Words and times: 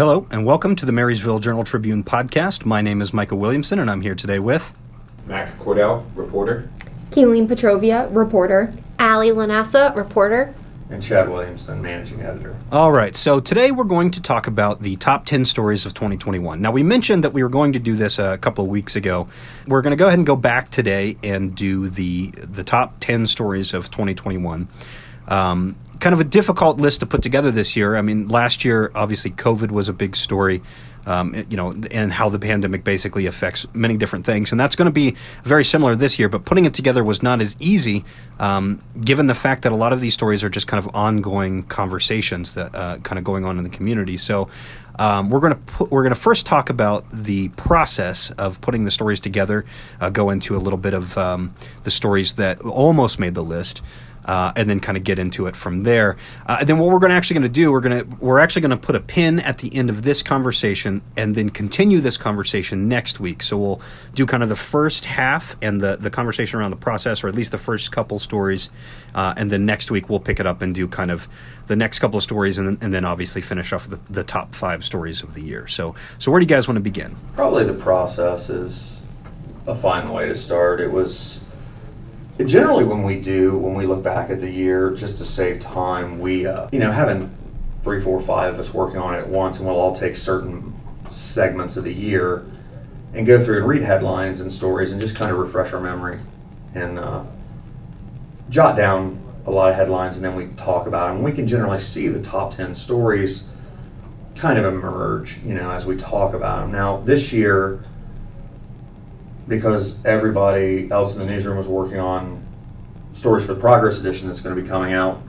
Hello, 0.00 0.26
and 0.30 0.46
welcome 0.46 0.76
to 0.76 0.86
the 0.86 0.92
Marysville 0.92 1.40
Journal 1.40 1.62
Tribune 1.62 2.02
podcast. 2.02 2.64
My 2.64 2.80
name 2.80 3.02
is 3.02 3.12
Michael 3.12 3.36
Williamson, 3.36 3.78
and 3.78 3.90
I'm 3.90 4.00
here 4.00 4.14
today 4.14 4.38
with. 4.38 4.74
Mac 5.26 5.58
Cordell, 5.58 6.06
reporter. 6.14 6.70
Kayleen 7.10 7.46
Petrovia, 7.46 8.08
reporter. 8.10 8.72
Allie 8.98 9.28
Lanassa, 9.28 9.94
reporter. 9.94 10.54
And 10.88 11.02
Chad 11.02 11.28
Williamson, 11.28 11.82
managing 11.82 12.22
editor. 12.22 12.56
All 12.72 12.90
right, 12.90 13.14
so 13.14 13.40
today 13.40 13.70
we're 13.72 13.84
going 13.84 14.10
to 14.12 14.22
talk 14.22 14.46
about 14.46 14.80
the 14.80 14.96
top 14.96 15.26
10 15.26 15.44
stories 15.44 15.84
of 15.84 15.92
2021. 15.92 16.62
Now, 16.62 16.72
we 16.72 16.82
mentioned 16.82 17.22
that 17.22 17.34
we 17.34 17.42
were 17.42 17.50
going 17.50 17.74
to 17.74 17.78
do 17.78 17.94
this 17.94 18.18
a 18.18 18.38
couple 18.38 18.64
of 18.64 18.70
weeks 18.70 18.96
ago. 18.96 19.28
We're 19.66 19.82
going 19.82 19.90
to 19.90 19.98
go 19.98 20.06
ahead 20.06 20.18
and 20.18 20.26
go 20.26 20.34
back 20.34 20.70
today 20.70 21.18
and 21.22 21.54
do 21.54 21.90
the, 21.90 22.30
the 22.30 22.64
top 22.64 23.00
10 23.00 23.26
stories 23.26 23.74
of 23.74 23.90
2021. 23.90 24.66
Um, 25.28 25.76
kind 26.00 26.14
of 26.14 26.20
a 26.20 26.24
difficult 26.24 26.78
list 26.78 27.00
to 27.00 27.06
put 27.06 27.22
together 27.22 27.50
this 27.50 27.76
year. 27.76 27.96
I 27.96 28.02
mean, 28.02 28.28
last 28.28 28.64
year, 28.64 28.90
obviously, 28.94 29.30
COVID 29.30 29.70
was 29.70 29.88
a 29.88 29.92
big 29.92 30.16
story. 30.16 30.62
Um, 31.06 31.46
you 31.48 31.56
know, 31.56 31.74
and 31.90 32.12
how 32.12 32.28
the 32.28 32.38
pandemic 32.38 32.84
basically 32.84 33.24
affects 33.24 33.66
many 33.72 33.96
different 33.96 34.26
things, 34.26 34.52
and 34.52 34.60
that's 34.60 34.76
going 34.76 34.84
to 34.84 34.92
be 34.92 35.16
very 35.42 35.64
similar 35.64 35.96
this 35.96 36.18
year. 36.18 36.28
But 36.28 36.44
putting 36.44 36.66
it 36.66 36.74
together 36.74 37.02
was 37.02 37.22
not 37.22 37.40
as 37.40 37.56
easy, 37.58 38.04
um, 38.38 38.82
given 39.00 39.26
the 39.26 39.34
fact 39.34 39.62
that 39.62 39.72
a 39.72 39.76
lot 39.76 39.94
of 39.94 40.02
these 40.02 40.12
stories 40.12 40.44
are 40.44 40.50
just 40.50 40.66
kind 40.66 40.78
of 40.78 40.94
ongoing 40.94 41.62
conversations 41.62 42.52
that 42.54 42.74
uh, 42.74 42.98
kind 42.98 43.18
of 43.18 43.24
going 43.24 43.46
on 43.46 43.56
in 43.56 43.64
the 43.64 43.70
community. 43.70 44.18
So 44.18 44.50
um, 44.98 45.30
we're 45.30 45.40
going 45.40 45.54
to 45.54 45.58
put, 45.58 45.90
we're 45.90 46.02
going 46.02 46.14
to 46.14 46.20
first 46.20 46.44
talk 46.44 46.68
about 46.68 47.06
the 47.10 47.48
process 47.48 48.30
of 48.32 48.60
putting 48.60 48.84
the 48.84 48.90
stories 48.90 49.20
together. 49.20 49.64
Uh, 50.02 50.10
go 50.10 50.28
into 50.28 50.54
a 50.54 50.60
little 50.60 50.78
bit 50.78 50.92
of 50.92 51.16
um, 51.16 51.54
the 51.84 51.90
stories 51.90 52.34
that 52.34 52.60
almost 52.60 53.18
made 53.18 53.34
the 53.34 53.42
list 53.42 53.80
uh, 54.24 54.52
and 54.56 54.68
then 54.68 54.80
kind 54.80 54.96
of 54.96 55.04
get 55.04 55.18
into 55.18 55.46
it 55.46 55.56
from 55.56 55.82
there. 55.82 56.16
Uh, 56.46 56.58
and 56.60 56.68
then 56.68 56.78
what 56.78 56.88
we're 56.88 56.98
going 56.98 57.10
to 57.10 57.16
actually 57.16 57.34
going 57.34 57.52
to 57.52 57.60
do, 57.60 57.72
we're 57.72 57.80
going 57.80 57.98
to 57.98 58.16
we're 58.16 58.38
actually 58.38 58.62
going 58.62 58.70
to 58.70 58.76
put 58.76 58.94
a 58.94 59.00
pin 59.00 59.40
at 59.40 59.58
the 59.58 59.74
end 59.74 59.90
of 59.90 60.02
this 60.02 60.22
conversation 60.22 61.02
and 61.16 61.34
then 61.34 61.50
continue 61.50 62.00
this 62.00 62.16
conversation 62.16 62.88
next 62.88 63.20
week. 63.20 63.42
So 63.42 63.56
we'll 63.56 63.80
do 64.14 64.26
kind 64.26 64.42
of 64.42 64.48
the 64.48 64.56
first 64.56 65.04
half 65.06 65.56
and 65.62 65.80
the 65.80 65.96
the 65.96 66.10
conversation 66.10 66.58
around 66.58 66.70
the 66.70 66.76
process, 66.76 67.24
or 67.24 67.28
at 67.28 67.34
least 67.34 67.52
the 67.52 67.58
first 67.58 67.92
couple 67.92 68.18
stories, 68.18 68.70
uh, 69.14 69.34
and 69.36 69.50
then 69.50 69.66
next 69.66 69.90
week 69.90 70.08
we'll 70.08 70.20
pick 70.20 70.40
it 70.40 70.46
up 70.46 70.62
and 70.62 70.74
do 70.74 70.86
kind 70.88 71.10
of 71.10 71.28
the 71.66 71.76
next 71.76 72.00
couple 72.00 72.16
of 72.16 72.22
stories, 72.22 72.58
and 72.58 72.66
then, 72.66 72.78
and 72.80 72.92
then 72.92 73.04
obviously 73.04 73.40
finish 73.40 73.72
off 73.72 73.88
the, 73.88 74.00
the 74.10 74.24
top 74.24 74.54
five 74.54 74.84
stories 74.84 75.22
of 75.22 75.34
the 75.34 75.42
year. 75.42 75.66
So 75.66 75.94
so 76.18 76.30
where 76.30 76.40
do 76.40 76.44
you 76.44 76.48
guys 76.48 76.68
want 76.68 76.76
to 76.76 76.82
begin? 76.82 77.14
Probably 77.34 77.64
the 77.64 77.74
process 77.74 78.50
is 78.50 79.02
a 79.66 79.74
fine 79.74 80.10
way 80.10 80.26
to 80.28 80.36
start. 80.36 80.80
It 80.80 80.90
was 80.90 81.44
generally 82.44 82.84
when 82.84 83.02
we 83.02 83.16
do 83.20 83.56
when 83.58 83.74
we 83.74 83.86
look 83.86 84.02
back 84.02 84.30
at 84.30 84.40
the 84.40 84.50
year 84.50 84.90
just 84.90 85.18
to 85.18 85.24
save 85.24 85.60
time 85.60 86.20
we 86.20 86.46
uh, 86.46 86.68
you 86.72 86.78
know 86.78 86.90
having 86.92 87.34
three 87.82 88.00
four 88.00 88.20
five 88.20 88.54
of 88.54 88.60
us 88.60 88.72
working 88.72 88.98
on 88.98 89.14
it 89.14 89.18
at 89.18 89.28
once 89.28 89.58
and 89.58 89.66
we'll 89.66 89.76
all 89.76 89.94
take 89.94 90.16
certain 90.16 90.74
segments 91.06 91.76
of 91.76 91.84
the 91.84 91.92
year 91.92 92.44
and 93.14 93.26
go 93.26 93.42
through 93.42 93.58
and 93.58 93.68
read 93.68 93.82
headlines 93.82 94.40
and 94.40 94.52
stories 94.52 94.92
and 94.92 95.00
just 95.00 95.16
kind 95.16 95.30
of 95.30 95.38
refresh 95.38 95.72
our 95.72 95.80
memory 95.80 96.20
and 96.74 96.98
uh, 96.98 97.24
jot 98.48 98.76
down 98.76 99.20
a 99.46 99.50
lot 99.50 99.70
of 99.70 99.74
headlines 99.74 100.16
and 100.16 100.24
then 100.24 100.34
we 100.36 100.46
talk 100.56 100.86
about 100.86 101.12
them 101.12 101.22
we 101.22 101.32
can 101.32 101.46
generally 101.46 101.78
see 101.78 102.08
the 102.08 102.22
top 102.22 102.54
10 102.54 102.74
stories 102.74 103.48
kind 104.36 104.58
of 104.58 104.64
emerge 104.64 105.38
you 105.38 105.54
know 105.54 105.70
as 105.70 105.86
we 105.86 105.96
talk 105.96 106.34
about 106.34 106.60
them 106.60 106.72
now 106.72 106.98
this 106.98 107.32
year 107.32 107.84
because 109.50 110.02
everybody 110.04 110.88
else 110.92 111.14
in 111.14 111.18
the 111.18 111.26
newsroom 111.26 111.56
was 111.56 111.66
working 111.66 111.98
on 111.98 112.40
stories 113.12 113.44
for 113.44 113.52
the 113.52 113.60
Progress 113.60 113.98
edition 113.98 114.28
that's 114.28 114.40
going 114.40 114.54
to 114.54 114.62
be 114.62 114.66
coming 114.66 114.92
out 114.92 115.20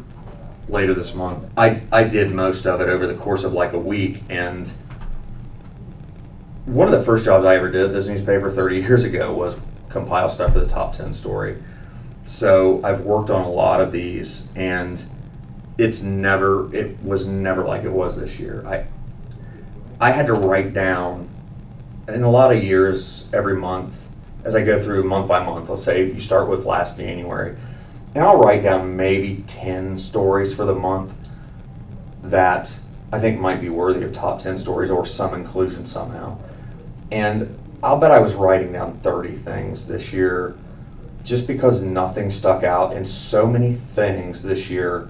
later 0.69 0.93
this 0.93 1.15
month. 1.15 1.51
I, 1.57 1.81
I 1.91 2.03
did 2.03 2.31
most 2.31 2.67
of 2.67 2.79
it 2.81 2.87
over 2.87 3.07
the 3.07 3.15
course 3.15 3.43
of 3.43 3.53
like 3.53 3.73
a 3.73 3.79
week, 3.79 4.21
and 4.29 4.67
one 6.65 6.87
of 6.87 6.97
the 6.97 7.03
first 7.03 7.25
jobs 7.25 7.45
I 7.45 7.55
ever 7.55 7.71
did 7.71 7.85
at 7.85 7.93
this 7.93 8.07
newspaper 8.07 8.51
30 8.51 8.77
years 8.77 9.03
ago 9.03 9.33
was 9.33 9.59
compile 9.89 10.29
stuff 10.29 10.53
for 10.53 10.59
the 10.59 10.67
top 10.67 10.95
10 10.95 11.15
story. 11.15 11.57
So 12.23 12.79
I've 12.83 13.01
worked 13.01 13.31
on 13.31 13.41
a 13.41 13.49
lot 13.49 13.81
of 13.81 13.91
these, 13.91 14.47
and 14.55 15.03
it's 15.79 16.03
never, 16.03 16.73
it 16.75 17.01
was 17.01 17.25
never 17.25 17.63
like 17.63 17.83
it 17.83 17.91
was 17.91 18.17
this 18.17 18.39
year. 18.39 18.63
I, 18.67 18.85
I 19.99 20.11
had 20.11 20.27
to 20.27 20.33
write 20.33 20.75
down 20.75 21.27
in 22.07 22.21
a 22.21 22.29
lot 22.29 22.55
of 22.55 22.63
years 22.63 23.27
every 23.33 23.57
month 23.57 24.09
as 24.43 24.55
I 24.55 24.63
go 24.63 24.81
through 24.81 25.03
month 25.03 25.27
by 25.27 25.43
month, 25.43 25.69
let's 25.69 25.83
say 25.83 26.05
you 26.05 26.19
start 26.19 26.49
with 26.49 26.65
last 26.65 26.97
January, 26.97 27.55
and 28.15 28.23
I'll 28.23 28.37
write 28.37 28.63
down 28.63 28.95
maybe 28.95 29.43
10 29.47 29.97
stories 29.97 30.53
for 30.53 30.65
the 30.65 30.75
month 30.75 31.13
that 32.23 32.77
I 33.11 33.19
think 33.19 33.39
might 33.39 33.61
be 33.61 33.69
worthy 33.69 34.03
of 34.03 34.13
top 34.13 34.39
10 34.39 34.57
stories 34.57 34.89
or 34.89 35.05
some 35.05 35.33
inclusion 35.33 35.85
somehow. 35.85 36.37
And 37.11 37.57
I'll 37.83 37.97
bet 37.97 38.11
I 38.11 38.19
was 38.19 38.35
writing 38.35 38.71
down 38.71 38.99
30 38.99 39.35
things 39.35 39.87
this 39.87 40.13
year 40.13 40.55
just 41.23 41.45
because 41.47 41.81
nothing 41.81 42.29
stuck 42.29 42.63
out, 42.63 42.93
and 42.93 43.07
so 43.07 43.47
many 43.47 43.73
things 43.73 44.43
this 44.43 44.69
year 44.69 45.09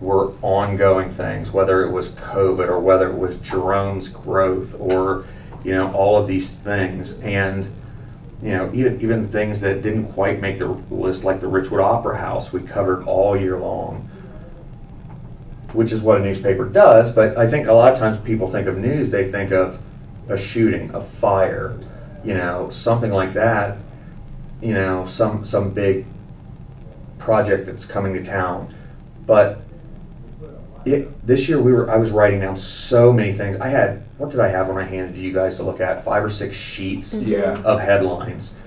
were 0.00 0.32
ongoing 0.42 1.10
things, 1.10 1.52
whether 1.52 1.82
it 1.84 1.90
was 1.90 2.10
COVID 2.10 2.68
or 2.68 2.80
whether 2.80 3.10
it 3.10 3.16
was 3.16 3.36
Jerome's 3.38 4.08
growth 4.08 4.74
or, 4.78 5.24
you 5.64 5.72
know, 5.72 5.92
all 5.92 6.18
of 6.18 6.26
these 6.26 6.52
things. 6.52 7.20
And 7.20 7.68
you 8.42 8.50
know, 8.50 8.70
even 8.74 9.00
even 9.00 9.28
things 9.28 9.60
that 9.62 9.82
didn't 9.82 10.12
quite 10.12 10.40
make 10.40 10.58
the 10.58 10.68
list, 10.90 11.24
like 11.24 11.40
the 11.40 11.46
Richwood 11.46 11.82
Opera 11.82 12.18
House, 12.18 12.52
we 12.52 12.60
covered 12.60 13.04
all 13.04 13.36
year 13.36 13.58
long, 13.58 14.10
which 15.72 15.92
is 15.92 16.02
what 16.02 16.20
a 16.20 16.24
newspaper 16.24 16.66
does. 16.66 17.12
But 17.12 17.36
I 17.38 17.48
think 17.48 17.66
a 17.66 17.72
lot 17.72 17.92
of 17.92 17.98
times 17.98 18.18
people 18.18 18.48
think 18.48 18.66
of 18.66 18.76
news, 18.76 19.10
they 19.10 19.30
think 19.30 19.52
of 19.52 19.80
a 20.28 20.36
shooting, 20.36 20.94
a 20.94 21.00
fire, 21.00 21.78
you 22.24 22.34
know, 22.34 22.68
something 22.70 23.10
like 23.10 23.32
that. 23.34 23.78
You 24.60 24.74
know, 24.74 25.06
some 25.06 25.44
some 25.44 25.72
big 25.72 26.06
project 27.18 27.66
that's 27.66 27.84
coming 27.86 28.14
to 28.14 28.24
town, 28.24 28.74
but 29.26 29.60
it, 30.86 31.26
this 31.26 31.48
year 31.48 31.60
we 31.60 31.72
were 31.72 31.90
I 31.90 31.96
was 31.96 32.10
writing 32.10 32.40
down 32.40 32.56
so 32.56 33.12
many 33.12 33.32
things. 33.32 33.56
I 33.56 33.68
had 33.68 34.04
what 34.18 34.30
did 34.30 34.40
I 34.40 34.48
have 34.48 34.68
when 34.68 34.78
I 34.78 34.84
handed 34.84 35.16
you 35.16 35.32
guys 35.32 35.56
to 35.56 35.64
look 35.64 35.80
at? 35.80 36.04
Five 36.04 36.24
or 36.24 36.30
six 36.30 36.56
sheets 36.56 37.14
mm-hmm. 37.14 37.28
Yeah. 37.28 37.60
of 37.62 37.80
headlines. 37.80 38.58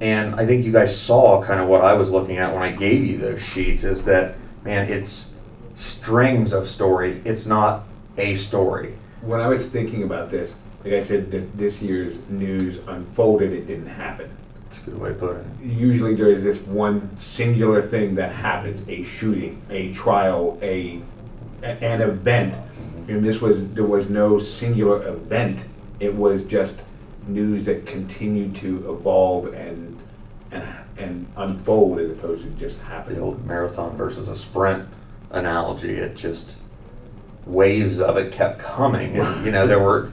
And 0.00 0.36
I 0.36 0.46
think 0.46 0.64
you 0.64 0.70
guys 0.70 0.96
saw 0.96 1.42
kind 1.42 1.60
of 1.60 1.66
what 1.66 1.80
I 1.80 1.94
was 1.94 2.10
looking 2.10 2.36
at 2.36 2.52
when 2.52 2.62
I 2.62 2.70
gave 2.70 3.04
you 3.04 3.18
those 3.18 3.44
sheets 3.44 3.82
is 3.82 4.04
that 4.04 4.36
man, 4.62 4.90
it's 4.90 5.36
strings 5.74 6.52
of 6.52 6.68
stories. 6.68 7.24
It's 7.24 7.46
not 7.46 7.84
a 8.18 8.34
story. 8.34 8.94
When 9.22 9.40
I 9.40 9.48
was 9.48 9.68
thinking 9.68 10.02
about 10.02 10.30
this, 10.30 10.56
like 10.84 10.92
I 10.92 11.02
said, 11.02 11.30
that 11.32 11.56
this 11.56 11.80
year's 11.80 12.16
news 12.28 12.78
unfolded, 12.86 13.52
it 13.52 13.66
didn't 13.66 13.88
happen. 13.88 14.30
That's 14.64 14.86
a 14.86 14.90
good 14.90 15.00
way 15.00 15.08
to 15.10 15.14
put 15.14 15.36
it. 15.36 15.46
Usually 15.62 16.14
there 16.14 16.28
is 16.28 16.44
this 16.44 16.58
one 16.58 17.18
singular 17.18 17.80
thing 17.80 18.16
that 18.16 18.32
happens, 18.32 18.86
a 18.88 19.02
shooting, 19.02 19.62
a 19.70 19.92
trial, 19.92 20.58
a, 20.60 21.00
a- 21.62 21.84
an 21.84 22.00
event. 22.00 22.54
And 23.08 23.24
this 23.24 23.40
was, 23.40 23.68
there 23.72 23.86
was 23.86 24.10
no 24.10 24.38
singular 24.38 25.06
event. 25.06 25.64
It 25.98 26.14
was 26.14 26.44
just 26.44 26.80
news 27.26 27.64
that 27.66 27.86
continued 27.86 28.54
to 28.56 28.90
evolve 28.90 29.52
and, 29.54 29.98
and, 30.50 30.64
and 30.96 31.26
unfold 31.36 31.98
as 31.98 32.10
opposed 32.10 32.44
to 32.44 32.50
just 32.50 32.78
The 33.08 33.18
old 33.18 33.44
marathon 33.46 33.96
versus 33.96 34.28
a 34.28 34.36
sprint 34.36 34.88
analogy, 35.30 35.94
it 35.94 36.16
just 36.16 36.58
waves 37.46 38.00
of 38.00 38.16
it 38.16 38.32
kept 38.32 38.58
coming. 38.58 39.18
And, 39.18 39.44
you 39.44 39.50
know, 39.50 39.66
there 39.66 39.80
were 39.80 40.12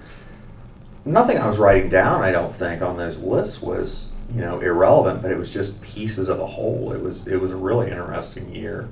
nothing 1.04 1.38
I 1.38 1.48
was 1.48 1.58
writing 1.58 1.90
down, 1.90 2.22
I 2.24 2.32
don't 2.32 2.54
think, 2.54 2.82
on 2.82 2.98
those 2.98 3.20
lists 3.20 3.62
was, 3.62 4.12
you 4.34 4.42
know, 4.42 4.60
irrelevant, 4.60 5.22
but 5.22 5.32
it 5.32 5.38
was 5.38 5.54
just 5.54 5.82
pieces 5.82 6.30
of 6.30 6.40
a 6.40 6.48
whole. 6.48 6.92
It 6.92 7.02
was 7.02 7.28
it 7.28 7.40
was 7.40 7.52
a 7.52 7.56
really 7.56 7.92
interesting 7.92 8.54
year. 8.54 8.90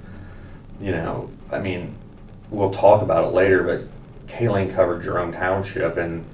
You 0.79 0.91
know, 0.91 1.29
I 1.51 1.59
mean, 1.59 1.95
we'll 2.53 2.71
talk 2.71 3.01
about 3.01 3.25
it 3.25 3.33
later, 3.33 3.63
but 3.63 3.81
Kayleen 4.27 4.73
covered 4.73 5.03
Jerome 5.03 5.33
Township 5.33 5.97
and 5.97 6.25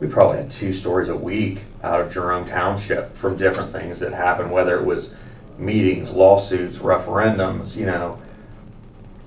we 0.00 0.06
probably 0.06 0.38
had 0.38 0.50
two 0.50 0.72
stories 0.72 1.08
a 1.08 1.16
week 1.16 1.64
out 1.82 2.00
of 2.00 2.12
Jerome 2.12 2.44
Township 2.44 3.14
from 3.16 3.36
different 3.36 3.72
things 3.72 4.00
that 4.00 4.12
happened, 4.12 4.50
whether 4.52 4.78
it 4.78 4.84
was 4.84 5.16
meetings, 5.58 6.10
lawsuits, 6.10 6.78
referendums, 6.78 7.76
you 7.76 7.84
know. 7.84 8.20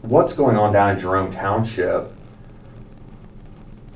What's 0.01 0.33
going 0.33 0.55
on 0.57 0.73
down 0.73 0.91
in 0.91 0.99
Jerome 0.99 1.29
Township 1.29 2.11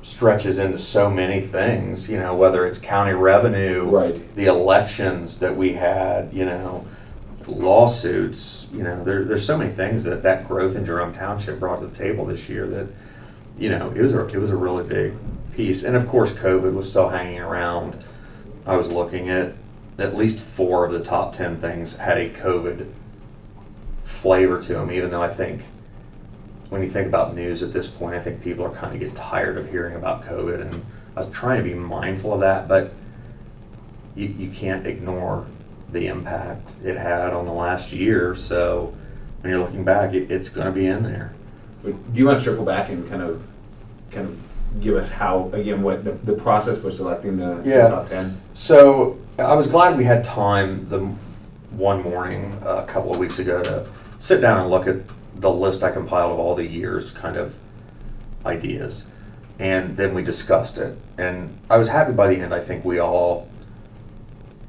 stretches 0.02 0.58
into 0.58 0.78
so 0.78 1.10
many 1.10 1.40
things, 1.40 2.08
you 2.08 2.18
know, 2.18 2.34
whether 2.36 2.64
it's 2.66 2.78
county 2.78 3.12
revenue, 3.12 3.84
Right. 3.84 4.36
the 4.36 4.46
elections 4.46 5.38
that 5.38 5.56
we 5.56 5.72
had, 5.72 6.32
you 6.32 6.44
know, 6.44 6.86
lawsuits, 7.46 8.68
you 8.72 8.82
know, 8.82 9.04
there, 9.04 9.24
there's 9.24 9.46
so 9.46 9.56
many 9.56 9.70
things 9.70 10.04
that 10.04 10.22
that 10.22 10.46
growth 10.46 10.76
in 10.76 10.84
Jerome 10.84 11.14
Township 11.14 11.60
brought 11.60 11.80
to 11.80 11.86
the 11.86 11.96
table 11.96 12.26
this 12.26 12.48
year 12.48 12.66
that, 12.66 12.88
you 13.58 13.68
know, 13.68 13.90
it 13.90 14.00
was 14.00 14.14
a, 14.14 14.26
it 14.26 14.36
was 14.36 14.50
a 14.50 14.56
really 14.56 14.84
big 14.84 15.14
piece. 15.54 15.84
And 15.84 15.96
of 15.96 16.06
course, 16.06 16.32
COVID 16.32 16.74
was 16.74 16.88
still 16.88 17.08
hanging 17.08 17.40
around. 17.40 18.02
I 18.66 18.76
was 18.76 18.90
looking 18.90 19.30
at 19.30 19.54
at 19.98 20.16
least 20.16 20.40
four 20.40 20.84
of 20.84 20.92
the 20.92 21.02
top 21.02 21.32
10 21.32 21.60
things 21.60 21.96
had 21.96 22.18
a 22.18 22.30
COVID 22.30 22.90
flavor 24.04 24.60
to 24.60 24.72
them, 24.74 24.90
even 24.90 25.10
though 25.10 25.22
I 25.22 25.28
think 25.28 25.62
when 26.68 26.82
you 26.82 26.90
think 26.90 27.06
about 27.06 27.34
news 27.34 27.62
at 27.62 27.72
this 27.72 27.88
point, 27.88 28.14
I 28.14 28.20
think 28.20 28.42
people 28.42 28.64
are 28.64 28.70
kind 28.70 28.92
of 28.92 29.00
getting 29.00 29.14
tired 29.14 29.56
of 29.56 29.70
hearing 29.70 29.94
about 29.94 30.22
COVID, 30.22 30.60
and 30.60 30.84
I 31.14 31.20
was 31.20 31.30
trying 31.30 31.58
to 31.58 31.62
be 31.62 31.74
mindful 31.74 32.34
of 32.34 32.40
that, 32.40 32.66
but 32.66 32.92
you, 34.16 34.26
you 34.26 34.50
can't 34.50 34.86
ignore 34.86 35.46
the 35.92 36.06
impact 36.08 36.72
it 36.84 36.96
had 36.96 37.32
on 37.32 37.44
the 37.46 37.52
last 37.52 37.92
year. 37.92 38.34
So 38.34 38.94
when 39.40 39.50
you're 39.50 39.60
looking 39.60 39.84
back, 39.84 40.14
it, 40.14 40.30
it's 40.30 40.48
going 40.48 40.66
to 40.66 40.72
be 40.72 40.86
in 40.86 41.02
there. 41.02 41.32
Do 41.84 41.94
you 42.14 42.26
want 42.26 42.38
to 42.38 42.44
circle 42.44 42.64
back 42.64 42.88
and 42.88 43.08
kind 43.08 43.22
of, 43.22 43.46
kind 44.10 44.26
of 44.28 44.82
give 44.82 44.96
us 44.96 45.08
how, 45.10 45.48
again, 45.52 45.82
what 45.82 46.04
the, 46.04 46.12
the 46.12 46.32
process 46.34 46.80
for 46.80 46.90
selecting 46.90 47.36
the 47.36 47.54
the 47.62 47.70
Yeah. 47.70 47.88
top 47.88 48.08
ten? 48.08 48.40
So 48.54 49.18
I 49.38 49.54
was 49.54 49.68
glad 49.68 49.96
we 49.96 50.04
had 50.04 50.24
time 50.24 50.88
the 50.88 50.98
one 51.70 52.02
morning 52.02 52.58
uh, 52.64 52.76
a 52.78 52.86
couple 52.86 53.12
of 53.12 53.18
weeks 53.18 53.38
ago 53.38 53.62
to 53.62 53.86
sit 54.18 54.40
down 54.40 54.58
and 54.60 54.70
look 54.70 54.86
at 54.88 54.96
the 55.36 55.50
list 55.50 55.82
I 55.84 55.92
compiled 55.92 56.32
of 56.32 56.38
all 56.38 56.54
the 56.54 56.66
years 56.66 57.12
kind 57.12 57.36
of 57.36 57.54
ideas. 58.44 59.10
And 59.58 59.96
then 59.96 60.14
we 60.14 60.22
discussed 60.22 60.78
it. 60.78 60.96
And 61.18 61.56
I 61.70 61.76
was 61.78 61.88
happy 61.88 62.12
by 62.12 62.28
the 62.28 62.40
end. 62.40 62.52
I 62.52 62.60
think 62.60 62.84
we 62.84 62.98
all 62.98 63.48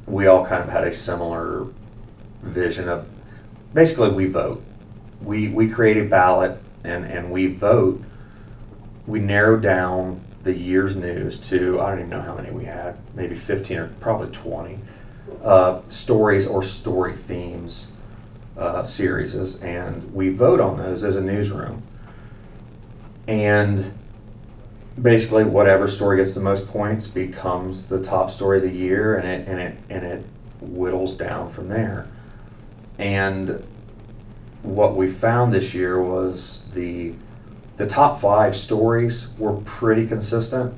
we 0.08 0.26
all 0.26 0.46
kind 0.46 0.64
of 0.64 0.70
had 0.70 0.88
a 0.88 0.92
similar 0.92 1.68
vision 2.42 2.88
of 2.88 3.08
basically 3.74 4.10
we 4.10 4.26
vote. 4.26 4.64
We 5.22 5.50
we 5.50 5.70
create 5.70 5.98
a 5.98 6.06
ballot 6.06 6.60
and, 6.84 7.06
and 7.06 7.30
we 7.32 7.48
vote. 7.48 8.02
We 9.06 9.20
narrow 9.20 9.58
down 9.58 10.22
the 10.44 10.54
year's 10.54 10.96
news 10.96 11.40
to 11.50 11.80
I 11.82 11.90
don't 11.90 12.00
even 12.00 12.10
know 12.10 12.22
how 12.22 12.36
many 12.36 12.52
we 12.52 12.66
had, 12.66 12.98
maybe 13.14 13.36
fifteen 13.36 13.78
or 13.78 13.88
probably 14.00 14.32
twenty 14.32 14.80
uh, 15.44 15.82
stories 15.88 16.48
or 16.48 16.64
story 16.64 17.14
themes 17.14 17.92
uh, 18.58 18.84
series, 18.84 19.62
and 19.62 20.14
we 20.14 20.30
vote 20.30 20.60
on 20.60 20.78
those 20.78 21.04
as 21.04 21.16
a 21.16 21.22
newsroom. 21.22 21.84
And 23.28 23.94
basically, 25.02 25.44
whatever 25.44 25.88
story 25.88 26.18
gets 26.18 26.34
the 26.34 26.42
most 26.42 26.68
points 26.68 27.08
becomes 27.08 27.88
the 27.88 28.02
top 28.02 28.32
story 28.32 28.58
of 28.58 28.64
the 28.64 28.72
year, 28.72 29.16
and 29.16 29.28
it 29.28 29.48
and 29.48 29.60
it 29.60 29.78
and 29.90 30.06
it 30.06 30.26
whittles 30.62 31.16
down 31.16 31.50
from 31.50 31.70
there. 31.70 32.08
And 32.98 33.64
what 34.64 34.96
we 34.96 35.08
found 35.08 35.54
this 35.54 35.74
year 35.74 36.02
was 36.02 36.70
the 36.74 37.14
the 37.78 37.88
top 37.88 38.20
five 38.20 38.56
stories 38.56 39.36
were 39.38 39.54
pretty 39.62 40.08
consistent. 40.08 40.74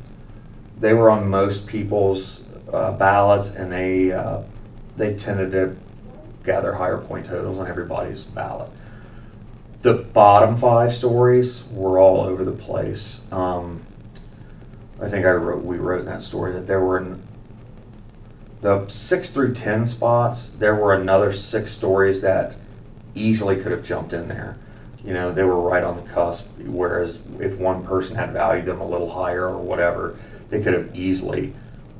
They 0.79 0.93
were 0.93 1.09
on 1.09 1.29
most 1.29 1.67
people's 1.67 2.45
uh, 2.71 2.91
ballots, 2.91 3.55
and 3.55 3.71
they 3.71 4.11
uh, 4.11 4.41
they 4.97 5.15
tended 5.15 5.51
to 5.51 5.75
gather 6.43 6.73
higher 6.73 6.97
point 6.97 7.25
totals 7.25 7.57
on 7.57 7.67
everybody's 7.67 8.25
ballot. 8.25 8.69
The 9.81 9.93
bottom 9.93 10.57
five 10.57 10.93
stories 10.93 11.63
were 11.71 11.99
all 11.99 12.21
over 12.21 12.43
the 12.43 12.51
place. 12.51 13.25
Um, 13.31 13.85
I 15.01 15.07
think 15.07 15.25
I 15.25 15.31
wrote 15.31 15.63
we 15.63 15.77
wrote 15.77 16.01
in 16.01 16.05
that 16.07 16.21
story 16.21 16.51
that 16.53 16.67
there 16.67 16.81
were 16.81 16.99
n- 16.99 17.21
the 18.61 18.87
six 18.87 19.29
through 19.29 19.53
ten 19.53 19.85
spots. 19.85 20.49
There 20.49 20.75
were 20.75 20.93
another 20.93 21.31
six 21.31 21.71
stories 21.71 22.21
that 22.21 22.57
easily 23.15 23.55
could 23.55 23.71
have 23.71 23.83
jumped 23.83 24.13
in 24.13 24.27
there. 24.27 24.57
You 25.03 25.13
know, 25.13 25.31
they 25.31 25.43
were 25.43 25.59
right 25.59 25.83
on 25.83 25.95
the 25.95 26.09
cusp. 26.09 26.47
Whereas 26.59 27.19
if 27.39 27.57
one 27.57 27.83
person 27.83 28.15
had 28.17 28.33
valued 28.33 28.65
them 28.65 28.81
a 28.81 28.87
little 28.87 29.09
higher 29.11 29.47
or 29.47 29.57
whatever, 29.57 30.17
they 30.49 30.61
could 30.61 30.73
have 30.73 30.93
easily 30.95 31.53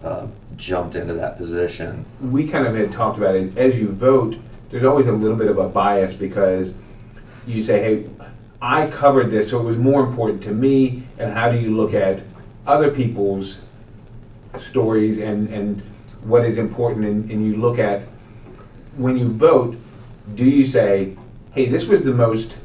uh, 0.04 0.28
jumped 0.58 0.96
into 0.96 1.14
that 1.14 1.38
position. 1.38 2.06
we 2.22 2.48
kind 2.48 2.68
of 2.68 2.76
had 2.76 2.92
talked 2.92 3.18
about 3.18 3.36
it 3.36 3.58
as 3.58 3.78
you 3.80 3.90
vote 3.90 4.36
there's 4.72 4.84
always 4.84 5.08
a 5.08 5.12
little 5.12 5.36
bit 5.38 5.48
of 5.48 5.58
a 5.58 5.68
bias 5.68 6.14
because 6.14 6.74
you 7.48 7.62
say 7.64 7.82
hey 7.82 8.10
i 8.62 8.88
covered 8.88 9.30
this 9.32 9.50
so 9.50 9.60
it 9.60 9.64
was 9.64 9.78
more 9.78 10.02
important 10.06 10.42
to 10.44 10.52
me 10.52 11.04
and 11.18 11.34
how 11.34 11.50
do 11.52 11.58
you 11.58 11.76
look 11.76 11.94
at 11.94 12.22
other 12.70 12.92
people's 12.92 13.58
stories 14.60 15.18
and 15.18 15.50
and 15.50 15.82
what 16.22 16.46
is 16.46 16.60
important 16.60 17.04
and, 17.04 17.32
and 17.32 17.46
you 17.46 17.56
look 17.56 17.80
at 17.80 18.04
when 18.96 19.18
you 19.18 19.28
vote 19.28 19.76
do 20.36 20.46
you 20.46 20.66
say 20.66 21.16
hey 21.54 21.66
this 21.66 21.88
was 21.88 22.04
the 22.04 22.14
most 22.14 22.56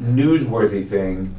newsworthy 0.00 0.86
thing 0.86 1.34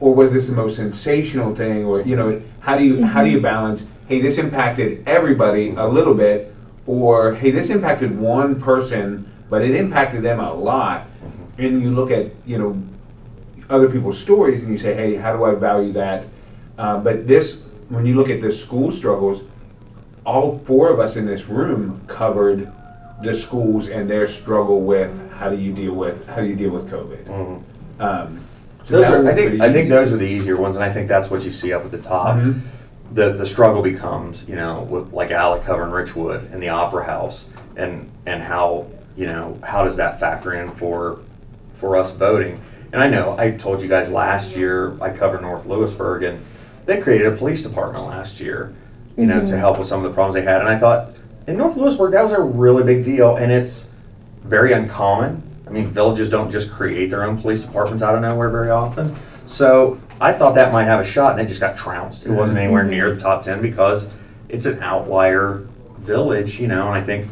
or 0.00 0.14
was 0.14 0.34
this 0.34 0.48
the 0.48 0.54
most 0.54 0.76
sensational 0.76 1.54
thing 1.54 1.84
or 1.86 2.02
you 2.02 2.14
know 2.14 2.42
how 2.60 2.76
do 2.76 2.84
you 2.84 3.02
how 3.04 3.22
do 3.24 3.30
you 3.30 3.38
mm-hmm. 3.38 3.44
balance 3.44 3.86
hey 4.08 4.20
this 4.20 4.36
impacted 4.36 5.02
everybody 5.08 5.70
a 5.70 5.86
little 5.86 6.14
bit 6.14 6.54
or 6.86 7.34
hey 7.36 7.50
this 7.50 7.70
impacted 7.70 8.18
one 8.18 8.60
person 8.60 9.30
but 9.48 9.62
it 9.62 9.74
impacted 9.74 10.22
them 10.22 10.40
a 10.40 10.52
lot 10.52 11.06
mm-hmm. 11.06 11.62
and 11.62 11.82
you 11.82 11.90
look 11.90 12.10
at 12.10 12.30
you 12.44 12.58
know 12.58 12.82
other 13.70 13.88
people's 13.88 14.20
stories 14.20 14.62
and 14.62 14.70
you 14.70 14.78
say 14.78 14.92
hey 14.94 15.14
how 15.14 15.34
do 15.34 15.44
i 15.44 15.54
value 15.54 15.92
that 15.92 16.26
uh, 16.78 16.98
but 16.98 17.26
this 17.26 17.60
when 17.88 18.06
you 18.06 18.14
look 18.14 18.30
at 18.30 18.40
the 18.40 18.50
school 18.52 18.90
struggles 18.92 19.42
all 20.24 20.58
four 20.60 20.90
of 20.90 20.98
us 21.00 21.16
in 21.16 21.26
this 21.26 21.46
room 21.46 22.00
covered 22.06 22.70
the 23.22 23.34
schools 23.34 23.88
and 23.88 24.08
their 24.08 24.26
struggle 24.26 24.80
with 24.82 25.30
how 25.32 25.48
do 25.50 25.56
you 25.56 25.72
deal 25.72 25.92
with 25.94 26.26
how 26.26 26.36
do 26.36 26.46
you 26.46 26.56
deal 26.56 26.70
with 26.70 26.90
covid 26.90 27.28
um, 28.00 28.40
so 28.86 29.00
Those 29.00 29.06
are, 29.06 29.26
I 29.26 29.34
think, 29.34 29.60
I 29.62 29.72
think 29.72 29.88
those 29.88 30.12
are 30.12 30.18
the 30.18 30.26
easier 30.26 30.56
ones, 30.58 30.76
and 30.76 30.84
I 30.84 30.92
think 30.92 31.08
that's 31.08 31.30
what 31.30 31.42
you 31.42 31.50
see 31.50 31.72
up 31.72 31.86
at 31.86 31.90
the 31.90 31.96
top. 31.98 32.36
Mhm. 32.36 32.60
The 33.12 33.32
the 33.32 33.46
struggle 33.46 33.80
becomes, 33.80 34.46
you 34.46 34.56
know, 34.56 34.82
with 34.90 35.12
like 35.14 35.30
Allie 35.30 35.60
covering 35.64 35.90
Richwood 35.90 36.52
and 36.52 36.62
the 36.62 36.68
Opera 36.68 37.04
House, 37.04 37.48
and 37.76 38.10
and 38.26 38.42
how 38.42 38.86
you 39.16 39.26
know 39.26 39.56
how 39.62 39.84
does 39.84 39.96
that 39.96 40.20
factor 40.20 40.52
in 40.52 40.70
for 40.70 41.20
for 41.72 41.96
us 41.96 42.10
voting? 42.10 42.60
And 42.92 43.02
I 43.02 43.08
know 43.08 43.36
I 43.38 43.52
told 43.52 43.80
you 43.80 43.88
guys 43.88 44.10
last 44.10 44.54
year 44.54 44.92
I 45.00 45.08
covered 45.10 45.40
North 45.40 45.64
Lewisburg, 45.64 46.22
and 46.24 46.40
they 46.86 47.00
created 47.00 47.26
a 47.26 47.36
police 47.36 47.62
department 47.62 48.06
last 48.06 48.40
year, 48.40 48.74
you 49.16 49.26
know, 49.26 49.40
to 49.40 49.46
mm-hmm. 49.46 49.58
help 49.58 49.78
with 49.78 49.88
some 49.88 50.04
of 50.04 50.10
the 50.10 50.14
problems 50.14 50.34
they 50.34 50.42
had. 50.42 50.60
And 50.60 50.68
I 50.68 50.78
thought 50.78 51.14
in 51.46 51.56
North 51.56 51.76
Lewisburg 51.76 52.12
that 52.12 52.22
was 52.22 52.32
a 52.32 52.40
really 52.40 52.82
big 52.82 53.04
deal, 53.04 53.36
and 53.36 53.52
it's 53.52 53.92
very 54.42 54.72
uncommon. 54.72 55.42
I 55.66 55.70
mean, 55.70 55.86
villages 55.86 56.28
don't 56.28 56.50
just 56.50 56.70
create 56.70 57.10
their 57.10 57.24
own 57.24 57.40
police 57.40 57.62
departments 57.62 58.02
out 58.02 58.14
of 58.14 58.20
nowhere 58.20 58.50
very 58.50 58.70
often. 58.70 59.14
So 59.46 60.00
I 60.20 60.32
thought 60.32 60.54
that 60.54 60.72
might 60.72 60.84
have 60.84 61.00
a 61.00 61.04
shot, 61.04 61.32
and 61.32 61.40
it 61.40 61.48
just 61.48 61.60
got 61.60 61.76
trounced. 61.76 62.26
It 62.26 62.30
wasn't 62.30 62.58
mm-hmm. 62.58 62.64
anywhere 62.64 62.84
near 62.84 63.14
the 63.14 63.20
top 63.20 63.42
ten 63.42 63.60
because 63.60 64.10
it's 64.48 64.66
an 64.66 64.82
outlier 64.82 65.66
village, 65.98 66.60
you 66.60 66.68
know. 66.68 66.88
And 66.88 66.94
I 66.94 67.02
think 67.02 67.28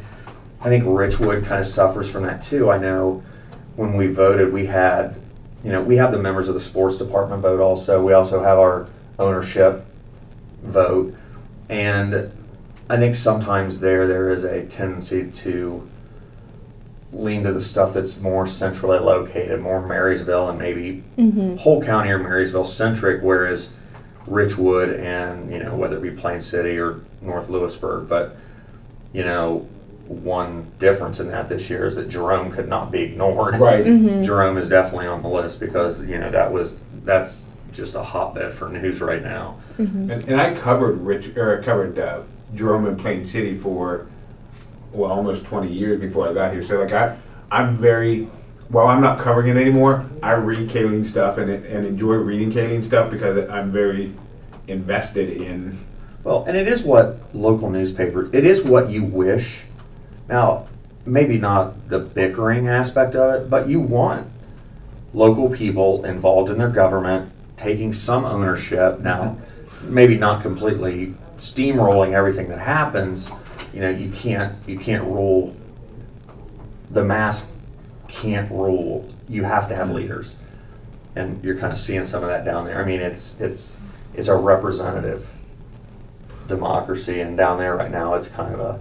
I 0.60 0.68
think 0.68 0.84
Richwood 0.84 1.44
kind 1.44 1.60
of 1.60 1.66
suffers 1.66 2.10
from 2.10 2.22
that 2.24 2.42
too. 2.42 2.70
I 2.70 2.78
know 2.78 3.22
when 3.76 3.96
we 3.96 4.06
voted, 4.06 4.52
we 4.52 4.66
had, 4.66 5.16
you 5.64 5.72
know, 5.72 5.82
we 5.82 5.96
have 5.96 6.12
the 6.12 6.18
members 6.18 6.48
of 6.48 6.54
the 6.54 6.60
sports 6.60 6.98
department 6.98 7.42
vote 7.42 7.60
also. 7.60 8.04
We 8.04 8.12
also 8.12 8.42
have 8.42 8.58
our 8.58 8.88
ownership 9.18 9.84
vote, 10.62 11.14
and 11.68 12.32
I 12.88 12.96
think 12.96 13.14
sometimes 13.14 13.80
there 13.80 14.06
there 14.06 14.30
is 14.30 14.44
a 14.44 14.66
tendency 14.66 15.30
to 15.30 15.88
lean 17.12 17.44
to 17.44 17.52
the 17.52 17.60
stuff 17.60 17.94
that's 17.94 18.20
more 18.20 18.46
centrally 18.46 18.98
located, 18.98 19.60
more 19.60 19.86
Marysville 19.86 20.48
and 20.48 20.58
maybe 20.58 21.04
mm-hmm. 21.16 21.56
whole 21.56 21.82
county 21.82 22.10
or 22.10 22.18
Marysville 22.18 22.64
centric, 22.64 23.22
whereas 23.22 23.72
Richwood 24.26 24.98
and 24.98 25.52
you 25.52 25.58
know 25.58 25.74
whether 25.76 25.96
it 25.96 26.02
be 26.02 26.10
Plain 26.10 26.40
City 26.40 26.78
or 26.78 27.00
North 27.20 27.48
Lewisburg, 27.48 28.08
but 28.08 28.36
you 29.12 29.24
know 29.24 29.68
one 30.06 30.70
difference 30.78 31.20
in 31.20 31.28
that 31.28 31.48
this 31.48 31.70
year 31.70 31.86
is 31.86 31.94
that 31.96 32.08
Jerome 32.08 32.50
could 32.50 32.68
not 32.68 32.90
be 32.90 33.00
ignored. 33.00 33.56
right. 33.56 33.84
Mm-hmm. 33.84 34.22
Jerome 34.22 34.58
is 34.58 34.68
definitely 34.68 35.06
on 35.06 35.22
the 35.22 35.28
list 35.28 35.60
because 35.60 36.04
you 36.06 36.18
know 36.18 36.30
that 36.30 36.52
was 36.52 36.80
that's 37.04 37.48
just 37.72 37.94
a 37.94 38.02
hotbed 38.02 38.54
for 38.54 38.68
news 38.68 39.00
right 39.00 39.22
now. 39.22 39.58
and, 39.78 40.10
and 40.10 40.40
i 40.40 40.54
covered 40.54 41.00
rich 41.00 41.36
or 41.36 41.58
I 41.58 41.62
covered 41.62 41.98
uh, 41.98 42.22
jerome 42.54 42.86
and 42.86 42.98
plain 42.98 43.24
city 43.24 43.56
for 43.56 44.06
well 44.92 45.10
almost 45.10 45.46
20 45.46 45.72
years 45.72 46.00
before 46.00 46.28
i 46.28 46.32
got 46.34 46.52
here 46.52 46.62
so 46.62 46.78
like 46.80 46.92
i 46.92 47.16
i'm 47.50 47.76
very 47.76 48.28
while 48.68 48.86
i'm 48.88 49.00
not 49.00 49.18
covering 49.18 49.48
it 49.48 49.60
anymore 49.60 50.04
i 50.22 50.32
read 50.32 50.68
Kayleen 50.68 51.06
stuff 51.06 51.38
and, 51.38 51.50
and 51.50 51.86
enjoy 51.86 52.14
reading 52.14 52.52
Kayleen 52.52 52.84
stuff 52.84 53.10
because 53.10 53.48
i'm 53.48 53.72
very 53.72 54.12
invested 54.68 55.30
in 55.30 55.78
Well, 56.24 56.44
and 56.46 56.56
it 56.56 56.68
is 56.68 56.82
what 56.82 57.18
local 57.34 57.68
newspaper, 57.70 58.28
it 58.32 58.44
is 58.44 58.62
what 58.62 58.90
you 58.90 59.04
wish. 59.04 59.64
Now, 60.28 60.66
maybe 61.04 61.36
not 61.36 61.88
the 61.88 61.98
bickering 61.98 62.68
aspect 62.68 63.16
of 63.16 63.34
it, 63.34 63.50
but 63.50 63.68
you 63.68 63.80
want 63.80 64.28
local 65.12 65.50
people 65.50 66.04
involved 66.04 66.48
in 66.50 66.58
their 66.58 66.68
government 66.70 67.31
taking 67.62 67.92
some 67.92 68.24
ownership. 68.24 69.00
Now, 69.00 69.38
maybe 69.82 70.16
not 70.16 70.42
completely 70.42 71.14
steamrolling 71.36 72.12
everything 72.12 72.48
that 72.48 72.58
happens. 72.58 73.30
You 73.72 73.80
know, 73.80 73.90
you 73.90 74.10
can't 74.10 74.56
you 74.66 74.78
can't 74.78 75.04
rule 75.04 75.56
the 76.90 77.04
mass 77.04 77.52
can't 78.08 78.50
rule. 78.50 79.08
You 79.28 79.44
have 79.44 79.68
to 79.68 79.74
have 79.74 79.90
leaders. 79.90 80.36
And 81.14 81.42
you're 81.44 81.56
kind 81.56 81.72
of 81.72 81.78
seeing 81.78 82.04
some 82.04 82.22
of 82.22 82.28
that 82.28 82.44
down 82.44 82.66
there. 82.66 82.82
I 82.82 82.84
mean, 82.84 83.00
it's 83.00 83.40
it's 83.40 83.76
it's 84.14 84.28
a 84.28 84.36
representative 84.36 85.30
democracy, 86.48 87.20
and 87.20 87.36
down 87.36 87.58
there 87.58 87.76
right 87.76 87.90
now, 87.90 88.14
it's 88.14 88.28
kind 88.28 88.54
of 88.54 88.60
a 88.60 88.80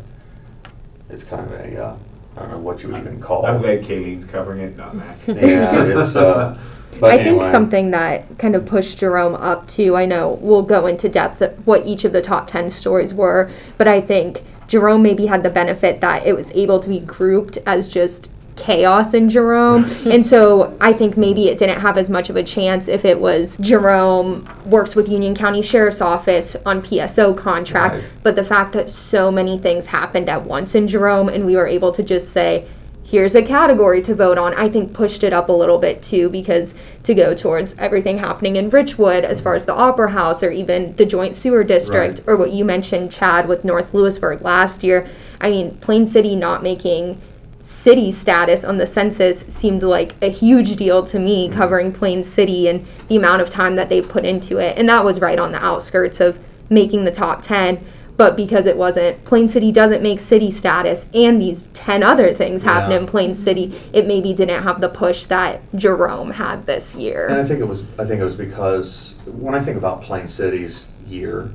it's 1.10 1.24
kind 1.24 1.46
of 1.46 1.60
a 1.60 1.84
uh, 1.84 1.96
I 2.38 2.40
don't 2.42 2.52
know 2.52 2.60
what 2.60 2.84
you 2.84 2.90
would 2.90 3.02
even 3.02 3.20
call 3.20 3.46
I'm 3.46 3.58
it. 3.58 3.60
glad 3.60 3.84
Kayleen's 3.84 4.26
covering 4.26 4.62
it, 4.62 4.78
not 4.78 4.96
Mac. 4.96 5.18
Yeah, 5.28 5.84
it's, 5.84 6.16
uh, 6.16 6.58
but 7.02 7.20
I 7.20 7.24
think 7.24 7.42
something 7.44 7.92
that 7.92 8.38
kind 8.38 8.56
of 8.56 8.66
pushed 8.66 9.00
Jerome 9.00 9.36
up 9.36 9.68
to, 9.70 9.96
I 9.96 10.06
know 10.06 10.38
we'll 10.42 10.62
go 10.62 10.86
into 10.86 11.10
depth 11.10 11.42
what 11.66 11.86
each 11.86 12.06
of 12.06 12.14
the 12.14 12.22
top 12.22 12.48
10 12.48 12.70
stories 12.70 13.14
were, 13.14 13.52
but 13.78 13.88
I 13.88 14.00
think 14.00 14.44
Jerome 14.68 15.02
maybe 15.04 15.26
had 15.26 15.44
the 15.44 15.50
benefit 15.50 16.00
that 16.02 16.26
it 16.26 16.34
was 16.34 16.52
able 16.52 16.80
to 16.80 16.88
be 16.88 17.00
grouped 17.00 17.58
as 17.66 17.88
just 17.88 18.30
chaos 18.56 19.14
in 19.14 19.30
Jerome. 19.30 19.86
and 20.06 20.26
so 20.26 20.78
I 20.80 20.94
think 20.94 21.18
maybe 21.18 21.50
it 21.50 21.58
didn't 21.58 21.82
have 21.82 21.98
as 21.98 22.10
much 22.10 22.30
of 22.30 22.36
a 22.36 22.44
chance 22.44 22.88
if 22.88 23.04
it 23.04 23.20
was 23.20 23.58
Jerome 23.58 24.48
works 24.66 24.96
with 24.96 25.10
Union 25.10 25.36
County 25.36 25.62
Sheriff's 25.62 26.02
Office 26.02 26.56
on 26.66 26.82
PSO 26.82 27.36
contract. 27.36 27.96
Right. 27.96 28.04
But 28.24 28.36
the 28.36 28.46
fact 28.46 28.74
that 28.74 28.90
so 28.90 29.32
many 29.32 29.58
things 29.58 29.88
happened 29.88 30.30
at 30.30 30.46
once 30.46 30.76
in 30.76 30.88
Jerome 30.88 31.30
and 31.30 31.46
we 31.46 31.56
were 31.56 31.68
able 31.68 31.92
to 31.94 32.04
just 32.04 32.30
say, 32.30 32.68
here's 33.04 33.36
a 33.36 33.42
category 33.42 34.02
to 34.04 34.16
vote 34.16 34.38
on, 34.38 34.54
I 34.54 34.70
think 34.70 34.94
pushed 34.94 35.24
it 35.24 35.34
up 35.34 35.50
a 35.50 35.54
little 35.54 35.78
bit 35.78 36.02
too, 36.02 36.30
because 36.30 36.74
to 37.04 37.14
go 37.14 37.34
towards 37.34 37.76
everything 37.78 38.20
happening 38.20 38.56
in 38.56 38.72
Richwood 38.72 39.24
as 39.24 39.42
far 39.42 39.56
as 39.56 39.66
the 39.66 39.74
Opera 39.74 40.12
House 40.12 40.42
or 40.44 40.52
even 40.52 40.96
the 40.96 41.06
Joint 41.06 41.36
Sewer 41.36 41.64
District 41.64 42.20
Right. 42.20 42.28
or 42.28 42.38
what 42.38 42.52
you 42.52 42.64
mentioned, 42.64 43.12
Chad, 43.12 43.48
with 43.48 43.66
North 43.66 43.94
Lewisburg 43.94 44.42
last 44.42 44.84
year. 44.84 45.08
I 45.40 45.50
mean, 45.50 45.78
Plain 45.78 46.06
City 46.06 46.36
not 46.36 46.64
making 46.64 47.20
city 47.64 48.12
status 48.12 48.64
on 48.64 48.78
the 48.78 48.88
census 48.88 49.42
seemed 49.42 49.84
like 49.84 50.16
a 50.22 50.30
huge 50.30 50.76
deal 50.76 51.04
to 51.06 51.20
me 51.20 51.48
mm-hmm. 51.48 51.58
covering 51.58 51.92
Plain 51.92 52.24
City 52.24 52.68
and 52.68 52.86
the 53.08 53.18
amount 53.18 53.42
of 53.42 53.50
time 53.50 53.76
that 53.76 53.90
they 53.90 54.02
put 54.02 54.26
into 54.26 54.58
it. 54.58 54.78
And 54.78 54.88
that 54.90 55.06
was 55.06 55.20
right 55.20 55.40
on 55.40 55.52
the 55.52 55.64
outskirts 55.64 56.20
of 56.20 56.40
making 56.70 57.04
the 57.04 57.12
top 57.12 57.42
10. 57.42 57.84
But 58.22 58.38
because 58.38 58.68
it 58.68 58.78
wasn't, 58.78 59.26
Plain 59.26 59.48
City 59.48 59.72
doesn't 59.72 60.04
make 60.04 60.20
city 60.20 60.52
status, 60.52 61.08
and 61.12 61.42
these 61.42 61.70
10 61.74 62.04
other 62.04 62.36
things 62.36 62.62
happen 62.62 62.92
Yeah. 62.92 63.00
in 63.00 63.08
Plain 63.08 63.34
City, 63.34 63.74
it 63.94 64.06
maybe 64.06 64.32
didn't 64.32 64.62
have 64.62 64.80
the 64.80 64.90
push 64.90 65.24
that 65.26 65.60
Jerome 65.76 66.30
had 66.30 66.68
this 66.68 66.94
year 66.96 67.26
And 67.28 67.42
I 67.42 67.44
think 67.44 67.62
it 67.62 67.68
was. 67.68 67.84
I 67.98 68.06
think 68.06 68.22
it 68.22 68.24
was 68.24 68.36
because 68.36 69.16
when 69.26 69.56
I 69.56 69.60
think 69.60 69.76
about 69.76 70.04
Plain 70.04 70.28
City's 70.28 70.90
year, 71.08 71.50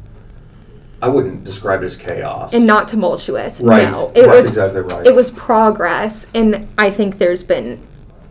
I 1.01 1.07
wouldn't 1.07 1.45
describe 1.45 1.83
it 1.85 1.87
as 1.87 1.97
chaos. 1.97 2.53
And 2.53 2.67
not 2.67 2.89
tumultuous. 2.89 3.61
right. 3.61 3.89
No. 3.89 4.11
It 4.17 4.23
That's 4.23 4.37
was 4.37 4.49
exactly 4.49 4.81
right. 4.81 5.07
it 5.07 5.15
was 5.15 5.31
progress 5.31 6.27
and 6.35 6.67
i 6.77 6.91
think 6.91 7.19
there's 7.19 7.45
been 7.45 7.81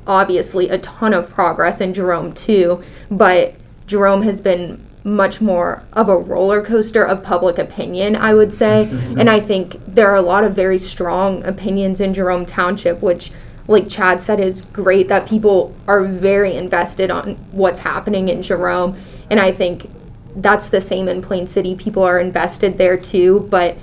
obviously 0.06 0.68
a 0.68 0.78
ton 0.80 1.14
of 1.14 1.30
progress 1.30 1.80
in 1.80 1.94
jerome 1.94 2.34
too 2.34 2.84
but 3.10 3.54
jerome 3.88 4.24
has 4.24 4.42
been 4.42 4.85
much 5.06 5.40
more 5.40 5.84
of 5.94 6.10
a 6.10 6.18
roller 6.18 6.64
coaster 6.64 7.06
of 7.06 7.22
public 7.24 7.60
opinion 7.60 8.16
i 8.16 8.34
would 8.34 8.54
say. 8.54 8.90
And 9.18 9.30
i 9.30 9.40
think 9.40 9.80
there 9.88 10.10
are 10.10 10.16
a 10.16 10.22
lot 10.22 10.44
of 10.44 10.56
very 10.56 10.80
strong 10.80 11.44
opinions 11.46 12.02
in 12.02 12.14
jerome 12.14 12.46
township 12.46 13.02
which 13.02 13.32
like 13.68 13.88
chad 13.88 14.20
said 14.20 14.40
is 14.40 14.62
great 14.62 15.08
that 15.08 15.28
people 15.28 15.76
are 15.88 16.04
very 16.04 16.56
invested 16.56 17.12
on 17.12 17.36
what's 17.52 17.80
happening 17.80 18.30
in 18.30 18.42
jerome. 18.42 19.00
And 19.30 19.40
i 19.40 19.52
think 19.52 19.90
that's 20.38 20.68
the 20.68 20.82
same 20.82 21.08
in 21.08 21.22
plain 21.22 21.48
city. 21.48 21.76
People 21.76 22.04
are 22.04 22.20
invested 22.20 22.78
there 22.78 22.98
too 22.98 23.48
but 23.52 23.78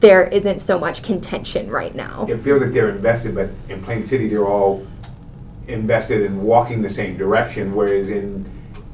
there 0.00 0.28
isn't 0.28 0.60
so 0.60 0.78
much 0.78 1.02
contention 1.02 1.70
right 1.70 1.94
now. 1.94 2.24
It 2.28 2.38
feels 2.38 2.62
like 2.62 2.70
they're 2.70 2.90
invested, 2.90 3.34
but 3.34 3.50
in 3.68 3.82
Plain 3.82 4.06
City, 4.06 4.28
they're 4.28 4.46
all 4.46 4.86
invested 5.66 6.22
in 6.22 6.42
walking 6.42 6.82
the 6.82 6.88
same 6.88 7.16
direction, 7.16 7.74
whereas 7.74 8.08
in 8.08 8.48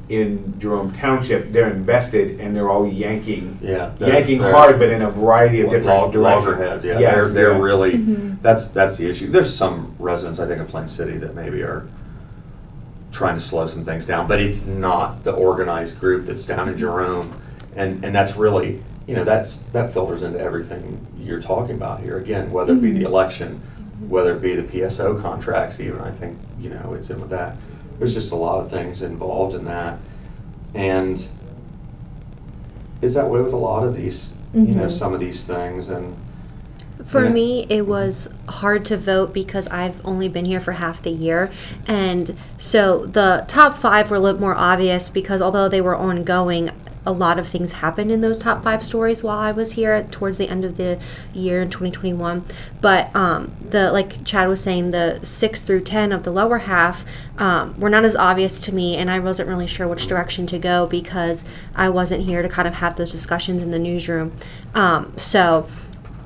in 0.07 0.59
Jerome 0.59 0.91
Township, 0.93 1.51
they're 1.51 1.71
invested 1.71 2.39
and 2.39 2.55
they're 2.55 2.69
all 2.69 2.87
yanking, 2.87 3.57
yeah. 3.61 3.91
they're- 3.97 4.09
yanking 4.09 4.41
they're- 4.41 4.51
hard, 4.53 4.77
but 4.77 4.89
in 4.89 5.01
a 5.01 5.09
variety 5.09 5.61
of 5.61 5.67
Log- 5.67 5.75
different 5.81 6.13
directions. 6.13 6.45
loggerheads, 6.45 6.85
yeah, 6.85 6.99
Yes, 6.99 7.15
they're 7.15 7.29
they're 7.29 7.51
yeah. 7.53 7.59
really 7.59 7.93
mm-hmm. 7.93 8.35
that's 8.41 8.67
that's 8.69 8.97
the 8.97 9.09
issue. 9.09 9.31
There's 9.31 9.53
some 9.53 9.95
residents 9.97 10.39
I 10.39 10.47
think 10.47 10.61
of 10.61 10.67
Plain 10.67 10.87
City 10.87 11.17
that 11.17 11.33
maybe 11.33 11.61
are 11.61 11.87
trying 13.11 13.35
to 13.35 13.41
slow 13.41 13.65
some 13.65 13.83
things 13.83 14.05
down, 14.05 14.27
but 14.27 14.39
it's 14.39 14.65
not 14.65 15.23
the 15.23 15.31
organized 15.31 15.99
group 15.99 16.25
that's 16.25 16.45
down 16.45 16.69
in 16.69 16.77
Jerome, 16.77 17.41
and 17.75 18.03
and 18.05 18.13
that's 18.13 18.35
really 18.35 18.83
you 19.07 19.15
know 19.15 19.23
that's 19.23 19.57
that 19.71 19.91
filters 19.93 20.21
into 20.21 20.39
everything 20.39 21.05
you're 21.17 21.41
talking 21.41 21.75
about 21.75 22.01
here. 22.01 22.17
Again, 22.17 22.51
whether 22.51 22.73
it 22.73 22.81
be 22.81 22.91
the 22.91 22.99
mm-hmm. 22.99 23.07
election, 23.07 23.61
whether 24.07 24.35
it 24.35 24.41
be 24.41 24.55
the 24.55 24.63
PSO 24.63 25.19
contracts, 25.19 25.79
even 25.79 25.99
I 26.01 26.11
think 26.11 26.37
you 26.59 26.69
know 26.69 26.93
it's 26.93 27.09
in 27.09 27.19
with 27.19 27.31
that. 27.31 27.57
There's 27.97 28.13
just 28.13 28.31
a 28.31 28.35
lot 28.35 28.59
of 28.61 28.69
things 28.69 29.01
involved 29.01 29.55
in 29.55 29.65
that, 29.65 29.99
and 30.73 31.25
it's 33.01 33.15
that 33.15 33.29
way 33.29 33.41
with 33.41 33.53
a 33.53 33.57
lot 33.57 33.83
of 33.83 33.95
these, 33.95 34.33
you 34.53 34.61
know, 34.75 34.85
Mhm. 34.85 34.91
some 34.91 35.13
of 35.13 35.19
these 35.19 35.45
things, 35.45 35.89
and 35.89 36.15
For 37.05 37.29
me, 37.29 37.67
it 37.69 37.85
was 37.85 38.29
hard 38.47 38.83
to 38.85 38.97
vote 38.97 39.31
because 39.31 39.67
I've 39.67 40.01
only 40.03 40.27
been 40.27 40.45
here 40.45 40.59
for 40.59 40.71
half 40.71 41.03
the 41.03 41.11
year. 41.11 41.51
And 41.87 42.35
so 42.57 43.05
the 43.05 43.43
top 43.47 43.75
five 43.75 44.09
were 44.09 44.17
a 44.17 44.19
little 44.19 44.39
more 44.41 44.55
obvious 44.55 45.09
because 45.09 45.39
although 45.41 45.67
they 45.67 45.81
were 45.81 45.95
ongoing, 45.95 46.71
a 47.05 47.11
lot 47.11 47.37
of 47.37 47.47
things 47.47 47.73
happened 47.73 48.11
in 48.11 48.21
those 48.21 48.39
top 48.39 48.63
five 48.63 48.83
stories 48.83 49.23
while 49.23 49.37
I 49.37 49.51
was 49.51 49.73
here 49.73 50.03
towards 50.11 50.37
the 50.37 50.49
end 50.49 50.65
of 50.65 50.77
the 50.77 50.99
year 51.33 51.61
in 51.61 51.69
2021. 51.69 52.43
But 52.81 53.15
um, 53.15 53.51
the 53.69 53.91
like 53.91 54.23
Chad 54.25 54.47
was 54.47 54.61
saying, 54.61 54.91
the 54.91 55.19
six 55.23 55.61
through 55.61 55.81
ten 55.81 56.11
of 56.11 56.23
the 56.23 56.31
lower 56.31 56.59
half 56.59 57.05
um, 57.37 57.79
were 57.79 57.89
not 57.89 58.05
as 58.05 58.15
obvious 58.15 58.59
to 58.61 58.73
me, 58.73 58.95
and 58.95 59.11
I 59.11 59.19
wasn't 59.19 59.49
really 59.49 59.67
sure 59.67 59.87
which 59.87 60.07
direction 60.07 60.47
to 60.47 60.59
go 60.59 60.87
because 60.87 61.43
I 61.75 61.89
wasn't 61.89 62.23
here 62.23 62.41
to 62.41 62.49
kind 62.49 62.67
of 62.67 62.75
have 62.75 62.95
those 62.95 63.11
discussions 63.11 63.61
in 63.61 63.71
the 63.71 63.79
newsroom. 63.79 64.33
Um, 64.73 65.13
so 65.17 65.67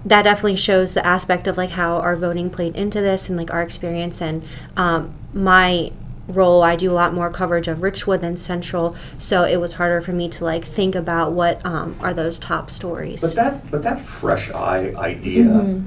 that 0.06 0.24
definitely 0.24 0.56
shows 0.56 0.94
the 0.94 1.06
aspect 1.06 1.48
of 1.48 1.58
like 1.58 1.72
how 1.72 1.98
our 1.98 2.16
voting 2.16 2.50
played 2.50 2.76
into 2.76 3.02
this 3.02 3.28
and 3.28 3.38
like 3.38 3.54
our 3.54 3.62
experience 3.62 4.22
and 4.22 4.46
um, 4.78 5.14
my 5.34 5.92
role 6.30 6.62
i 6.64 6.76
do 6.76 6.92
a 6.92 6.94
lot 6.94 7.14
more 7.14 7.30
coverage 7.30 7.68
of 7.68 7.80
richwood 7.80 8.22
than 8.22 8.38
central 8.38 8.96
so 9.18 9.44
it 9.44 9.58
was 9.58 9.74
harder 9.74 10.00
for 10.00 10.12
me 10.14 10.30
to 10.30 10.44
like 10.46 10.64
think 10.64 10.94
about 10.96 11.32
what 11.32 11.64
um, 11.66 11.96
are 12.02 12.14
those 12.14 12.38
top 12.40 12.70
stories 12.70 13.20
but 13.22 13.34
that 13.36 13.72
but 13.72 13.84
that 13.84 14.00
fresh 14.00 14.52
eye 14.52 14.94
idea 14.96 15.82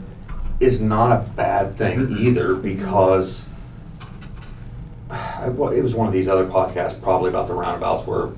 is 0.61 0.81
not 0.81 1.13
a 1.13 1.21
bad 1.31 1.77
thing 1.77 2.17
either 2.19 2.55
because 2.55 3.49
I, 5.11 5.49
well, 5.49 5.71
it 5.73 5.83
was 5.83 5.95
one 5.95 6.07
of 6.07 6.13
these 6.13 6.29
other 6.29 6.47
podcasts 6.47 7.01
probably 7.01 7.31
about 7.31 7.49
the 7.49 7.55
roundabouts 7.55 8.07
where 8.07 8.29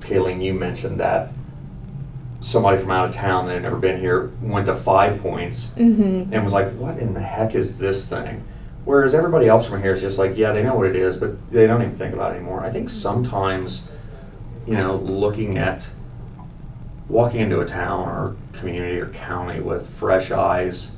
Kayleen 0.00 0.42
you 0.42 0.54
mentioned 0.54 0.98
that 1.00 1.30
somebody 2.40 2.78
from 2.78 2.90
out 2.90 3.08
of 3.08 3.14
town 3.14 3.46
that 3.46 3.54
had 3.54 3.62
never 3.62 3.76
been 3.76 4.00
here 4.00 4.30
went 4.42 4.66
to 4.66 4.74
five 4.74 5.20
points 5.20 5.68
Mm-hmm. 5.76 6.32
and 6.32 6.44
was 6.44 6.52
like, 6.52 6.72
"What 6.74 6.98
in 6.98 7.14
the 7.14 7.20
heck 7.20 7.54
is 7.54 7.78
this 7.78 8.08
thing?" 8.08 8.44
Whereas 8.84 9.14
everybody 9.14 9.48
else 9.48 9.66
from 9.66 9.80
here 9.82 9.92
is 9.92 10.02
just 10.02 10.18
like, 10.18 10.36
"Yeah, 10.36 10.52
they 10.52 10.62
know 10.62 10.74
what 10.74 10.86
it 10.86 10.96
is, 10.96 11.16
but 11.16 11.30
they 11.50 11.66
don't 11.66 11.80
even 11.82 11.94
think 11.96 12.14
about 12.14 12.32
it 12.32 12.36
anymore." 12.36 12.60
I 12.62 12.70
think 12.70 12.90
sometimes, 12.90 13.92
you 14.66 14.76
know, 14.76 14.96
looking 14.96 15.56
at 15.58 15.88
walking 17.08 17.40
into 17.40 17.60
a 17.60 17.64
town 17.66 18.08
or 18.08 18.34
community 18.52 18.98
or 18.98 19.06
county 19.06 19.60
with 19.60 19.88
fresh 19.88 20.30
eyes, 20.30 20.96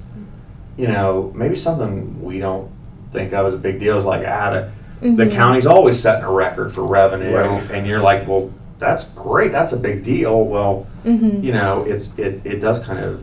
you 0.77 0.87
know, 0.89 1.33
maybe 1.35 1.57
something 1.57 2.23
we 2.23 2.39
don't 2.39 2.69
think 3.13 3.33
of 3.33 3.47
as 3.47 3.55
a 3.55 3.59
big 3.59 3.81
deal 3.81 3.99
is 3.99 4.05
like, 4.05 4.25
ah, 4.27 4.51
the, 4.51 4.69
the 5.01 5.25
Mhm. 5.27 5.33
county's 5.33 5.67
always 5.67 5.99
setting 5.99 6.25
a 6.25 6.31
record 6.31 6.73
for 6.73 6.83
revenue, 6.85 7.35
Right. 7.35 7.71
and 7.73 7.87
you're 7.87 8.01
like, 8.01 8.27
well, 8.29 8.51
that's 8.79 9.05
great, 9.17 9.53
that's 9.53 9.73
a 9.73 9.77
big 9.77 10.05
deal. 10.05 10.45
Well, 10.45 10.87
Mm-hmm. 11.05 11.43
you 11.45 11.53
know, 11.53 11.85
it's 11.87 12.17
it, 12.19 12.41
it 12.45 12.61
does 12.61 12.79
kind 12.81 12.99
of 13.03 13.23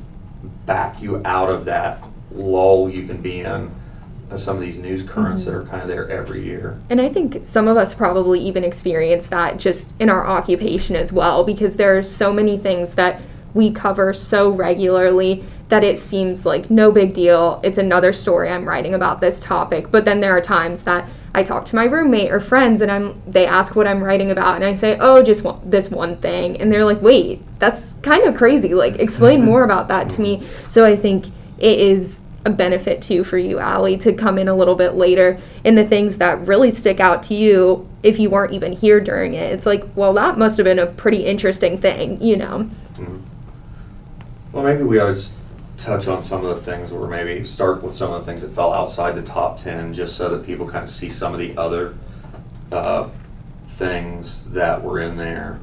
back 0.65 1.01
you 1.01 1.21
out 1.25 1.49
of 1.49 1.65
that 1.65 2.01
lull 2.35 2.89
you 2.89 3.03
can 3.05 3.17
be 3.17 3.41
in 3.41 3.69
of 4.29 4.41
some 4.41 4.55
of 4.55 4.61
these 4.61 4.77
news 4.77 5.03
currents 5.03 5.45
that 5.45 5.51
mm-hmm. 5.51 5.67
are 5.67 5.69
kind 5.69 5.81
of 5.81 5.87
there 5.87 6.09
every 6.09 6.43
year. 6.43 6.79
And 6.89 6.99
I 6.99 7.09
think 7.09 7.45
some 7.45 7.67
of 7.67 7.77
us 7.77 7.93
probably 7.93 8.39
even 8.39 8.63
experience 8.63 9.27
that 9.27 9.59
just 9.59 9.99
in 10.01 10.09
our 10.09 10.25
occupation 10.25 10.95
as 10.95 11.11
well, 11.11 11.43
because 11.43 11.75
there 11.75 11.97
are 11.97 12.03
so 12.03 12.33
many 12.33 12.57
things 12.57 12.95
that 12.95 13.21
we 13.53 13.71
cover 13.71 14.13
so 14.13 14.49
regularly 14.49 15.43
that 15.69 15.83
it 15.83 15.99
seems 15.99 16.45
like 16.45 16.69
no 16.69 16.91
big 16.91 17.13
deal. 17.13 17.59
It's 17.63 17.77
another 17.77 18.13
story 18.13 18.49
I'm 18.49 18.67
writing 18.67 18.93
about 18.93 19.21
this 19.21 19.39
topic. 19.39 19.91
But 19.91 20.05
then 20.05 20.19
there 20.19 20.35
are 20.35 20.41
times 20.41 20.83
that 20.83 21.07
I 21.33 21.41
talk 21.41 21.65
to 21.65 21.75
my 21.75 21.85
roommate 21.85 22.31
or 22.31 22.39
friends 22.39 22.81
and 22.81 22.91
I'm 22.91 23.19
they 23.25 23.47
ask 23.47 23.75
what 23.75 23.87
I'm 23.87 24.03
writing 24.03 24.29
about 24.29 24.55
and 24.55 24.65
I 24.65 24.73
say, 24.73 24.97
"Oh, 24.99 25.23
just 25.23 25.43
one, 25.43 25.59
this 25.67 25.89
one 25.89 26.17
thing." 26.17 26.61
And 26.61 26.71
they're 26.71 26.85
like, 26.85 27.01
"Wait, 27.01 27.41
that's 27.57 27.93
kind 28.03 28.23
of 28.25 28.35
crazy. 28.35 28.75
Like 28.75 28.99
explain 28.99 29.39
mm-hmm. 29.39 29.49
more 29.49 29.63
about 29.63 29.87
that 29.87 30.09
to 30.11 30.21
me." 30.21 30.47
So 30.69 30.85
I 30.85 30.95
think 30.95 31.27
it 31.57 31.79
is 31.79 32.21
a 32.45 32.49
benefit 32.49 33.01
too 33.01 33.23
for 33.23 33.37
you, 33.37 33.59
Allie, 33.59 33.97
to 33.99 34.13
come 34.13 34.37
in 34.37 34.47
a 34.47 34.55
little 34.55 34.75
bit 34.75 34.95
later 34.95 35.39
and 35.63 35.77
the 35.77 35.85
things 35.87 36.17
that 36.17 36.45
really 36.45 36.71
stick 36.71 36.99
out 36.99 37.23
to 37.23 37.33
you 37.33 37.87
if 38.03 38.19
you 38.19 38.29
weren't 38.29 38.53
even 38.53 38.73
here 38.73 38.99
during 38.99 39.33
it. 39.33 39.53
It's 39.53 39.65
like, 39.65 39.85
well, 39.95 40.13
that 40.13 40.37
must 40.37 40.57
have 40.57 40.65
been 40.65 40.79
a 40.79 40.87
pretty 40.87 41.25
interesting 41.25 41.79
thing, 41.79 42.21
you 42.21 42.35
know? 42.35 42.69
Well, 44.51 44.63
maybe 44.63 44.83
we 44.83 44.99
ought 44.99 45.15
to 45.15 45.29
touch 45.77 46.07
on 46.07 46.21
some 46.21 46.45
of 46.45 46.55
the 46.55 46.61
things, 46.61 46.91
or 46.91 47.07
maybe 47.07 47.43
start 47.43 47.81
with 47.81 47.95
some 47.95 48.11
of 48.11 48.23
the 48.23 48.25
things 48.31 48.41
that 48.41 48.51
fell 48.51 48.71
outside 48.71 49.15
the 49.15 49.23
top 49.23 49.57
ten, 49.57 49.93
just 49.93 50.15
so 50.15 50.29
that 50.29 50.45
people 50.45 50.67
kind 50.67 50.83
of 50.83 50.89
see 50.89 51.09
some 51.09 51.33
of 51.33 51.39
the 51.39 51.57
other 51.57 51.97
uh, 52.71 53.09
things 53.67 54.51
that 54.51 54.83
were 54.83 54.99
in 54.99 55.17
there. 55.17 55.59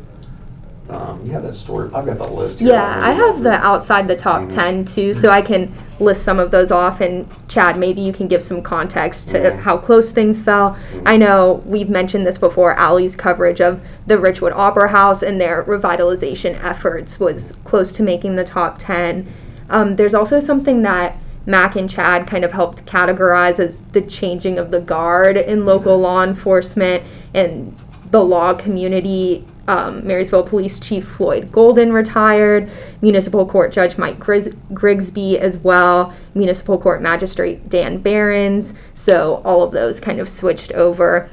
Um, 0.91 1.21
you 1.25 1.33
have 1.33 1.43
that 1.45 1.55
story. 1.55 1.89
I've 1.95 2.05
got 2.07 2.19
the 2.19 2.27
list 2.29 2.61
here. 2.61 2.71
Yeah, 2.71 3.01
I 3.03 3.13
have 3.13 3.43
the 3.43 3.53
outside 3.53 4.09
the 4.09 4.17
top 4.17 4.43
Mhm. 4.43 4.51
10 4.55 4.85
too, 4.85 5.15
so 5.15 5.31
I 5.31 5.41
can 5.41 5.73
list 6.01 6.23
some 6.23 6.39
of 6.39 6.51
those 6.51 6.71
off. 6.71 7.01
And 7.01 7.27
Chad, 7.49 7.77
maybe 7.79 8.01
you 8.01 8.13
can 8.13 8.27
give 8.27 8.43
some 8.43 8.61
context 8.63 9.29
to 9.29 9.39
Yeah. 9.39 9.57
how 9.59 9.77
close 9.77 10.11
things 10.11 10.43
fell. 10.43 10.77
I 11.07 11.17
know 11.17 11.63
we've 11.67 11.91
mentioned 11.91 12.27
this 12.27 12.39
before. 12.39 12.73
Allie's 12.75 13.15
coverage 13.15 13.61
of 13.61 13.81
the 14.07 14.17
Richwood 14.17 14.53
Opera 14.55 14.89
House 14.89 15.23
and 15.23 15.41
their 15.41 15.63
revitalization 15.63 16.57
efforts 16.65 17.21
was 17.21 17.53
close 17.65 17.93
to 17.93 18.03
making 18.03 18.37
the 18.37 18.45
top 18.45 18.77
10. 18.79 19.27
Um, 19.69 19.97
there's 19.97 20.15
also 20.15 20.41
something 20.41 20.83
that 20.83 21.17
Mac 21.47 21.77
and 21.77 21.89
Chad 21.89 22.27
kind 22.27 22.45
of 22.45 22.53
helped 22.53 22.85
categorize 22.87 23.59
as 23.61 23.83
the 23.93 24.01
changing 24.01 24.59
of 24.59 24.71
the 24.71 24.81
guard 24.81 25.37
in 25.37 25.65
local 25.65 25.99
law 25.99 26.23
enforcement 26.23 27.03
and 27.33 27.75
the 28.11 28.23
law 28.25 28.53
community. 28.55 29.45
Um, 29.71 30.05
Marysville 30.05 30.43
Police 30.43 30.81
Chief 30.81 31.07
Floyd 31.07 31.53
Golden 31.53 31.93
retired, 31.93 32.69
Municipal 33.01 33.47
Court 33.47 33.71
Judge 33.71 33.97
Mike 33.97 34.19
Gris- 34.19 34.57
Grigsby 34.75 35.39
as 35.39 35.59
well, 35.59 36.13
Municipal 36.35 36.77
Court 36.77 37.01
Magistrate 37.01 37.69
Dan 37.69 37.99
Behrens. 37.99 38.75
So 38.95 39.41
all 39.45 39.63
of 39.63 39.71
those 39.71 40.01
kind 40.01 40.19
of 40.19 40.29
switched 40.29 40.73
over. 40.73 41.31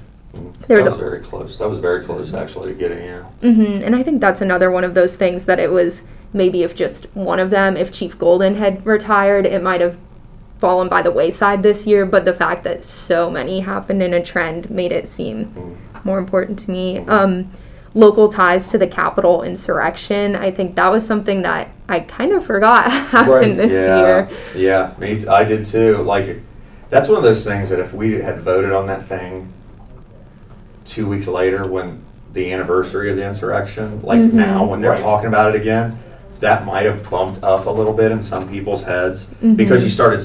There's 0.68 0.86
that 0.86 0.90
a- 0.90 0.92
was 0.92 1.00
very 1.00 1.20
close. 1.22 1.58
That 1.58 1.68
was 1.68 1.80
very 1.80 2.06
close 2.06 2.32
actually 2.32 2.74
to 2.74 2.80
getting 2.80 3.00
in. 3.00 3.22
hmm 3.56 3.84
And 3.84 3.96
I 3.96 4.04
think 4.04 4.22
that's 4.22 4.42
another 4.42 4.70
one 4.70 4.84
of 4.84 4.94
those 4.94 5.16
things 5.16 5.46
that 5.46 5.60
it 5.60 5.72
was 5.72 6.04
maybe 6.32 6.62
if 6.62 6.76
just 6.76 7.08
one 7.16 7.40
of 7.40 7.50
them, 7.50 7.76
if 7.76 7.92
Chief 7.92 8.20
Golden 8.20 8.54
had 8.56 8.86
retired, 8.86 9.48
it 9.48 9.64
might 9.64 9.82
have 9.82 9.98
fallen 10.60 10.90
by 10.90 11.02
the 11.02 11.12
wayside 11.12 11.64
this 11.64 11.88
year. 11.88 12.06
But 12.06 12.24
the 12.26 12.34
fact 12.36 12.64
that 12.66 12.86
so 12.86 13.32
many 13.32 13.62
happened 13.62 14.04
in 14.04 14.14
a 14.14 14.24
trend 14.24 14.70
made 14.70 14.92
it 14.92 15.08
seem 15.08 15.76
more 16.04 16.20
important 16.20 16.60
to 16.60 16.72
me. 16.72 17.00
Um, 17.00 17.50
local 17.98 18.30
ties 18.30 18.68
to 18.70 18.78
the 18.78 18.88
Capitol 18.88 19.42
insurrection, 19.42 20.36
I 20.36 20.52
think 20.52 20.76
that 20.76 20.90
was 20.92 21.06
something 21.06 21.42
that 21.42 21.70
I 21.90 22.02
kind 22.02 22.32
of 22.32 22.46
forgot 22.46 22.92
happened 22.92 23.58
Right. 23.58 23.58
this 23.58 23.72
yeah, 23.72 24.00
year. 24.00 24.30
yeah, 24.56 24.94
me. 25.00 25.20
T- 25.20 25.28
I 25.28 25.44
did 25.44 25.66
too. 25.66 25.98
Like, 25.98 26.40
that's 26.92 27.10
one 27.10 27.18
of 27.18 27.24
those 27.24 27.44
things 27.44 27.70
that 27.72 27.80
if 27.80 27.94
we 27.94 28.14
had 28.14 28.40
voted 28.40 28.72
on 28.72 28.86
that 28.88 29.06
thing 29.06 29.52
two 30.86 31.08
weeks 31.10 31.28
later, 31.28 31.66
when 31.66 32.02
the 32.34 32.54
anniversary 32.54 33.10
of 33.10 33.18
the 33.18 33.26
insurrection, 33.26 34.00
like 34.04 34.20
Mhm. 34.20 34.34
now 34.34 34.66
when 34.66 34.80
they're 34.82 34.92
Right. 34.92 35.00
talking 35.02 35.28
about 35.28 35.56
it 35.56 35.60
again, 35.60 35.98
that 36.40 36.66
might 36.66 36.86
have 36.86 37.10
bumped 37.10 37.44
up 37.44 37.66
a 37.66 37.72
little 37.72 37.94
bit 37.94 38.12
in 38.12 38.22
some 38.22 38.48
people's 38.48 38.84
heads 38.84 39.26
Mm-hmm. 39.42 39.56
because 39.56 39.84
you 39.84 39.90
started. 39.90 40.24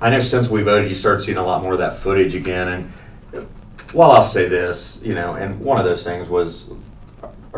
I 0.00 0.10
know 0.10 0.18
since 0.20 0.50
we 0.50 0.62
voted, 0.62 0.88
you 0.88 0.96
started 0.96 1.20
seeing 1.22 1.38
a 1.38 1.44
lot 1.46 1.62
more 1.62 1.74
of 1.74 1.78
that 1.78 1.96
footage 1.98 2.34
again. 2.34 2.68
And 3.32 3.46
while 3.92 4.10
I'll 4.12 4.22
say 4.22 4.48
this, 4.48 5.00
you 5.04 5.14
know, 5.14 5.34
and 5.34 5.60
one 5.60 5.78
of 5.78 5.84
those 5.84 6.04
things 6.04 6.28
was 6.28 6.72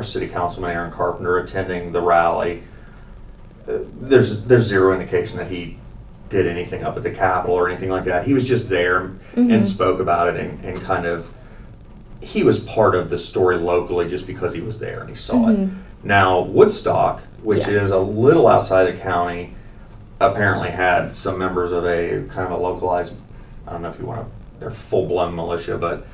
our 0.00 0.04
city 0.04 0.26
councilman 0.26 0.70
Aaron 0.70 0.90
Carpenter 0.90 1.36
attending 1.36 1.92
the 1.92 2.00
rally. 2.00 2.62
Uh, 3.68 3.80
There's 4.00 4.44
there's 4.44 4.64
zero 4.64 4.94
indication 4.98 5.36
that 5.36 5.50
he 5.50 5.76
did 6.30 6.46
anything 6.46 6.82
up 6.84 6.96
at 6.96 7.02
the 7.02 7.10
Capitol 7.10 7.54
or 7.54 7.68
anything 7.68 7.90
like 7.90 8.04
that. 8.04 8.24
He 8.26 8.32
was 8.32 8.48
just 8.48 8.70
there 8.70 9.12
and 9.36 9.66
spoke 9.66 10.00
about 10.00 10.28
it 10.34 10.40
and, 10.40 10.64
and 10.64 10.80
kind 10.80 11.04
of 11.04 11.30
he 12.22 12.42
was 12.42 12.58
part 12.60 12.94
of 12.94 13.10
the 13.10 13.18
story 13.18 13.58
locally 13.58 14.08
just 14.08 14.26
because 14.26 14.54
he 14.54 14.62
was 14.62 14.78
there 14.78 15.00
and 15.00 15.08
he 15.10 15.14
saw 15.14 15.48
it. 15.48 15.68
Now 16.02 16.40
Woodstock, 16.40 17.20
which 17.42 17.58
Yes. 17.60 17.68
is 17.68 17.90
a 17.90 17.98
little 17.98 18.46
outside 18.48 18.84
the 18.84 18.98
county, 18.98 19.54
apparently 20.18 20.70
had 20.70 21.12
some 21.14 21.36
members 21.38 21.72
of 21.72 21.84
a 21.84 22.24
kind 22.30 22.46
of 22.46 22.52
a 22.52 22.56
localized 22.56 23.12
I 23.66 23.72
don't 23.72 23.82
know 23.82 23.90
if 23.90 23.98
you 23.98 24.06
want 24.06 24.22
to 24.22 24.26
they're 24.60 24.70
full 24.70 25.06
blown 25.06 25.34
militia, 25.36 25.76
but 25.76 26.06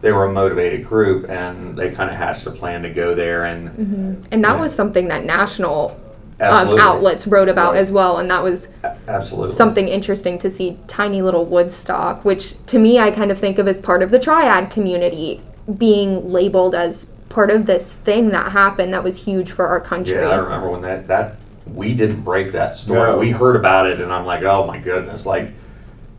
they 0.00 0.12
were 0.12 0.24
a 0.24 0.32
motivated 0.32 0.84
group 0.84 1.28
and 1.28 1.76
they 1.76 1.90
kind 1.90 2.10
of 2.10 2.16
hatched 2.16 2.46
a 2.46 2.50
plan 2.50 2.82
to 2.82 2.90
go 2.90 3.14
there 3.14 3.44
and 3.44 4.24
And 4.30 4.44
that 4.44 4.54
Yeah. 4.56 4.60
was 4.60 4.74
something 4.74 5.08
that 5.08 5.24
national 5.24 5.98
um, 6.40 6.78
outlets 6.78 7.26
wrote 7.26 7.50
about 7.50 7.72
Right. 7.74 7.80
as 7.80 7.92
well. 7.92 8.16
And 8.16 8.30
that 8.30 8.42
was 8.42 8.68
absolutely 9.08 9.54
something 9.54 9.88
interesting 9.88 10.38
to 10.38 10.50
see 10.50 10.78
tiny 10.88 11.20
little 11.20 11.44
Woodstock, 11.44 12.24
which 12.24 12.54
to 12.66 12.78
me 12.78 12.98
I 12.98 13.10
kind 13.10 13.30
of 13.30 13.38
think 13.38 13.58
of 13.58 13.68
as 13.68 13.76
part 13.76 14.02
of 14.02 14.10
the 14.10 14.18
triad 14.18 14.70
community 14.70 15.42
being 15.76 16.32
labeled 16.32 16.74
as 16.74 17.06
part 17.28 17.50
of 17.50 17.66
this 17.66 17.96
thing 17.96 18.30
that 18.30 18.52
happened 18.52 18.94
that 18.94 19.04
was 19.04 19.18
huge 19.24 19.52
for 19.52 19.66
our 19.68 19.80
country. 19.80 20.14
Yeah, 20.14 20.30
I 20.30 20.36
remember 20.38 20.70
when 20.70 20.80
that 20.82 21.06
that 21.08 21.36
we 21.74 21.94
didn't 21.94 22.22
break 22.22 22.52
that 22.52 22.74
story. 22.74 22.98
No. 23.10 23.18
We 23.18 23.30
heard 23.30 23.54
about 23.54 23.86
it, 23.86 24.00
and 24.00 24.10
I'm 24.12 24.24
like, 24.24 24.42
oh 24.42 24.66
my 24.66 24.78
goodness, 24.78 25.26
like. 25.26 25.52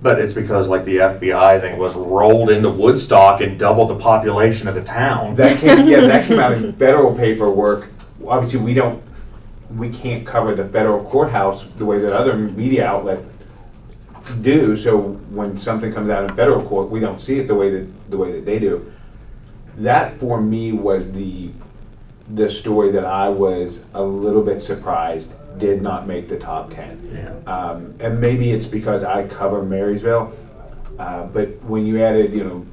But 0.01 0.19
it's 0.19 0.33
because 0.33 0.67
like 0.67 0.83
the 0.83 0.97
FBI 0.97 1.61
thing 1.61 1.77
was 1.77 1.95
rolled 1.95 2.49
into 2.49 2.69
Woodstock 2.69 3.41
and 3.41 3.59
doubled 3.59 3.89
the 3.89 3.95
population 3.95 4.67
of 4.67 4.73
the 4.73 4.83
town. 4.83 5.35
That 5.35 5.59
came, 5.59 5.87
yeah, 5.87 6.01
that 6.01 6.27
came 6.27 6.39
out 6.39 6.53
in 6.53 6.73
federal 6.79 7.15
paperwork. 7.15 7.89
Obviously, 8.25 8.59
we 8.61 8.73
don't, 8.73 9.03
we 9.75 9.89
can't 9.89 10.25
cover 10.25 10.55
the 10.55 10.67
federal 10.67 11.03
courthouse 11.03 11.65
the 11.77 11.85
way 11.85 11.99
that 11.99 12.13
other 12.13 12.35
media 12.35 12.87
outlets 12.87 13.23
do. 14.41 14.75
So 14.75 14.99
when 15.29 15.57
something 15.57 15.93
comes 15.93 16.09
out 16.09 16.29
in 16.29 16.35
federal 16.35 16.63
court, 16.63 16.89
we 16.89 16.99
don't 16.99 17.21
see 17.21 17.39
it 17.39 17.47
the 17.47 17.55
way 17.55 17.69
that 17.69 18.09
the 18.11 18.17
way 18.17 18.31
that 18.31 18.45
they 18.45 18.59
do. 18.59 18.91
That 19.77 20.19
for 20.19 20.41
me 20.41 20.71
was 20.71 21.11
the 21.11 21.51
the 22.29 22.49
story 22.49 22.91
that 22.91 23.05
I 23.05 23.29
was 23.29 23.83
a 23.93 24.01
little 24.01 24.41
bit 24.41 24.63
surprised 24.63 25.31
did 25.57 25.81
not 25.81 26.07
make 26.07 26.27
the 26.29 26.37
top 26.39 26.71
ten. 26.71 27.09
Yeah. 27.13 27.51
Um, 27.51 27.93
and 27.99 28.19
maybe 28.19 28.51
it's 28.51 28.65
because 28.67 29.03
I 29.03 29.27
cover 29.27 29.61
Marysville, 29.63 30.33
uh, 30.97 31.25
but 31.25 31.61
when 31.63 31.85
you 31.85 32.01
added, 32.01 32.33
you 32.33 32.43
know, 32.43 32.65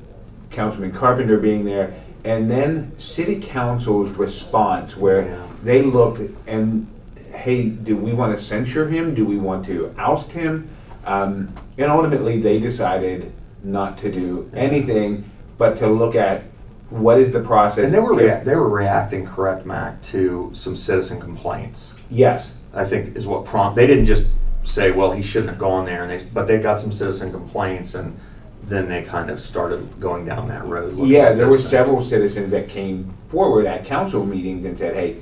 Councilman 0.50 0.92
Carpenter 0.92 1.38
being 1.38 1.64
there, 1.64 1.94
and 2.24 2.50
then 2.50 2.92
City 2.98 3.40
Council's 3.40 4.12
response, 4.12 4.96
where 4.96 5.22
Yeah. 5.22 5.36
they 5.62 5.82
looked 5.82 6.20
and, 6.46 6.86
hey, 7.32 7.68
do 7.68 7.96
we 7.96 8.12
want 8.12 8.36
to 8.36 8.42
censure 8.42 8.88
him? 8.88 9.14
Do 9.14 9.24
we 9.24 9.36
want 9.38 9.66
to 9.66 9.94
oust 9.98 10.32
him? 10.32 10.68
Um, 11.06 11.50
and 11.78 11.90
ultimately, 11.90 12.40
they 12.40 12.58
decided 12.58 13.32
not 13.62 13.98
to 13.98 14.10
do 14.12 14.50
anything, 14.54 15.24
but 15.58 15.76
to 15.78 15.86
look 15.86 16.14
at 16.16 16.42
what 16.90 17.18
is 17.20 17.32
the 17.32 17.40
process. 17.40 17.84
And 17.86 17.94
they 17.94 17.98
were 18.00 18.18
if- 18.20 18.38
rea- 18.38 18.44
they 18.44 18.56
were 18.56 18.68
reacting 18.68 19.24
correct, 19.26 19.66
Mac, 19.66 20.00
to 20.04 20.50
some 20.54 20.74
citizen 20.76 21.20
complaints. 21.20 21.94
yes, 22.10 22.52
I 22.74 22.84
think 22.84 23.16
is 23.16 23.26
what 23.26 23.44
prompt. 23.44 23.76
They 23.76 23.86
didn't 23.86 24.04
just 24.06 24.30
say, 24.64 24.90
well, 24.90 25.12
he 25.12 25.22
shouldn't 25.22 25.50
have 25.50 25.58
gone 25.58 25.84
there, 25.86 26.02
and 26.04 26.10
they 26.10 26.24
but 26.32 26.46
they 26.46 26.58
got 26.58 26.80
some 26.80 26.92
citizen 26.92 27.32
complaints, 27.32 27.94
and 27.94 28.18
then 28.64 28.88
they 28.88 29.02
kind 29.02 29.30
of 29.30 29.40
started 29.40 29.98
going 29.98 30.26
down 30.26 30.48
that 30.48 30.64
road. 30.66 30.92
looking 30.94 31.14
Yeah, 31.14 31.28
at 31.30 31.36
there 31.36 31.46
were 31.46 31.52
those 31.52 31.62
things. 31.62 31.70
several 31.70 32.04
citizens 32.04 32.50
that 32.50 32.68
came 32.68 33.14
forward 33.28 33.64
at 33.66 33.84
council 33.84 34.26
meetings 34.26 34.64
and 34.64 34.78
said, 34.78 34.94
hey, 34.94 35.16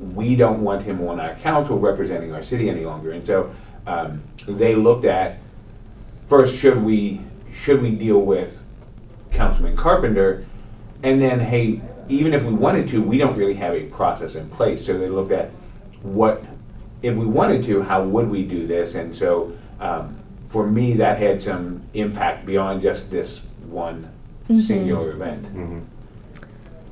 we 0.00 0.34
don't 0.34 0.62
want 0.62 0.82
him 0.82 1.06
on 1.06 1.20
our 1.20 1.34
council 1.36 1.78
representing 1.78 2.32
our 2.32 2.42
city 2.42 2.68
any 2.68 2.84
longer. 2.84 3.12
And 3.12 3.24
so 3.24 3.54
um, 3.86 4.22
they 4.48 4.74
looked 4.74 5.04
at, 5.04 5.38
first, 6.26 6.56
should 6.56 6.82
we, 6.82 7.20
should 7.52 7.80
we 7.82 7.94
deal 7.94 8.20
with 8.22 8.62
Councilman 9.30 9.76
Carpenter? 9.76 10.46
And 11.02 11.20
then, 11.22 11.38
hey, 11.38 11.82
even 12.08 12.34
if 12.34 12.42
we 12.42 12.52
wanted 12.52 12.88
to, 12.88 13.02
we 13.02 13.18
don't 13.18 13.36
really 13.36 13.54
have 13.54 13.74
a 13.74 13.84
process 13.84 14.34
in 14.34 14.48
place. 14.50 14.84
So 14.84 14.98
they 14.98 15.08
looked 15.08 15.32
at 15.32 15.50
what, 16.02 16.42
if 17.02 17.16
we 17.16 17.26
wanted 17.26 17.64
to, 17.64 17.82
how 17.82 18.02
would 18.02 18.28
we 18.28 18.44
do 18.44 18.66
this? 18.66 18.94
And 18.94 19.14
so 19.14 19.52
um, 19.80 20.16
for 20.44 20.66
me, 20.66 20.94
that 20.94 21.18
had 21.18 21.40
some 21.40 21.82
impact 21.94 22.44
beyond 22.44 22.82
just 22.82 23.10
this 23.10 23.42
one 23.68 24.10
singular 24.48 25.12
event. 25.12 25.46
Mhm. 25.54 25.82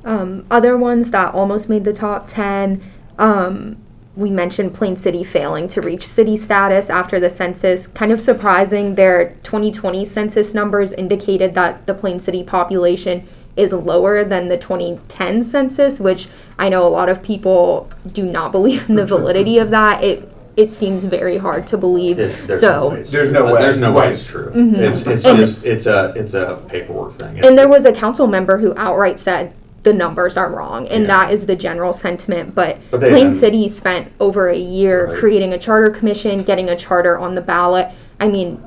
Um, 0.05 0.45
other 0.49 0.77
ones 0.77 1.11
that 1.11 1.33
almost 1.35 1.67
made 1.67 1.83
the 1.83 1.91
top 1.91 2.25
10, 2.27 2.81
um, 3.17 3.75
we 4.15 4.29
mentioned 4.29 4.73
Plain 4.73 4.95
City 4.95 5.25
failing 5.25 5.67
to 5.67 5.81
reach 5.81 6.07
city 6.07 6.37
status 6.37 6.89
after 6.89 7.19
the 7.19 7.29
census. 7.29 7.85
Kind 7.87 8.11
of 8.11 8.21
surprising, 8.21 8.95
their 8.95 9.35
2020 9.43 10.05
census 10.05 10.53
numbers 10.53 10.93
indicated 10.93 11.53
that 11.55 11.85
the 11.85 11.93
Plain 11.93 12.19
City 12.19 12.43
population 12.43 13.27
is 13.59 13.73
lower 13.73 14.23
than 14.23 14.47
the 14.47 14.57
2010 14.57 15.43
census, 15.43 15.99
which 15.99 16.27
I 16.57 16.69
know 16.69 16.87
a 16.87 16.89
lot 16.89 17.09
of 17.09 17.21
people 17.21 17.89
do 18.11 18.23
not 18.23 18.51
believe 18.51 18.89
in 18.89 18.95
the 18.95 19.05
validity 19.05 19.57
of 19.59 19.69
that. 19.71 20.03
It 20.03 20.27
it 20.57 20.71
seems 20.71 21.05
very 21.05 21.37
hard 21.37 21.65
to 21.67 21.77
believe. 21.77 22.19
It- 22.19 22.35
there's 22.47 22.59
so 22.59 22.89
no 22.89 23.03
There's 23.03 23.31
no 23.31 23.47
Uh, 23.47 23.53
way. 23.53 23.61
There's 23.61 23.77
no 23.77 23.91
way 23.93 24.09
it's 24.11 24.25
true. 24.25 24.51
Mm-hmm. 24.53 24.75
It's 24.75 25.05
it's 25.07 25.23
just 25.23 25.65
it's 25.65 25.85
a 25.85 26.13
it's 26.15 26.33
a 26.33 26.59
paperwork 26.67 27.13
thing. 27.19 27.37
It's- 27.37 27.45
And 27.47 27.57
there 27.57 27.69
was 27.69 27.85
a 27.85 27.91
council 27.93 28.27
member 28.27 28.57
who 28.57 28.73
outright 28.75 29.19
said 29.19 29.53
the 29.83 29.93
numbers 29.93 30.35
are 30.35 30.49
wrong, 30.51 30.87
and 30.89 31.03
Yeah. 31.03 31.07
that 31.07 31.33
is 31.33 31.45
the 31.45 31.55
general 31.55 31.93
sentiment. 31.93 32.53
But, 32.53 32.77
But 32.91 32.99
Plain 32.99 33.13
didn't- 33.13 33.33
City 33.33 33.69
spent 33.69 34.09
over 34.19 34.49
a 34.49 34.57
year 34.57 35.07
Right. 35.07 35.17
creating 35.17 35.53
a 35.53 35.57
charter 35.57 35.89
commission, 35.89 36.43
getting 36.43 36.67
a 36.67 36.75
charter 36.75 37.17
on 37.17 37.35
the 37.35 37.41
ballot. 37.41 37.87
I 38.19 38.27
mean, 38.27 38.61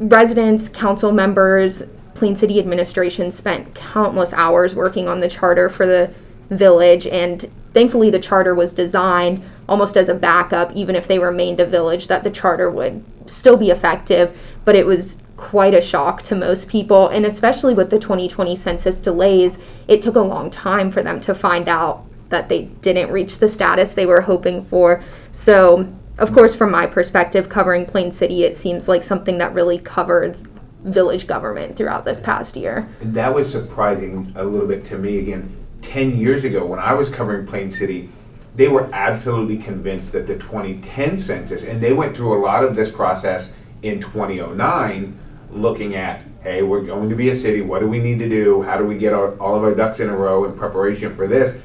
residents, 0.00 0.68
council 0.68 1.12
members, 1.12 1.84
Plain 2.22 2.36
City 2.36 2.60
administration 2.60 3.32
spent 3.32 3.74
countless 3.74 4.32
hours 4.32 4.76
working 4.76 5.08
on 5.08 5.18
the 5.18 5.28
charter 5.28 5.68
for 5.68 5.86
the 5.86 6.14
village, 6.50 7.04
and 7.04 7.50
thankfully, 7.74 8.10
the 8.10 8.20
charter 8.20 8.54
was 8.54 8.72
designed 8.72 9.42
almost 9.68 9.96
as 9.96 10.08
a 10.08 10.14
backup, 10.14 10.70
even 10.76 10.94
if 10.94 11.08
they 11.08 11.18
remained 11.18 11.58
a 11.58 11.66
village, 11.66 12.06
that 12.06 12.22
the 12.22 12.30
charter 12.30 12.70
would 12.70 13.02
still 13.26 13.56
be 13.56 13.70
effective. 13.70 14.38
But 14.64 14.76
it 14.76 14.86
was 14.86 15.18
quite 15.36 15.74
a 15.74 15.80
shock 15.80 16.22
to 16.22 16.36
most 16.36 16.68
people, 16.68 17.08
and 17.08 17.26
especially 17.26 17.74
with 17.74 17.90
the 17.90 17.98
2020 17.98 18.54
census 18.54 19.00
delays, 19.00 19.58
it 19.88 20.00
took 20.00 20.14
a 20.14 20.20
long 20.20 20.48
time 20.48 20.92
for 20.92 21.02
them 21.02 21.20
to 21.22 21.34
find 21.34 21.68
out 21.68 22.04
that 22.28 22.48
they 22.48 22.66
didn't 22.82 23.10
reach 23.10 23.38
the 23.38 23.48
status 23.48 23.94
they 23.94 24.06
were 24.06 24.20
hoping 24.20 24.64
for. 24.64 25.02
So, 25.32 25.92
of 26.18 26.32
course, 26.32 26.54
from 26.54 26.70
my 26.70 26.86
perspective, 26.86 27.48
covering 27.48 27.84
Plain 27.84 28.12
City, 28.12 28.44
it 28.44 28.54
seems 28.54 28.86
like 28.86 29.02
something 29.02 29.38
that 29.38 29.52
really 29.54 29.80
covered 29.80 30.36
village 30.84 31.26
government 31.26 31.76
throughout 31.76 32.04
this 32.04 32.20
past 32.20 32.56
year. 32.56 32.88
That 33.00 33.34
was 33.34 33.50
surprising 33.50 34.32
a 34.36 34.44
little 34.44 34.68
bit 34.68 34.84
to 34.86 34.98
me 34.98 35.18
again. 35.18 35.56
10 35.82 36.16
years 36.16 36.44
ago, 36.44 36.64
when 36.64 36.78
I 36.78 36.94
was 36.94 37.10
covering 37.10 37.46
Plain 37.46 37.70
City, 37.70 38.08
they 38.54 38.68
were 38.68 38.88
absolutely 38.92 39.56
convinced 39.56 40.12
that 40.12 40.26
the 40.26 40.34
2010 40.34 41.18
census, 41.18 41.64
and 41.64 41.80
they 41.80 41.92
went 41.92 42.16
through 42.16 42.38
a 42.38 42.40
lot 42.40 42.64
of 42.64 42.76
this 42.76 42.90
process 42.90 43.52
in 43.82 44.00
2009, 44.00 45.18
looking 45.50 45.94
at, 45.94 46.22
hey, 46.42 46.62
we're 46.62 46.82
going 46.82 47.08
to 47.08 47.16
be 47.16 47.30
a 47.30 47.36
city. 47.36 47.62
What 47.62 47.80
do 47.80 47.88
we 47.88 47.98
need 47.98 48.18
to 48.18 48.28
do? 48.28 48.62
How 48.62 48.76
do 48.76 48.84
we 48.84 48.96
get 48.96 49.12
our, 49.12 49.36
all 49.38 49.56
of 49.56 49.62
our 49.62 49.74
ducks 49.74 50.00
in 50.00 50.08
a 50.08 50.16
row 50.16 50.44
in 50.44 50.56
preparation 50.56 51.14
for 51.16 51.26
this? 51.26 51.58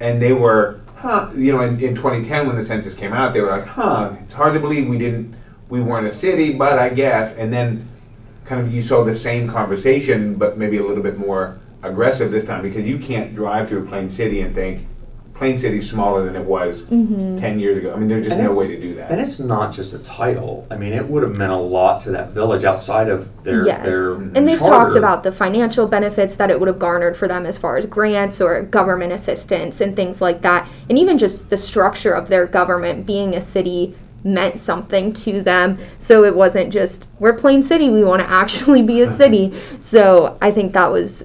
And 0.00 0.20
they 0.20 0.32
were, 0.32 0.80
huh, 0.96 1.30
you 1.34 1.52
know, 1.52 1.62
in, 1.62 1.80
in 1.80 1.94
2010 1.94 2.46
when 2.46 2.56
the 2.56 2.64
census 2.64 2.94
came 2.94 3.12
out, 3.12 3.32
they 3.32 3.40
were 3.40 3.50
like, 3.50 3.66
huh, 3.66 4.12
it's 4.24 4.34
hard 4.34 4.54
to 4.54 4.60
believe 4.60 4.88
we 4.88 4.98
didn't, 4.98 5.34
we 5.68 5.80
weren't 5.80 6.06
a 6.06 6.12
city, 6.12 6.52
but 6.52 6.78
I 6.78 6.90
guess. 6.90 7.34
And 7.34 7.52
then 7.52 7.88
kind 8.48 8.66
of 8.66 8.72
you 8.72 8.82
saw 8.82 9.04
the 9.04 9.14
same 9.14 9.46
conversation, 9.46 10.34
but 10.34 10.56
maybe 10.56 10.78
a 10.78 10.82
little 10.82 11.02
bit 11.02 11.18
more 11.18 11.58
aggressive 11.82 12.32
this 12.32 12.46
time 12.46 12.62
because 12.62 12.88
you 12.88 12.98
can't 12.98 13.34
drive 13.34 13.68
through 13.68 13.86
Plain 13.86 14.10
City 14.10 14.40
and 14.40 14.54
think 14.54 14.86
Plain 15.34 15.56
City's 15.56 15.88
smaller 15.88 16.24
than 16.24 16.34
it 16.34 16.44
was 16.44 16.82
mm-hmm. 16.84 17.38
10 17.38 17.60
years 17.60 17.76
ago. 17.78 17.92
I 17.94 17.96
mean, 17.96 18.08
there's 18.08 18.24
just 18.26 18.36
And 18.36 18.44
no 18.46 18.58
way 18.58 18.66
to 18.68 18.80
do 18.80 18.94
that. 18.94 19.12
And 19.12 19.20
it's 19.20 19.38
not 19.38 19.72
just 19.72 19.92
a 19.92 19.98
title. 20.00 20.66
I 20.70 20.76
mean, 20.76 20.92
it 20.92 21.06
would 21.06 21.22
have 21.22 21.36
meant 21.36 21.52
a 21.52 21.56
lot 21.56 22.00
to 22.00 22.10
that 22.10 22.30
village 22.30 22.64
outside 22.64 23.08
of 23.08 23.44
their 23.44 23.64
yes. 23.64 23.84
their 23.84 24.14
and 24.14 24.48
they've 24.48 24.58
charter. 24.58 24.86
talked 24.86 24.96
about 24.96 25.22
the 25.22 25.30
financial 25.30 25.86
benefits 25.86 26.34
that 26.36 26.50
it 26.50 26.58
would 26.58 26.66
have 26.66 26.80
garnered 26.80 27.16
for 27.16 27.28
them 27.28 27.46
as 27.46 27.56
far 27.56 27.76
as 27.76 27.86
grants 27.86 28.40
or 28.40 28.62
government 28.62 29.12
assistance 29.12 29.80
and 29.80 29.94
things 29.94 30.20
like 30.20 30.40
that. 30.42 30.68
And 30.88 30.98
even 30.98 31.18
just 31.18 31.50
the 31.50 31.56
structure 31.56 32.12
of 32.12 32.28
their 32.28 32.46
government 32.46 33.06
being 33.06 33.34
a 33.34 33.40
city 33.40 33.94
meant 34.24 34.60
something 34.60 35.12
to 35.12 35.42
them. 35.42 35.78
So 35.98 36.24
it 36.24 36.34
wasn't 36.34 36.72
just, 36.72 37.06
we're 37.18 37.34
Plain 37.34 37.62
City, 37.62 37.88
we 37.88 38.04
want 38.04 38.20
to 38.20 38.28
actually 38.28 38.82
be 38.82 39.00
a 39.00 39.08
city. 39.12 39.58
So 39.80 40.36
I 40.40 40.50
think 40.50 40.72
that 40.72 40.90
was 40.90 41.24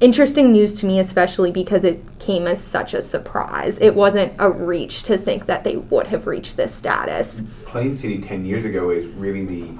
interesting 0.00 0.52
news 0.52 0.78
to 0.80 0.86
me, 0.86 0.98
especially 0.98 1.50
because 1.50 1.84
it 1.84 2.02
came 2.18 2.46
as 2.46 2.62
such 2.62 2.94
a 2.94 3.02
surprise. 3.02 3.78
It 3.78 3.94
wasn't 3.94 4.34
a 4.38 4.50
reach 4.50 5.02
to 5.04 5.16
think 5.16 5.46
that 5.46 5.64
they 5.64 5.76
would 5.76 6.08
have 6.08 6.26
reached 6.26 6.56
this 6.56 6.74
status. 6.74 7.44
Plain 7.64 7.96
City 7.96 8.20
10 8.20 8.44
years 8.44 8.64
ago 8.64 8.90
is 8.90 9.06
really 9.14 9.44
the 9.44 9.78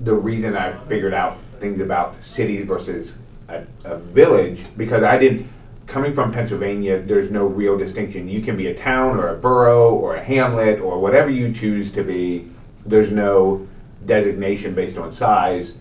the 0.00 0.14
reason 0.14 0.56
I 0.56 0.76
figured 0.86 1.14
out 1.14 1.38
things 1.60 1.80
about 1.80 2.22
cities 2.22 2.66
versus 2.66 3.16
a, 3.48 3.64
a 3.84 3.96
village 3.96 4.64
because 4.76 5.02
I 5.02 5.16
didn't 5.18 5.48
coming 5.86 6.14
from 6.14 6.32
Pennsylvania 6.32 7.00
there's 7.00 7.30
no 7.30 7.46
real 7.46 7.76
distinction. 7.76 8.28
You 8.28 8.40
can 8.42 8.56
be 8.56 8.68
a 8.68 8.74
town 8.74 9.18
or 9.18 9.28
a 9.28 9.36
borough 9.36 9.94
or 9.94 10.16
a 10.16 10.22
hamlet 10.22 10.80
or 10.80 11.00
whatever 11.00 11.30
you 11.30 11.52
choose 11.52 11.92
to 11.92 12.02
be. 12.02 12.50
There's 12.86 13.12
no 13.12 13.66
designation 14.04 14.74
based 14.74 14.98
on 14.98 15.12
size. 15.12 15.74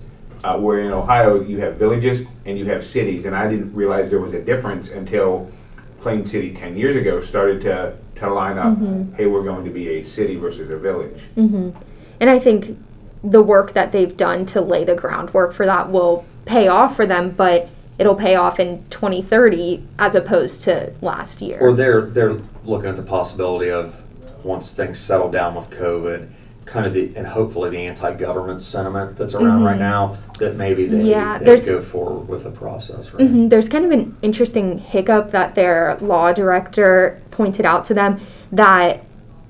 Uh, 0.44 0.60
where 0.60 0.82
in 0.82 0.92
Ohio 0.92 1.42
you 1.42 1.62
have 1.62 1.78
villages 1.78 2.28
and 2.46 2.60
you 2.60 2.66
have 2.66 2.86
cities. 2.86 3.24
And 3.24 3.34
I 3.34 3.50
didn't 3.50 3.74
realize 3.74 4.10
there 4.10 4.20
was 4.20 4.34
a 4.34 4.42
difference 4.44 4.90
until 4.90 5.50
Plain 6.02 6.26
City 6.26 6.54
10 6.54 6.76
years 6.76 6.98
ago 6.98 7.22
started 7.22 7.62
to 7.62 7.96
to 8.16 8.30
line 8.32 8.58
up 8.58 8.78
hey 9.16 9.26
we're 9.26 9.44
going 9.44 9.66
to 9.66 9.72
be 9.72 9.88
a 9.90 10.04
city 10.04 10.36
versus 10.36 10.70
a 10.70 10.78
village. 10.78 11.24
And 12.20 12.30
I 12.30 12.40
think 12.40 12.78
the 13.24 13.42
work 13.42 13.74
that 13.74 13.92
they've 13.92 14.16
done 14.16 14.46
to 14.48 14.62
lay 14.62 14.84
the 14.84 14.96
groundwork 14.96 15.54
for 15.54 15.66
that 15.66 15.90
will 15.92 16.26
pay 16.46 16.68
off 16.68 16.96
for 16.96 17.06
them, 17.06 17.32
but 17.32 17.70
it'll 18.00 18.16
pay 18.16 18.36
off 18.36 18.60
in 18.60 18.84
2030 18.90 19.84
as 20.00 20.16
opposed 20.16 20.62
to 20.62 20.92
last 21.02 21.42
year. 21.42 21.60
or 21.60 21.74
they're 21.74 22.02
they're 22.02 22.38
looking 22.66 22.90
at 22.90 22.96
the 22.96 23.04
possibility 23.04 23.70
of 23.70 24.02
once 24.44 24.72
things 24.72 25.00
settle 25.00 25.30
down 25.30 25.56
with 25.56 25.70
COVID, 25.70 26.28
kind 26.66 26.86
of 26.86 26.94
the 26.94 27.14
and 27.16 27.28
hopefully 27.28 27.70
the 27.70 27.78
anti-government 27.86 28.62
sentiment 28.62 29.16
that's 29.18 29.36
around 29.36 29.64
right 29.64 29.80
now 29.80 30.18
that 30.40 30.56
maybe 30.56 30.86
they, 30.86 30.98
Mm-hmm. 30.98 31.08
Yeah, 31.08 31.38
they 31.38 31.56
go 31.58 31.82
forward 31.82 32.28
with 32.28 32.44
the 32.44 32.52
process. 32.52 33.14
Right? 33.14 33.24
Mhm, 33.28 33.50
There's 33.50 33.70
kind 33.70 33.86
of 33.86 33.92
an 33.92 34.18
interesting 34.22 34.80
hiccup 34.80 35.32
that 35.32 35.56
their 35.56 35.98
law 36.02 36.34
director 36.34 37.22
pointed 37.32 37.66
out 37.66 37.86
to 37.86 37.94
them 37.94 38.20
that 38.52 39.02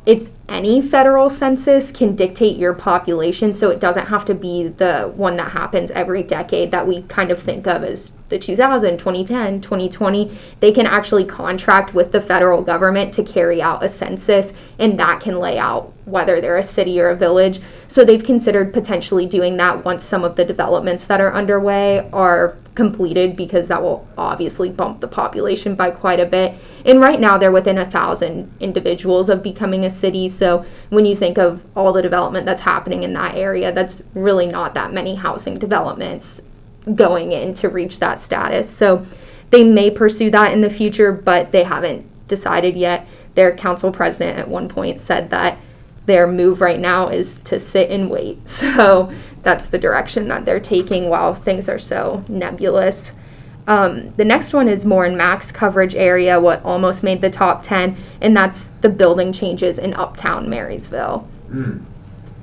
it's 0.06 0.30
any 0.50 0.82
federal 0.82 1.30
census 1.30 1.90
can 1.90 2.16
dictate 2.16 2.58
your 2.58 2.74
population, 2.74 3.54
so 3.54 3.70
it 3.70 3.80
doesn't 3.80 4.08
have 4.08 4.26
to 4.26 4.36
be 4.36 4.68
the 4.68 5.12
one 5.16 5.38
that 5.38 5.52
happens 5.52 5.90
every 5.92 6.22
decade 6.22 6.72
that 6.72 6.86
we 6.86 7.04
kind 7.04 7.32
of 7.32 7.42
think 7.42 7.66
of 7.66 7.82
as 7.82 8.12
the 8.28 8.38
2000, 8.38 8.98
2010, 8.98 9.62
2020. 9.62 10.38
They 10.60 10.72
can 10.74 10.86
actually 10.86 11.24
contract 11.24 11.94
with 11.94 12.12
the 12.12 12.20
federal 12.20 12.62
government 12.62 13.14
to 13.14 13.24
carry 13.24 13.62
out 13.62 13.84
a 13.84 13.90
census, 13.90 14.52
and 14.78 15.00
that 15.00 15.22
can 15.22 15.40
lay 15.40 15.58
out 15.58 15.94
whether 16.06 16.42
they're 16.42 16.58
a 16.58 16.64
city 16.64 17.00
or 17.00 17.10
a 17.10 17.16
village. 17.16 17.62
So 17.88 18.04
they've 18.04 18.24
considered 18.24 18.74
potentially 18.74 19.26
doing 19.26 19.56
that 19.58 19.86
once 19.86 20.04
some 20.04 20.26
of 20.26 20.36
the 20.36 20.44
developments 20.44 21.06
that 21.06 21.22
are 21.22 21.34
underway 21.34 22.10
are 22.12 22.58
completed 22.76 23.36
because 23.36 23.68
that 23.68 23.82
will 23.82 24.08
obviously 24.18 24.70
bump 24.70 25.00
the 25.00 25.08
population 25.08 25.76
by 25.76 25.92
quite 25.92 26.20
a 26.20 26.26
bit. 26.26 26.56
And 26.86 27.00
right 27.00 27.20
now 27.20 27.38
they're 27.38 27.52
within 27.52 27.78
a 27.78 27.90
thousand 27.90 28.52
individuals 28.60 29.30
of 29.30 29.44
becoming 29.44 29.86
a 29.86 29.90
city. 29.90 30.28
So 30.36 30.66
when 30.90 31.06
you 31.06 31.16
think 31.16 31.38
of 31.38 31.66
all 31.76 31.94
the 31.94 32.02
development 32.02 32.46
that's 32.46 32.62
happening 32.62 33.04
in 33.04 33.14
that 33.14 33.36
area, 33.36 33.72
that's 33.72 34.04
really 34.14 34.48
not 34.48 34.74
that 34.74 34.94
many 34.94 35.16
housing 35.16 35.58
developments 35.58 36.42
going 36.96 37.32
in 37.32 37.54
to 37.56 37.70
reach 37.70 38.00
that 38.00 38.20
status. 38.20 38.70
So 38.70 39.06
they 39.52 39.64
may 39.64 39.92
pursue 39.92 40.30
that 40.32 40.52
in 40.54 40.62
the 40.62 40.70
future, 40.70 41.12
but 41.12 41.52
they 41.52 41.64
haven't 41.64 42.06
decided 42.28 42.76
yet. 42.76 43.08
Their 43.36 43.56
council 43.56 43.92
president 43.92 44.38
at 44.38 44.48
one 44.48 44.68
point 44.68 45.00
said 45.00 45.30
that 45.30 45.58
their 46.06 46.28
move 46.28 46.60
right 46.60 46.80
now 46.80 47.08
is 47.08 47.38
to 47.40 47.60
sit 47.60 47.90
and 47.90 48.10
wait. 48.10 48.48
So 48.48 49.14
that's 49.44 49.68
the 49.68 49.78
direction 49.78 50.30
that 50.30 50.46
they're 50.46 50.60
taking 50.60 51.10
while 51.10 51.36
things 51.36 51.68
are 51.68 51.80
so 51.80 52.24
nebulous. 52.30 53.14
Um, 53.68 54.14
the 54.18 54.26
next 54.26 54.54
one 54.54 54.68
is 54.68 54.86
more 54.86 55.06
in 55.06 55.16
Mac's 55.16 55.52
coverage 55.52 55.96
area, 55.96 56.40
what 56.40 56.64
almost 56.64 57.02
made 57.04 57.22
the 57.22 57.30
top 57.30 57.64
10, 57.64 57.96
and 58.22 58.36
that's 58.36 58.66
the 58.66 58.90
building 58.90 59.32
changes 59.32 59.80
in 59.80 59.94
uptown 59.94 60.50
Marysville. 60.50 61.28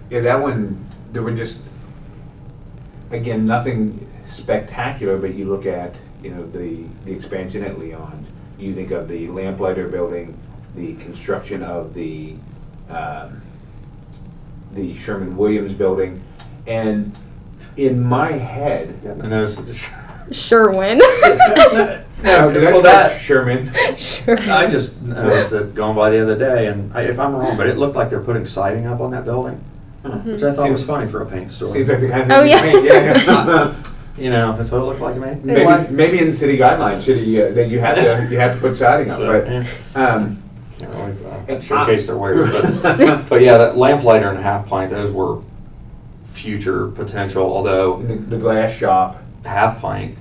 Yeah, 0.09 0.21
that 0.21 0.41
one, 0.41 0.87
there 1.13 1.23
were 1.23 1.35
just, 1.35 1.59
again, 3.11 3.47
nothing 3.47 4.09
spectacular, 4.27 5.19
but 5.19 5.35
you 5.35 5.45
look 5.47 5.67
at, 5.67 5.95
you 6.23 6.31
know, 6.31 6.47
the, 6.51 6.85
the 7.05 7.13
expansion 7.13 7.63
at 7.65 7.79
Leon. 7.79 8.27
You 8.59 8.75
think 8.75 8.91
of 8.91 9.09
the 9.09 9.29
lamplighter 9.29 9.89
building, 9.89 10.37
the 10.75 10.95
construction 10.97 11.63
of 11.63 11.95
the, 11.95 12.35
um, 12.89 13.43
the 14.73 14.95
Sherman 14.95 15.37
Williams 15.37 15.73
building. 15.73 16.23
And 16.67 17.15
in 17.77 18.03
my 18.03 18.33
head, 18.33 18.99
I 19.05 19.27
noticed 19.27 19.61
it's 19.61 19.71
a 19.71 19.75
sh- 19.75 19.91
Sherwin. 20.33 20.99
no, 22.23 22.53
did 22.53 22.67
I 22.67 22.73
well, 22.73 22.83
that 22.83 23.21
Sherman? 23.21 23.73
sure. 23.97 24.39
I 24.39 24.67
just 24.67 25.01
noticed 25.03 25.53
it 25.53 25.75
going 25.75 25.97
by 25.97 26.11
the 26.11 26.23
other 26.23 26.39
day, 26.39 26.67
and 26.69 26.93
I, 26.95 27.03
if 27.03 27.19
I'm 27.19 27.35
wrong, 27.35 27.57
but 27.57 27.67
it 27.67 27.79
looked 27.79 27.97
like 27.97 28.11
they're 28.11 28.21
putting 28.21 28.45
siding 28.45 28.87
up 28.87 29.01
on 29.01 29.11
that 29.13 29.25
building, 29.25 29.63
which 30.03 30.43
I 30.43 30.53
thought 30.53 30.71
was 30.71 30.85
funny 30.85 31.07
for 31.11 31.23
a 31.23 31.27
paint 31.27 31.51
store. 31.51 31.73
Seems 31.73 31.89
like 31.89 32.01
the 32.01 32.09
kind 32.09 32.31
of 32.31 32.39
Oh, 32.39 32.43
yeah. 32.45 32.65
you 32.65 32.71
paint, 32.73 32.85
yeah. 32.85 33.75
You 34.19 34.29
know, 34.29 34.55
that's 34.55 34.71
what 34.71 34.83
it 34.83 34.85
looked 34.85 35.01
like 35.01 35.15
to 35.15 35.21
me. 35.21 35.41
Maybe, 35.43 35.91
maybe 35.91 36.19
in 36.19 36.27
the 36.31 36.37
city 36.37 36.59
guidelines, 36.59 37.01
city, 37.01 37.41
uh, 37.41 37.53
that 37.53 37.71
you 37.71 37.81
have 37.81 37.95
to, 37.95 38.29
you 38.31 38.39
have 38.39 38.55
to 38.57 38.61
put 38.61 38.77
siding 38.77 39.11
up, 39.11 39.17
So, 39.17 39.41
but, 39.41 39.51
yeah. 39.51 39.65
um, 39.95 40.43
Can't 40.79 40.93
really 40.95 41.57
uh, 41.57 41.61
showcase 41.61 42.07
their 42.07 42.19
wares, 42.19 42.51
but, 42.83 43.29
but 43.31 43.41
yeah, 43.41 43.57
that 43.57 43.79
lamplighter 43.79 44.29
and 44.29 44.39
half 44.39 44.67
pint, 44.67 44.91
those 44.91 45.11
were 45.11 45.41
future 46.25 46.89
potential. 46.89 47.45
Although 47.45 48.03
the, 48.03 48.17
the 48.17 48.37
glass 48.37 48.73
shop, 48.73 49.23
half 49.45 49.81
pint, 49.81 50.19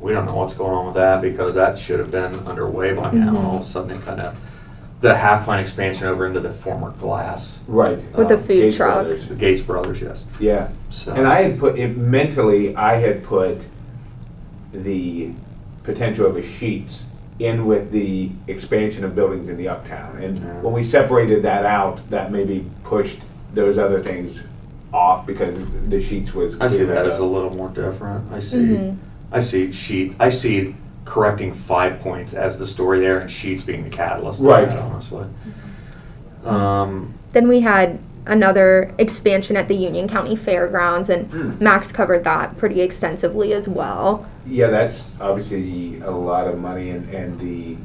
we 0.00 0.12
don't 0.12 0.24
know 0.26 0.34
what's 0.36 0.54
going 0.54 0.72
on 0.72 0.86
with 0.86 0.94
that 0.94 1.20
because 1.22 1.54
that 1.54 1.78
should 1.78 1.98
have 1.98 2.10
been 2.10 2.34
underway 2.46 2.92
by 2.94 3.10
now. 3.12 3.28
And 3.28 3.36
all 3.38 3.56
of 3.56 3.62
a 3.62 3.64
sudden, 3.64 3.90
it 3.90 4.02
kind 4.02 4.20
of 4.20 4.38
the 5.00 5.14
half 5.14 5.46
pint 5.46 5.60
expansion 5.60 6.06
over 6.08 6.26
into 6.26 6.40
the 6.40 6.52
former 6.52 6.90
glass. 6.92 7.62
right. 7.68 7.98
With 8.16 8.28
the 8.28 8.34
um, 8.36 8.42
food 8.42 8.48
Gates 8.60 8.76
truck. 8.76 8.94
Brothers. 8.94 9.28
The 9.28 9.34
Gates 9.36 9.62
Brothers, 9.62 10.00
yes. 10.00 10.26
Yeah, 10.40 10.68
So 10.90 11.14
and 11.14 11.26
I 11.26 11.42
had 11.42 11.58
put, 11.58 11.78
it 11.78 11.96
mentally, 11.96 12.74
I 12.74 12.96
had 12.96 13.22
put 13.22 13.60
the 14.72 15.30
potential 15.84 16.26
of 16.26 16.36
a 16.36 16.42
Sheetz 16.42 17.02
in 17.38 17.66
with 17.66 17.92
the 17.92 18.30
expansion 18.48 19.04
of 19.04 19.14
buildings 19.14 19.48
in 19.48 19.56
the 19.56 19.68
uptown. 19.68 20.16
And 20.20 20.36
Yeah. 20.36 20.60
when 20.60 20.74
we 20.74 20.82
separated 20.82 21.42
that 21.44 21.64
out, 21.64 22.00
that 22.10 22.32
maybe 22.32 22.68
pushed 22.82 23.20
those 23.54 23.78
other 23.78 24.00
things 24.02 24.42
off 24.92 25.26
because 25.26 25.54
the 25.88 25.98
Sheetz 25.98 26.34
was. 26.34 26.60
I 26.60 26.66
see 26.66 26.76
cleared 26.78 26.90
that 26.90 27.06
as 27.06 27.20
a 27.20 27.24
little 27.24 27.54
more 27.54 27.68
different. 27.68 28.32
I 28.32 28.40
see. 28.40 28.56
Mhm. 28.58 28.96
I 29.32 29.40
see 29.40 29.72
sheet. 29.72 30.14
I 30.18 30.28
see 30.30 30.74
correcting 31.04 31.54
five 31.54 32.00
points 32.00 32.34
as 32.34 32.58
the 32.58 32.66
story 32.66 33.00
there, 33.00 33.18
and 33.18 33.30
Sheetz 33.30 33.64
being 33.64 33.84
the 33.84 33.90
catalyst. 33.90 34.40
Right. 34.42 34.68
that, 34.68 34.78
honestly. 34.78 35.26
Um, 36.44 37.14
Then 37.32 37.48
we 37.48 37.60
had 37.60 37.98
another 38.26 38.92
expansion 38.98 39.56
at 39.56 39.68
the 39.68 39.74
Union 39.74 40.06
County 40.08 40.36
Fairgrounds, 40.36 41.08
and 41.08 41.30
Hmm. 41.32 41.62
Max 41.64 41.90
covered 41.92 42.24
that 42.24 42.56
pretty 42.58 42.80
extensively 42.82 43.54
as 43.54 43.68
well. 43.68 44.26
Yeah, 44.46 44.68
that's 44.68 45.10
obviously 45.20 46.00
a 46.00 46.10
lot 46.10 46.46
of 46.46 46.58
money 46.58 46.90
and, 46.90 47.08
and 47.08 47.40
the, 47.40 47.76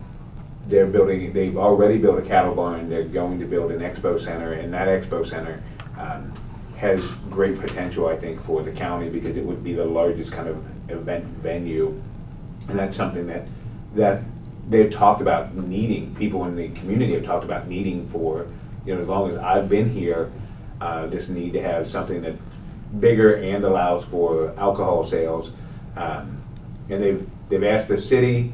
they're 0.68 0.86
building, 0.86 1.32
they've 1.34 1.58
already 1.58 1.98
built 1.98 2.20
a 2.20 2.22
cattle 2.22 2.56
barn, 2.56 2.90
they're 2.90 3.04
going 3.06 3.40
to 3.40 3.46
build 3.46 3.72
an 3.72 3.80
expo 3.80 4.20
center, 4.22 4.52
and 4.54 4.74
that 4.74 4.88
expo 4.88 5.26
center 5.28 5.62
um, 5.98 6.34
has 6.78 7.02
great 7.30 7.58
potential, 7.60 8.08
I 8.08 8.18
think, 8.18 8.44
for 8.44 8.62
the 8.64 8.72
county, 8.72 9.10
because 9.10 9.38
it 9.38 9.46
would 9.46 9.64
be 9.64 9.74
the 9.74 9.86
largest 9.86 10.32
kind 10.34 10.50
of 10.50 10.58
event 10.94 11.26
venue. 11.26 12.02
And 12.70 12.80
that's 12.80 12.96
something 12.96 13.28
that, 13.28 13.48
that 13.96 14.24
they've 14.70 14.92
talked 14.92 15.22
about 15.22 15.54
needing, 15.56 16.16
people 16.16 16.46
in 16.46 16.56
the 16.56 16.70
community 16.70 17.14
have 17.14 17.26
talked 17.26 17.44
about 17.44 17.68
needing 17.68 18.08
for, 18.10 18.48
you 18.86 18.96
know, 18.96 19.02
as 19.02 19.08
long 19.08 19.30
as 19.30 19.38
I've 19.38 19.68
been 19.68 19.90
here, 19.90 20.32
uh, 20.80 21.08
this 21.08 21.30
need 21.30 21.54
to 21.54 21.62
have 21.62 21.88
something 21.88 22.22
that 22.22 22.36
bigger 23.00 23.36
and 23.36 23.64
allows 23.66 24.06
for 24.06 24.54
alcohol 24.58 25.06
sales. 25.06 25.52
Um, 25.96 26.42
and 26.90 27.04
they've, 27.04 27.30
they've 27.50 27.64
asked 27.64 27.88
the 27.88 27.98
city, 27.98 28.54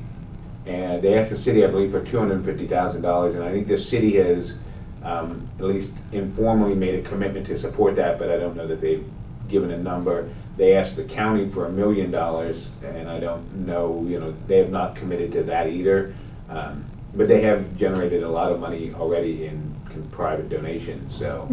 and 0.65 1.01
they 1.01 1.17
asked 1.17 1.29
the 1.29 1.37
city, 1.37 1.63
I 1.63 1.67
believe, 1.67 1.91
for 1.91 2.03
two 2.03 2.19
hundred 2.19 2.45
fifty 2.45 2.67
thousand 2.67 3.01
dollars, 3.01 3.35
and 3.35 3.43
I 3.43 3.51
think 3.51 3.67
the 3.67 3.77
city 3.77 4.17
has, 4.17 4.55
um, 5.03 5.49
at 5.57 5.65
least 5.65 5.93
informally 6.11 6.75
made 6.75 6.95
a 6.95 7.01
commitment 7.01 7.47
to 7.47 7.57
support 7.57 7.95
that, 7.95 8.19
but 8.19 8.29
I 8.29 8.37
don't 8.37 8.55
know 8.55 8.67
that 8.67 8.81
they've 8.81 9.05
given 9.47 9.71
a 9.71 9.77
number. 9.77 10.29
They 10.59 10.75
asked 10.75 10.97
the 10.97 11.05
county 11.05 11.47
for 11.47 11.65
a 11.65 11.69
million 11.69 12.11
dollars, 12.11 12.67
and 12.83 13.09
I 13.09 13.21
don't 13.21 13.65
know, 13.65 14.05
you 14.05 14.19
know, 14.19 14.35
they 14.45 14.57
have 14.57 14.69
not 14.69 14.93
committed 14.93 15.31
to 15.31 15.43
that 15.43 15.69
either. 15.69 16.13
Um, 16.49 16.83
but 17.15 17.29
they 17.29 17.39
have 17.43 17.77
generated 17.77 18.23
a 18.23 18.27
lot 18.27 18.51
of 18.51 18.59
money 18.59 18.93
already 18.93 19.45
in 19.45 19.73
private 20.11 20.49
donations, 20.49 21.17
so. 21.17 21.47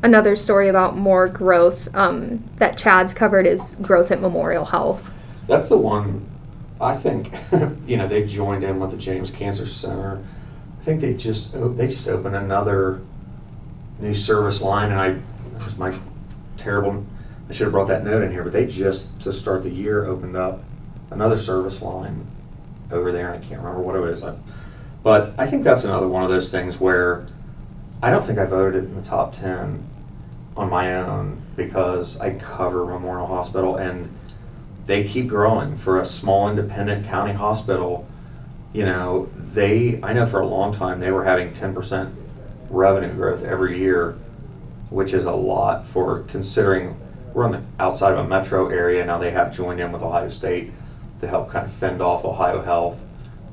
Another 0.00 0.36
story 0.36 0.68
about 0.68 0.96
more 0.96 1.26
growth 1.26 1.92
um, 1.92 2.44
that 2.58 2.78
Chad's 2.78 3.12
covered 3.12 3.48
is 3.48 3.74
growth 3.82 4.12
at 4.12 4.20
Memorial 4.20 4.66
Health. 4.66 5.10
That's 5.48 5.68
the 5.68 5.76
one. 5.76 6.30
I 6.80 6.96
think 6.96 7.32
you 7.86 7.96
know 7.96 8.06
they 8.06 8.24
joined 8.24 8.62
in 8.62 8.78
with 8.78 8.92
the 8.92 8.96
James 8.96 9.32
Cancer 9.32 9.66
Center. 9.66 10.22
I 10.80 10.84
think 10.84 11.00
they 11.00 11.14
just 11.14 11.52
they 11.76 11.88
just 11.88 12.06
opened 12.06 12.36
another 12.36 13.00
new 13.98 14.14
service 14.14 14.62
line, 14.62 14.92
and 14.92 15.00
I 15.00 15.10
this 15.56 15.64
was 15.64 15.76
my 15.76 15.96
terrible. 16.56 17.04
I 17.48 17.52
should 17.52 17.64
have 17.64 17.72
brought 17.72 17.88
that 17.88 18.04
note 18.04 18.22
in 18.22 18.30
here, 18.30 18.42
but 18.42 18.52
they 18.52 18.66
just 18.66 19.20
to 19.22 19.32
start 19.32 19.62
the 19.62 19.70
year 19.70 20.06
opened 20.06 20.36
up 20.36 20.62
another 21.10 21.36
service 21.36 21.82
line 21.82 22.26
over 22.90 23.12
there, 23.12 23.32
and 23.32 23.42
I 23.42 23.46
can't 23.46 23.60
remember 23.60 23.80
what 23.80 23.96
it 23.96 24.08
is. 24.12 24.22
I, 24.22 24.36
but 25.02 25.34
I 25.38 25.46
think 25.46 25.64
that's 25.64 25.84
another 25.84 26.08
one 26.08 26.22
of 26.22 26.30
those 26.30 26.50
things 26.50 26.78
where 26.78 27.26
I 28.02 28.10
don't 28.10 28.24
think 28.24 28.38
I 28.38 28.44
voted 28.44 28.84
in 28.84 28.94
the 28.94 29.02
top 29.02 29.32
ten 29.32 29.86
on 30.56 30.70
my 30.70 30.94
own 30.94 31.42
because 31.56 32.18
I 32.20 32.34
cover 32.34 32.84
Memorial 32.84 33.26
Hospital 33.26 33.76
and 33.76 34.16
they 34.86 35.04
keep 35.04 35.28
growing 35.28 35.76
for 35.76 36.00
a 36.00 36.06
small 36.06 36.48
independent 36.48 37.06
county 37.06 37.32
hospital. 37.32 38.06
You 38.72 38.84
know, 38.84 39.30
they 39.36 40.00
I 40.02 40.12
know 40.12 40.26
for 40.26 40.40
a 40.40 40.46
long 40.46 40.72
time 40.72 41.00
they 41.00 41.10
were 41.10 41.24
having 41.24 41.52
10% 41.52 42.12
revenue 42.70 43.12
growth 43.14 43.44
every 43.44 43.78
year, 43.78 44.18
which 44.90 45.12
is 45.12 45.24
a 45.24 45.32
lot 45.32 45.86
for 45.86 46.20
considering 46.24 46.96
we're 47.34 47.44
on 47.44 47.52
the 47.52 47.62
outside 47.78 48.12
of 48.12 48.18
a 48.18 48.28
metro 48.28 48.68
area. 48.68 49.04
Now 49.04 49.18
they 49.18 49.30
have 49.30 49.54
joined 49.54 49.80
in 49.80 49.92
with 49.92 50.02
Ohio 50.02 50.28
State 50.28 50.72
to 51.20 51.28
help 51.28 51.50
kind 51.50 51.64
of 51.64 51.72
fend 51.72 52.02
off 52.02 52.24
Ohio 52.24 52.60
Health 52.62 53.04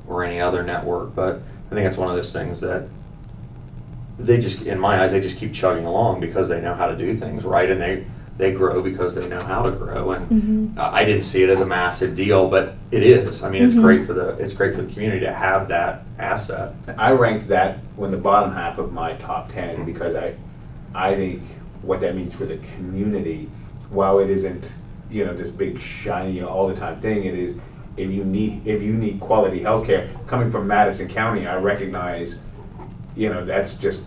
or 0.06 0.24
any 0.24 0.40
other 0.40 0.62
network, 0.62 1.14
but 1.14 1.40
I 1.70 1.74
think 1.74 1.86
it's 1.86 1.96
one 1.96 2.10
of 2.10 2.16
those 2.16 2.32
things 2.32 2.60
that 2.60 2.88
they 4.18 4.38
just 4.38 4.66
in 4.66 4.78
my 4.78 5.02
eyes 5.02 5.12
they 5.12 5.20
just 5.20 5.38
keep 5.38 5.54
chugging 5.54 5.86
along 5.86 6.20
because 6.20 6.48
they 6.48 6.60
know 6.60 6.74
how 6.74 6.86
to 6.86 6.96
do 6.96 7.16
things 7.16 7.44
right 7.44 7.70
and 7.70 7.80
they 7.80 8.04
they 8.36 8.52
grow 8.52 8.82
because 8.82 9.14
they 9.14 9.28
know 9.28 9.40
how 9.40 9.62
to 9.62 9.70
grow. 9.70 10.12
And 10.12 10.28
mm-hmm. 10.28 10.80
I 10.80 11.00
I 11.00 11.04
didn't 11.04 11.22
see 11.22 11.42
it 11.42 11.50
as 11.50 11.60
a 11.60 11.66
massive 11.66 12.16
deal 12.16 12.48
but 12.48 12.74
it 12.90 13.02
is. 13.02 13.42
I 13.42 13.50
mean 13.50 13.62
it's 13.62 13.74
mm-hmm. 13.74 13.84
great 13.84 14.06
for 14.06 14.12
the 14.12 14.30
it's 14.38 14.52
great 14.52 14.74
for 14.74 14.82
the 14.82 14.92
community 14.92 15.20
to 15.20 15.32
have 15.32 15.68
that 15.68 16.04
asset. 16.18 16.74
I 16.98 17.12
ranked 17.12 17.48
that 17.48 17.78
in 17.98 18.10
the 18.10 18.18
bottom 18.18 18.52
half 18.52 18.78
of 18.78 18.92
my 18.92 19.14
top 19.14 19.52
ten 19.52 19.76
mm-hmm. 19.76 19.84
because 19.86 20.14
I, 20.16 20.34
I 20.94 21.14
think 21.14 21.42
what 21.82 22.00
that 22.00 22.14
means 22.14 22.34
for 22.34 22.44
the 22.44 22.58
community, 22.74 23.48
while 23.90 24.18
it 24.18 24.30
isn't, 24.30 24.70
you 25.10 25.24
know, 25.24 25.34
this 25.34 25.50
big 25.50 25.78
shiny 25.78 26.42
all 26.42 26.68
the 26.68 26.76
time 26.76 27.00
thing, 27.00 27.24
it 27.24 27.34
is, 27.34 27.56
if 27.96 28.10
you 28.10 28.24
need, 28.24 28.66
if 28.66 28.82
you 28.82 28.92
need 28.94 29.20
quality 29.20 29.60
healthcare, 29.60 30.08
coming 30.26 30.50
from 30.50 30.66
Madison 30.66 31.08
County, 31.08 31.46
I 31.46 31.56
recognize, 31.56 32.38
you 33.16 33.28
know, 33.28 33.44
that's 33.44 33.74
just, 33.74 34.02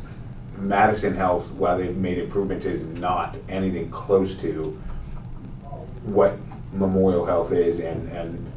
Madison 0.58 1.16
Health, 1.16 1.52
while 1.52 1.78
they've 1.78 1.98
made 1.98 2.18
improvements, 2.18 2.66
is 2.66 2.86
not 3.00 3.36
anything 3.50 3.92
close 3.92 4.38
to 4.38 4.80
what 6.04 6.38
Memorial 6.72 7.26
Health 7.26 7.52
is 7.52 7.80
and, 7.80 8.08
and 8.10 8.52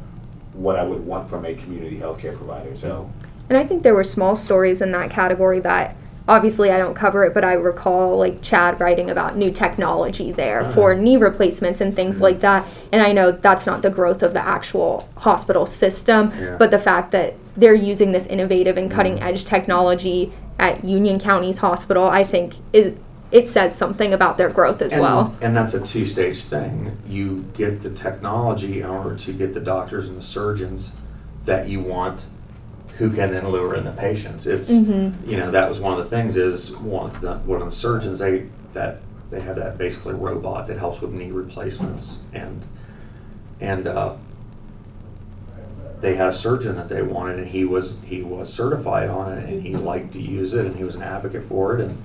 what 0.53 0.79
I 0.79 0.83
would 0.83 1.05
want 1.05 1.29
from 1.29 1.45
a 1.45 1.53
community 1.53 1.97
healthcare 1.97 2.35
provider, 2.37 2.77
so. 2.77 3.11
And 3.49 3.57
I 3.57 3.65
think 3.65 3.83
there 3.83 3.93
were 3.93 4.05
small 4.05 4.35
stories 4.35 4.81
in 4.81 4.91
that 4.93 5.09
category 5.09 5.59
that 5.59 5.96
obviously 6.27 6.71
I 6.71 6.77
don't 6.77 6.93
cover 6.93 7.23
it, 7.23 7.33
but 7.33 7.43
I 7.43 7.53
recall 7.53 8.17
like 8.17 8.41
Chad 8.41 8.79
writing 8.79 9.09
about 9.09 9.37
new 9.37 9.51
technology 9.51 10.31
there 10.31 10.61
uh-huh. 10.61 10.71
for 10.73 10.95
knee 10.95 11.17
replacements 11.17 11.81
and 11.81 11.95
things 11.95 12.15
mm-hmm. 12.15 12.23
like 12.23 12.39
that. 12.41 12.67
And 12.91 13.01
I 13.01 13.13
know 13.13 13.31
that's 13.31 13.65
not 13.65 13.81
the 13.81 13.89
growth 13.89 14.23
of 14.23 14.33
the 14.33 14.45
actual 14.45 15.07
hospital 15.17 15.65
system, 15.65 16.33
Yeah. 16.39 16.57
but 16.57 16.71
the 16.71 16.79
fact 16.79 17.11
that 17.11 17.35
they're 17.55 17.73
using 17.73 18.11
this 18.11 18.27
innovative 18.27 18.77
and 18.77 18.91
cutting 18.91 19.15
mm-hmm. 19.15 19.27
edge 19.27 19.45
technology 19.45 20.33
at 20.59 20.83
Union 20.83 21.19
County's 21.19 21.59
hospital, 21.59 22.07
I 22.07 22.23
think 22.23 22.55
it 22.73 22.97
it 23.29 23.45
says 23.45 23.75
something 23.75 24.13
about 24.13 24.37
their 24.37 24.49
growth 24.49 24.81
as 24.81 24.93
and, 24.93 25.01
well. 25.01 25.35
and 25.41 25.55
that's 25.55 25.73
a 25.73 25.85
two 25.85 26.05
stage 26.05 26.43
thing 26.43 26.97
you 27.09 27.45
get 27.55 27.83
the 27.83 27.89
technology 27.89 28.79
in 28.81 28.87
order 28.87 29.17
to 29.17 29.33
get 29.33 29.53
the 29.53 29.59
doctors 29.59 30.07
and 30.07 30.17
the 30.17 30.23
surgeons 30.23 30.97
that 31.43 31.67
you 31.67 31.81
want 31.81 32.25
who 32.97 33.11
can 33.11 33.31
then 33.31 33.47
lure 33.49 33.75
in 33.75 33.83
the 33.83 33.91
patients. 33.91 34.47
It's 34.47 34.71
Mm-hmm. 34.71 35.29
you 35.29 35.37
know 35.37 35.51
that 35.51 35.69
was 35.69 35.79
one 35.79 35.97
of 35.97 36.03
the 36.03 36.09
things 36.09 36.37
is 36.37 36.71
one 36.71 37.11
of 37.11 37.21
the, 37.21 37.37
one 37.39 37.61
of 37.61 37.69
the 37.69 37.75
surgeons 37.75 38.19
they 38.19 38.47
that 38.73 38.99
they 39.29 39.41
have 39.41 39.55
that 39.57 39.77
basically 39.77 40.13
robot 40.13 40.67
that 40.67 40.77
helps 40.77 41.01
with 41.01 41.11
knee 41.11 41.31
replacements 41.31 42.23
and 42.33 42.63
and 43.59 43.87
uh, 43.87 44.15
they 45.99 46.15
had 46.15 46.27
a 46.27 46.33
surgeon 46.33 46.75
that 46.75 46.89
they 46.89 47.01
wanted 47.01 47.39
and 47.39 47.47
he 47.47 47.65
was 47.65 47.97
he 48.05 48.21
was 48.21 48.51
certified 48.53 49.09
on 49.09 49.31
it 49.37 49.49
and 49.49 49.61
he 49.63 49.75
liked 49.75 50.13
to 50.13 50.21
use 50.21 50.53
it 50.53 50.65
and 50.65 50.75
he 50.75 50.83
was 50.83 50.95
an 50.95 51.01
advocate 51.01 51.43
for 51.43 51.75
it. 51.77 51.81
And 51.81 52.01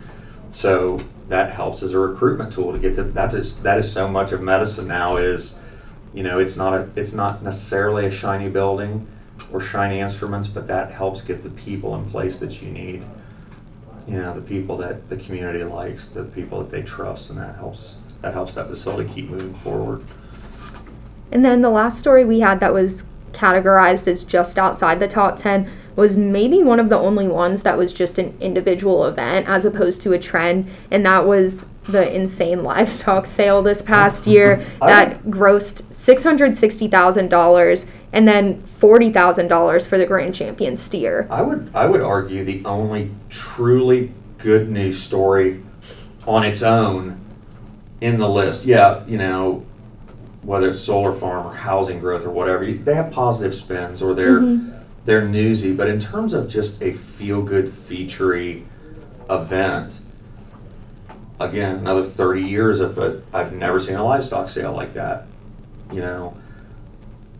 so 0.50 1.00
that 1.28 1.52
helps 1.52 1.82
as 1.82 1.94
a 1.94 1.98
recruitment 1.98 2.52
tool 2.52 2.72
to 2.72 2.78
get 2.78 2.96
the 2.96 3.02
that 3.02 3.34
is 3.34 3.62
that 3.62 3.78
is 3.78 3.90
so 3.90 4.08
much 4.08 4.32
of 4.32 4.40
medicine 4.42 4.88
now 4.88 5.16
is 5.16 5.60
you 6.12 6.22
know 6.22 6.38
it's 6.38 6.56
not 6.56 6.74
a 6.74 6.88
it's 6.96 7.12
not 7.14 7.42
necessarily 7.42 8.06
a 8.06 8.10
shiny 8.10 8.48
building 8.48 9.06
or 9.52 9.60
shiny 9.60 10.00
instruments 10.00 10.48
but 10.48 10.66
that 10.66 10.90
helps 10.90 11.22
get 11.22 11.42
the 11.42 11.50
people 11.50 11.94
in 11.94 12.08
place 12.10 12.38
that 12.38 12.62
you 12.62 12.70
need 12.70 13.02
you 14.08 14.14
know 14.14 14.34
the 14.34 14.40
people 14.40 14.76
that 14.76 15.08
the 15.08 15.16
community 15.16 15.62
likes 15.64 16.08
the 16.08 16.24
people 16.24 16.58
that 16.60 16.70
they 16.70 16.82
trust 16.82 17.30
and 17.30 17.38
that 17.38 17.54
helps 17.56 17.96
that 18.20 18.32
helps 18.32 18.54
that 18.54 18.66
facility 18.66 19.08
keep 19.12 19.28
moving 19.28 19.54
forward 19.54 20.04
And 21.30 21.44
then 21.44 21.60
the 21.60 21.70
last 21.70 21.98
story 21.98 22.24
we 22.24 22.40
had 22.40 22.60
that 22.60 22.72
was 22.72 23.06
categorized 23.32 24.06
as 24.06 24.24
just 24.24 24.58
outside 24.58 25.00
the 25.00 25.08
top 25.08 25.36
10 25.36 25.70
was 25.96 26.16
maybe 26.16 26.62
one 26.62 26.80
of 26.80 26.88
the 26.88 26.98
only 26.98 27.28
ones 27.28 27.62
that 27.62 27.76
was 27.76 27.92
just 27.92 28.18
an 28.18 28.36
individual 28.40 29.04
event 29.06 29.48
as 29.48 29.64
opposed 29.64 30.00
to 30.02 30.12
a 30.12 30.18
trend. 30.18 30.68
And 30.90 31.04
that 31.06 31.26
was 31.26 31.66
the 31.84 32.14
insane 32.14 32.62
livestock 32.62 33.26
sale 33.26 33.62
this 33.62 33.82
past 33.82 34.26
year 34.26 34.64
that 34.80 35.24
grossed 35.24 35.82
$660,000 35.84 37.86
and 38.12 38.28
then 38.28 38.62
$40,000 38.62 39.88
for 39.88 39.98
the 39.98 40.06
grand 40.06 40.34
champion 40.34 40.76
steer. 40.76 41.26
I 41.30 41.42
would 41.42 41.70
I 41.74 41.86
would 41.86 42.02
argue 42.02 42.44
the 42.44 42.64
only 42.64 43.10
truly 43.30 44.12
good 44.38 44.68
news 44.68 45.00
story 45.00 45.62
on 46.26 46.44
its 46.44 46.62
own 46.62 47.20
in 48.00 48.18
the 48.18 48.28
list. 48.28 48.64
Yeah, 48.64 49.04
you 49.06 49.16
know, 49.16 49.64
whether 50.42 50.68
it's 50.68 50.80
solar 50.80 51.12
farm 51.12 51.46
or 51.46 51.54
housing 51.54 52.00
growth 52.00 52.24
or 52.24 52.30
whatever, 52.30 52.70
they 52.70 52.94
have 52.94 53.12
positive 53.12 53.54
spins 53.54 54.02
or 54.02 54.14
they're 54.14 54.40
mm-hmm. 54.40 54.76
they're 55.04 55.26
newsy. 55.26 55.74
But 55.74 55.88
in 55.88 55.98
terms 55.98 56.34
of 56.34 56.48
just 56.48 56.82
a 56.82 56.92
feel 56.92 57.42
good 57.42 57.66
featurey 57.66 58.64
event, 59.30 60.00
again, 61.44 61.78
another 61.78 62.04
thirty 62.04 62.42
years 62.42 62.80
of 62.80 62.98
it, 62.98 63.24
I've 63.32 63.52
never 63.52 63.80
seen 63.80 63.96
a 63.96 64.04
livestock 64.04 64.48
sale 64.48 64.72
like 64.72 64.94
that. 64.94 65.26
You 65.92 66.00
know, 66.00 66.36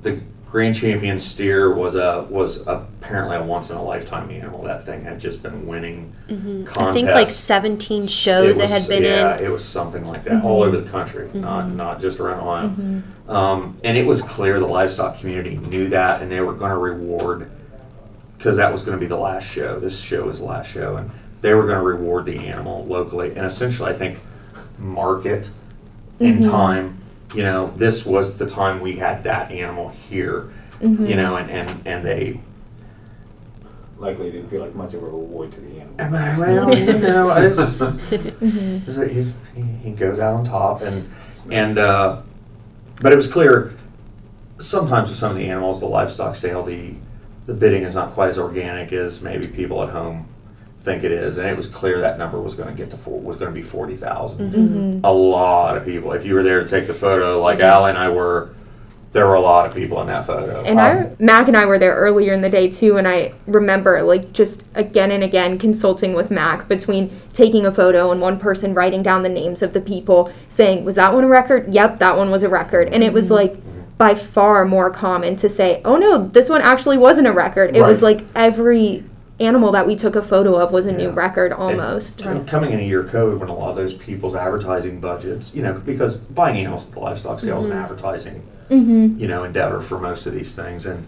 the 0.02 0.20
Grand 0.52 0.74
Champion 0.74 1.18
steer 1.18 1.72
was 1.74 1.94
a 1.94 2.26
was 2.28 2.66
apparently 2.66 3.36
a 3.38 3.42
once 3.42 3.70
in 3.70 3.76
a 3.78 3.82
lifetime 3.82 4.30
animal. 4.30 4.62
That 4.64 4.84
thing 4.84 5.02
had 5.02 5.18
just 5.18 5.42
been 5.42 5.66
winning 5.66 6.14
contests. 6.28 6.76
I 6.76 6.92
think 6.92 7.08
like 7.08 7.28
17 7.28 8.06
shows 8.06 8.58
it, 8.58 8.62
was- 8.62 8.70
had 8.70 8.86
been 8.86 9.02
yeah, 9.02 9.38
in. 9.38 9.44
it 9.46 9.48
was 9.48 9.64
something 9.64 10.06
like 10.06 10.24
that 10.24 10.44
all 10.44 10.62
over 10.62 10.76
the 10.76 10.82
mm-hmm. 10.82 10.92
country, 10.92 11.30
not 11.32 11.68
mm-hmm. 11.68 11.76
not 11.78 12.00
just 12.00 12.20
around 12.20 12.40
Ohio. 12.40 13.02
Um, 13.28 13.78
and 13.82 13.96
it 13.96 14.04
was 14.04 14.20
clear 14.20 14.60
the 14.60 14.66
livestock 14.66 15.18
community 15.18 15.56
knew 15.56 15.88
that, 15.88 16.20
and 16.20 16.30
they 16.30 16.40
were 16.40 16.52
going 16.52 16.70
to 16.70 16.76
reward 16.76 17.50
because 18.36 18.58
that 18.58 18.70
was 18.70 18.82
going 18.82 18.98
to 18.98 19.00
be 19.00 19.06
the 19.06 19.16
last 19.16 19.50
show. 19.50 19.80
This 19.80 19.98
show 19.98 20.26
was 20.26 20.40
the 20.40 20.44
last 20.44 20.70
show, 20.70 20.96
and 20.96 21.10
they 21.42 21.55
were 21.55 21.64
going 21.64 21.78
to 21.78 21.85
reward 21.85 22.24
the 22.24 22.38
animal 22.46 22.87
locally, 22.87 23.35
and 23.35 23.44
essentially, 23.44 23.90
I 23.90 23.92
think 23.92 24.20
market 24.78 25.50
in 26.18 26.38
mm-hmm. 26.38 26.50
time. 26.50 26.98
You 27.35 27.42
know, 27.42 27.72
this 27.76 28.07
was 28.07 28.38
the 28.38 28.46
time 28.46 28.81
we 28.81 28.96
had 28.96 29.24
that 29.24 29.50
animal 29.50 29.90
here. 29.90 30.52
Mm-hmm. 30.81 31.07
You 31.07 31.16
know, 31.16 31.37
and 31.37 31.50
and 31.50 31.87
and 31.87 32.05
they 32.05 32.40
likely 33.98 34.31
didn't 34.31 34.50
feel 34.50 34.61
like 34.61 34.74
much 34.74 34.94
of 34.94 35.02
a 35.02 35.07
reward 35.07 35.52
to 35.52 35.61
the 35.61 35.81
animal. 35.81 36.00
Am 36.00 36.14
I- 36.14 36.38
Well, 36.38 36.76
you 36.76 36.98
know, 36.98 37.31
I 37.31 37.48
just, 37.48 37.78
mm-hmm. 37.78 38.85
just- 38.85 39.12
he, 39.55 39.62
he 39.83 39.92
goes 39.92 40.18
out 40.18 40.35
on 40.35 40.44
top, 40.44 40.83
and 40.83 41.11
and 41.50 41.78
uh, 41.78 42.22
but 43.00 43.12
it 43.12 43.16
was 43.16 43.28
clear. 43.28 43.74
Sometimes 44.61 45.09
with 45.09 45.18
some 45.18 45.33
of 45.33 45.37
the 45.37 45.48
animals, 45.48 45.81
the 45.81 45.87
livestock 45.87 46.37
sale, 46.37 46.62
the 46.62 46.94
the 47.46 47.55
bidding 47.55 47.83
is 47.83 47.96
not 47.96 48.12
quite 48.12 48.28
as 48.28 48.38
organic 48.38 48.92
as 48.92 49.20
maybe 49.20 49.48
people 49.48 49.83
at 49.83 49.88
home 49.88 50.28
think 50.82 51.04
it 51.04 51.12
is, 51.12 51.38
and 51.38 51.46
it 51.46 51.56
was 51.56 51.68
clear 51.68 52.00
that 52.00 52.18
number 52.18 52.40
was 52.40 52.54
going 52.54 52.68
to 52.68 52.74
get 52.74 52.90
to 52.90 52.96
four, 52.96 53.20
was 53.20 53.36
going 53.36 53.52
to 53.52 53.54
be 53.54 53.62
forty 53.62 53.94
mm-hmm. 53.94 54.42
Mm-hmm. 54.42 55.04
A 55.04 55.12
lot 55.12 55.76
of 55.76 55.84
people. 55.84 56.12
If 56.12 56.24
you 56.24 56.34
were 56.34 56.42
there 56.42 56.60
to 56.60 56.68
take 56.68 56.86
the 56.86 56.94
photo, 56.94 57.40
like 57.40 57.58
mm-hmm. 57.58 57.66
Al 57.66 57.86
and 57.86 57.96
I 57.96 58.08
were, 58.08 58.54
there 59.12 59.26
were 59.26 59.36
a 59.36 59.40
lot 59.40 59.66
of 59.66 59.74
people 59.74 60.00
in 60.00 60.08
that 60.08 60.26
photo. 60.26 60.62
And 60.64 60.80
Um, 60.80 60.84
I, 60.84 61.22
Mac 61.22 61.46
and 61.46 61.56
I 61.56 61.66
were 61.66 61.78
there 61.78 61.94
earlier 61.94 62.32
in 62.32 62.42
the 62.42 62.50
day 62.50 62.68
too, 62.68 62.96
and 62.96 63.06
I 63.06 63.32
remember 63.46 64.02
like 64.02 64.32
just 64.32 64.66
again 64.74 65.12
and 65.12 65.22
again 65.22 65.56
consulting 65.56 66.14
with 66.14 66.30
Mac 66.32 66.68
between 66.68 67.20
taking 67.32 67.64
a 67.64 67.72
photo 67.72 68.10
and 68.10 68.20
one 68.20 68.38
person 68.38 68.74
writing 68.74 69.04
down 69.04 69.22
the 69.22 69.28
names 69.28 69.62
of 69.62 69.72
the 69.74 69.80
people, 69.80 70.32
saying, 70.48 70.84
"Was 70.84 70.96
that 70.96 71.14
one 71.14 71.24
a 71.24 71.28
record? 71.28 71.72
Yep, 71.72 72.00
that 72.00 72.16
one 72.16 72.30
was 72.30 72.42
a 72.42 72.48
record." 72.48 72.88
And 72.92 73.04
it 73.04 73.12
was 73.12 73.30
like 73.30 73.56
by 73.98 74.16
far 74.16 74.64
more 74.64 74.90
common 74.90 75.36
to 75.36 75.48
say, 75.48 75.80
"Oh 75.84 75.96
no, 75.96 76.26
this 76.26 76.48
one 76.50 76.60
actually 76.60 76.98
wasn't 76.98 77.28
a 77.28 77.32
record." 77.32 77.76
It 77.76 77.82
was 77.82 78.02
like 78.02 78.24
every 78.34 79.04
animal 79.40 79.72
that 79.72 79.86
we 79.86 79.96
took 79.96 80.14
a 80.14 80.22
photo 80.22 80.56
of 80.56 80.72
was 80.72 80.86
a 80.86 80.92
new 80.92 81.08
Yeah. 81.08 81.14
record 81.14 81.52
And 81.52 81.60
almost. 81.60 82.22
Coming 82.46 82.72
in 82.72 82.80
a 82.80 82.82
year 82.82 83.02
COVID 83.02 83.38
when 83.38 83.48
a 83.48 83.54
lot 83.54 83.70
of 83.70 83.76
those 83.76 83.94
people's 83.94 84.34
advertising 84.36 85.00
budgets, 85.00 85.54
you 85.54 85.62
know, 85.62 85.72
because 85.74 86.16
buying 86.16 86.56
animals 86.58 86.86
at 86.86 86.92
the 86.94 87.00
livestock 87.00 87.40
sales 87.40 87.64
and 87.64 87.74
advertising, 87.74 88.42
Mm-hmm. 88.70 89.18
you 89.18 89.26
know, 89.28 89.44
endeavor 89.44 89.80
for 89.82 89.98
most 89.98 90.26
of 90.26 90.32
these 90.32 90.54
things. 90.54 90.86
And 90.86 91.06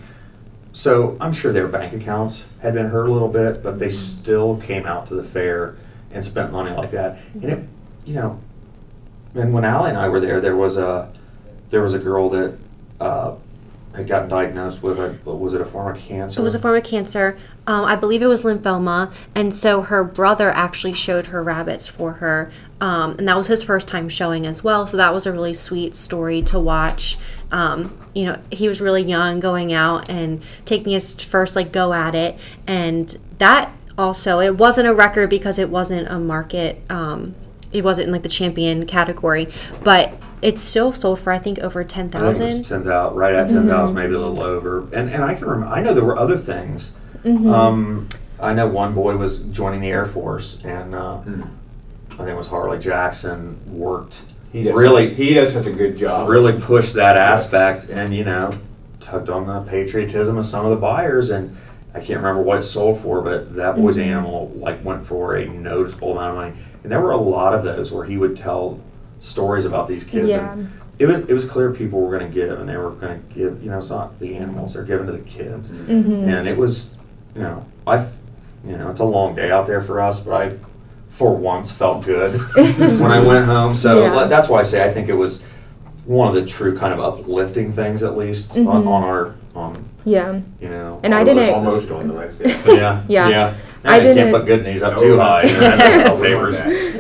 so 0.73 1.17
I'm 1.21 1.33
sure 1.33 1.53
their 1.53 1.69
bank 1.69 1.93
accounts 1.95 2.45
had 2.61 2.75
been 2.75 2.87
hurt 2.87 3.07
a 3.07 3.13
little 3.13 3.29
bit, 3.29 3.63
but 3.63 3.79
they 3.79 3.89
still 3.89 4.57
came 4.59 4.85
out 4.85 5.07
to 5.07 5.15
the 5.15 5.23
fair 5.23 5.77
and 6.13 6.23
spent 6.23 6.53
money 6.53 6.75
like 6.77 6.91
that. 6.91 7.19
And 7.35 7.45
it, 7.45 7.65
you 8.05 8.15
know, 8.17 8.39
and 9.35 9.55
when 9.55 9.65
Allie 9.65 9.91
and 9.91 9.99
I 9.99 10.09
were 10.09 10.21
there, 10.21 10.41
there 10.41 10.57
was 10.57 10.77
a, 10.77 11.11
there 11.71 11.81
was 11.81 11.95
a 11.95 11.99
girl 11.99 12.29
that, 12.31 12.55
uh, 13.01 13.35
had 13.95 14.09
gotten 14.09 14.29
diagnosed 14.29 14.83
with 14.83 14.99
a, 14.99 15.17
was 15.25 15.55
it 15.55 15.61
a 15.61 15.65
form 15.65 15.95
of 15.95 16.01
cancer? 16.01 16.41
It 16.41 16.43
was 16.43 16.55
a 16.55 16.59
form 16.59 16.77
of 16.77 16.83
cancer. 16.83 17.37
Um, 17.67 17.85
I 17.85 17.95
believe 17.97 18.23
it 18.23 18.27
was 18.27 18.43
lymphoma, 18.43 19.13
and 19.35 19.55
so 19.55 19.83
her 19.83 20.03
brother 20.03 20.51
actually 20.51 20.93
showed 20.93 21.29
her 21.29 21.43
rabbits 21.43 21.89
for 21.89 22.15
her, 22.15 22.51
um, 22.81 23.17
and 23.19 23.29
that 23.29 23.37
was 23.37 23.47
his 23.47 23.63
first 23.63 23.89
time 23.89 24.09
showing 24.09 24.47
as 24.47 24.65
well. 24.65 24.87
So 24.87 24.97
that 24.97 25.15
was 25.15 25.27
a 25.27 25.33
really 25.33 25.55
sweet 25.55 25.95
story 25.95 26.43
to 26.43 26.59
watch. 26.59 27.17
Um, 27.53 27.97
you 28.15 28.25
know, 28.25 28.41
he 28.51 28.69
was 28.69 28.81
really 28.81 29.03
young, 29.03 29.39
going 29.39 29.73
out 29.73 30.11
and 30.11 30.43
taking 30.65 30.93
his 30.93 31.15
first 31.15 31.55
like 31.55 31.71
go 31.71 31.93
at 31.93 32.15
it, 32.15 32.37
and 32.67 33.17
that 33.39 33.71
also 33.97 34.41
it 34.41 34.57
wasn't 34.57 34.89
a 34.89 34.95
record 34.95 35.31
because 35.31 35.59
it 35.59 35.71
wasn't 35.71 36.09
a 36.09 36.19
market. 36.19 36.83
Um, 36.91 37.35
it 37.73 37.83
wasn't 37.83 38.07
in 38.07 38.13
like 38.13 38.23
the 38.23 38.29
champion 38.29 38.87
category, 38.87 39.49
but 39.83 40.15
it 40.45 40.61
still 40.61 40.93
sold 40.93 41.19
for 41.21 41.33
I 41.33 41.39
think 41.39 41.59
over 41.61 41.83
ten 41.83 42.07
I 42.09 42.11
think 42.11 42.25
it 42.25 42.29
was 42.29 42.39
thousand. 42.39 42.63
ten 42.65 42.85
thousand, 42.85 43.17
right 43.17 43.35
at 43.35 43.49
ten 43.49 43.67
thousand, 43.67 43.97
maybe 43.97 44.15
a 44.15 44.19
little 44.19 44.43
over. 44.43 44.81
And 44.93 45.09
and 45.11 45.25
I 45.25 45.35
can 45.35 45.47
remember. 45.47 45.75
I 45.75 45.81
know 45.81 45.95
there 45.95 46.05
were 46.05 46.19
other 46.19 46.37
things. 46.37 46.93
Um, 47.25 48.09
I 48.39 48.53
know 48.53 48.67
one 48.69 48.93
boy 48.95 49.17
was 49.17 49.39
joining 49.47 49.81
the 49.81 49.89
Air 49.89 50.05
Force, 50.05 50.63
and 50.65 50.95
uh, 50.95 51.21
I 52.11 52.17
think 52.17 52.29
it 52.29 52.37
was 52.37 52.49
Harley 52.49 52.79
Jackson 52.79 53.59
worked 53.67 54.25
He 54.53 54.65
does 54.65 54.75
really 54.75 55.15
he 55.15 55.33
does 55.35 55.55
such 55.55 55.67
a 55.67 55.73
good 55.73 55.97
job. 55.97 56.29
really 56.29 56.61
pushed 56.61 56.95
that 56.95 57.17
aspect, 57.17 57.89
and 57.89 58.15
you 58.15 58.25
know 58.25 58.53
tugged 59.01 59.31
on 59.31 59.47
the 59.47 59.61
patriotism 59.71 60.37
of 60.37 60.45
some 60.45 60.65
of 60.67 60.71
the 60.71 60.77
buyers. 60.77 61.31
And 61.31 61.57
I 61.95 62.01
can't 62.01 62.19
remember 62.19 62.43
what 62.43 62.59
it 62.59 62.65
sold 62.65 63.01
for, 63.01 63.23
but 63.23 63.55
that 63.55 63.77
boy's 63.77 63.99
animal 63.99 64.53
like 64.57 64.85
went 64.85 65.07
for 65.07 65.37
a 65.37 65.47
noticeable 65.47 66.13
amount 66.13 66.31
of 66.31 66.37
money. 66.37 66.53
And 66.83 66.93
there 66.93 67.01
were 67.01 67.13
a 67.13 67.17
lot 67.17 67.55
of 67.55 67.65
those 67.65 67.91
where 67.91 68.05
he 68.05 68.19
would 68.19 68.37
tell 68.37 68.79
stories 69.25 69.65
about 69.65 69.89
these 69.89 70.05
kids. 70.05 70.29
Yeah. 70.29 70.53
And 70.53 70.71
it 70.99 71.07
was 71.07 71.21
it 71.23 71.33
was 71.33 71.45
clear 71.47 71.73
people 71.73 72.01
were 72.01 72.17
going 72.17 72.31
to 72.31 72.35
give, 72.35 72.61
and 72.61 72.69
they 72.69 72.77
were 72.77 72.91
going 72.91 73.21
to 73.21 73.35
give. 73.35 73.63
You 73.65 73.71
know, 73.71 73.79
it's 73.79 73.91
not 73.91 74.19
the 74.21 74.37
animals; 74.37 74.75
they're 74.75 74.85
giving 74.85 75.07
to 75.07 75.13
the 75.13 75.19
kids. 75.19 75.71
Mm-hmm. 75.73 76.29
And 76.29 76.47
it 76.47 76.57
was, 76.57 76.97
you 77.35 77.43
know, 77.43 77.65
I, 77.87 78.07
you 78.65 78.77
know, 78.77 78.91
it's 78.91 79.01
a 79.01 79.05
long 79.05 79.35
day 79.35 79.51
out 79.51 79.67
there 79.67 79.83
for 79.83 80.01
us, 80.01 80.21
but 80.21 80.33
I, 80.35 80.57
for 81.09 81.35
once, 81.37 81.73
felt 81.73 82.05
good 82.05 82.41
when 82.55 83.11
I 83.11 83.21
went 83.21 83.47
home. 83.47 83.75
So 83.75 84.05
Yeah. 84.05 84.27
that's 84.27 84.49
why 84.49 84.61
I 84.61 84.63
say 84.63 84.89
I 84.89 84.93
think 84.93 85.09
it 85.09 85.15
was 85.15 85.43
one 86.05 86.29
of 86.29 86.35
the 86.35 86.45
true 86.47 86.77
kind 86.77 86.93
of 86.93 87.01
uplifting 87.01 87.73
things, 87.73 88.03
at 88.03 88.17
least 88.17 88.53
on, 88.53 88.65
Mhm. 88.67 88.87
on 88.87 89.03
our, 89.05 89.35
on 89.57 89.85
Yeah. 90.05 90.41
you 90.61 90.69
know. 90.69 91.01
And 91.03 91.15
I 91.15 91.25
didn't- 91.25 91.45
list. 91.45 91.55
almost 91.55 91.91
on 91.91 92.09
the 92.09 92.15
list. 92.15 92.41
Yeah. 92.45 92.61
Yeah, 92.67 93.03
Yeah. 93.09 93.29
yeah. 93.29 93.55
I 93.85 93.97
I 93.97 94.01
can't 94.01 94.17
didn't- 94.17 94.33
put 94.33 94.45
good 94.47 94.65
knees 94.65 94.83
up 94.83 94.97
No, 94.97 95.03
too 95.03 95.17
high. 95.19 95.43
not. 95.43 95.51
You 95.51 95.61
know, 95.61 96.94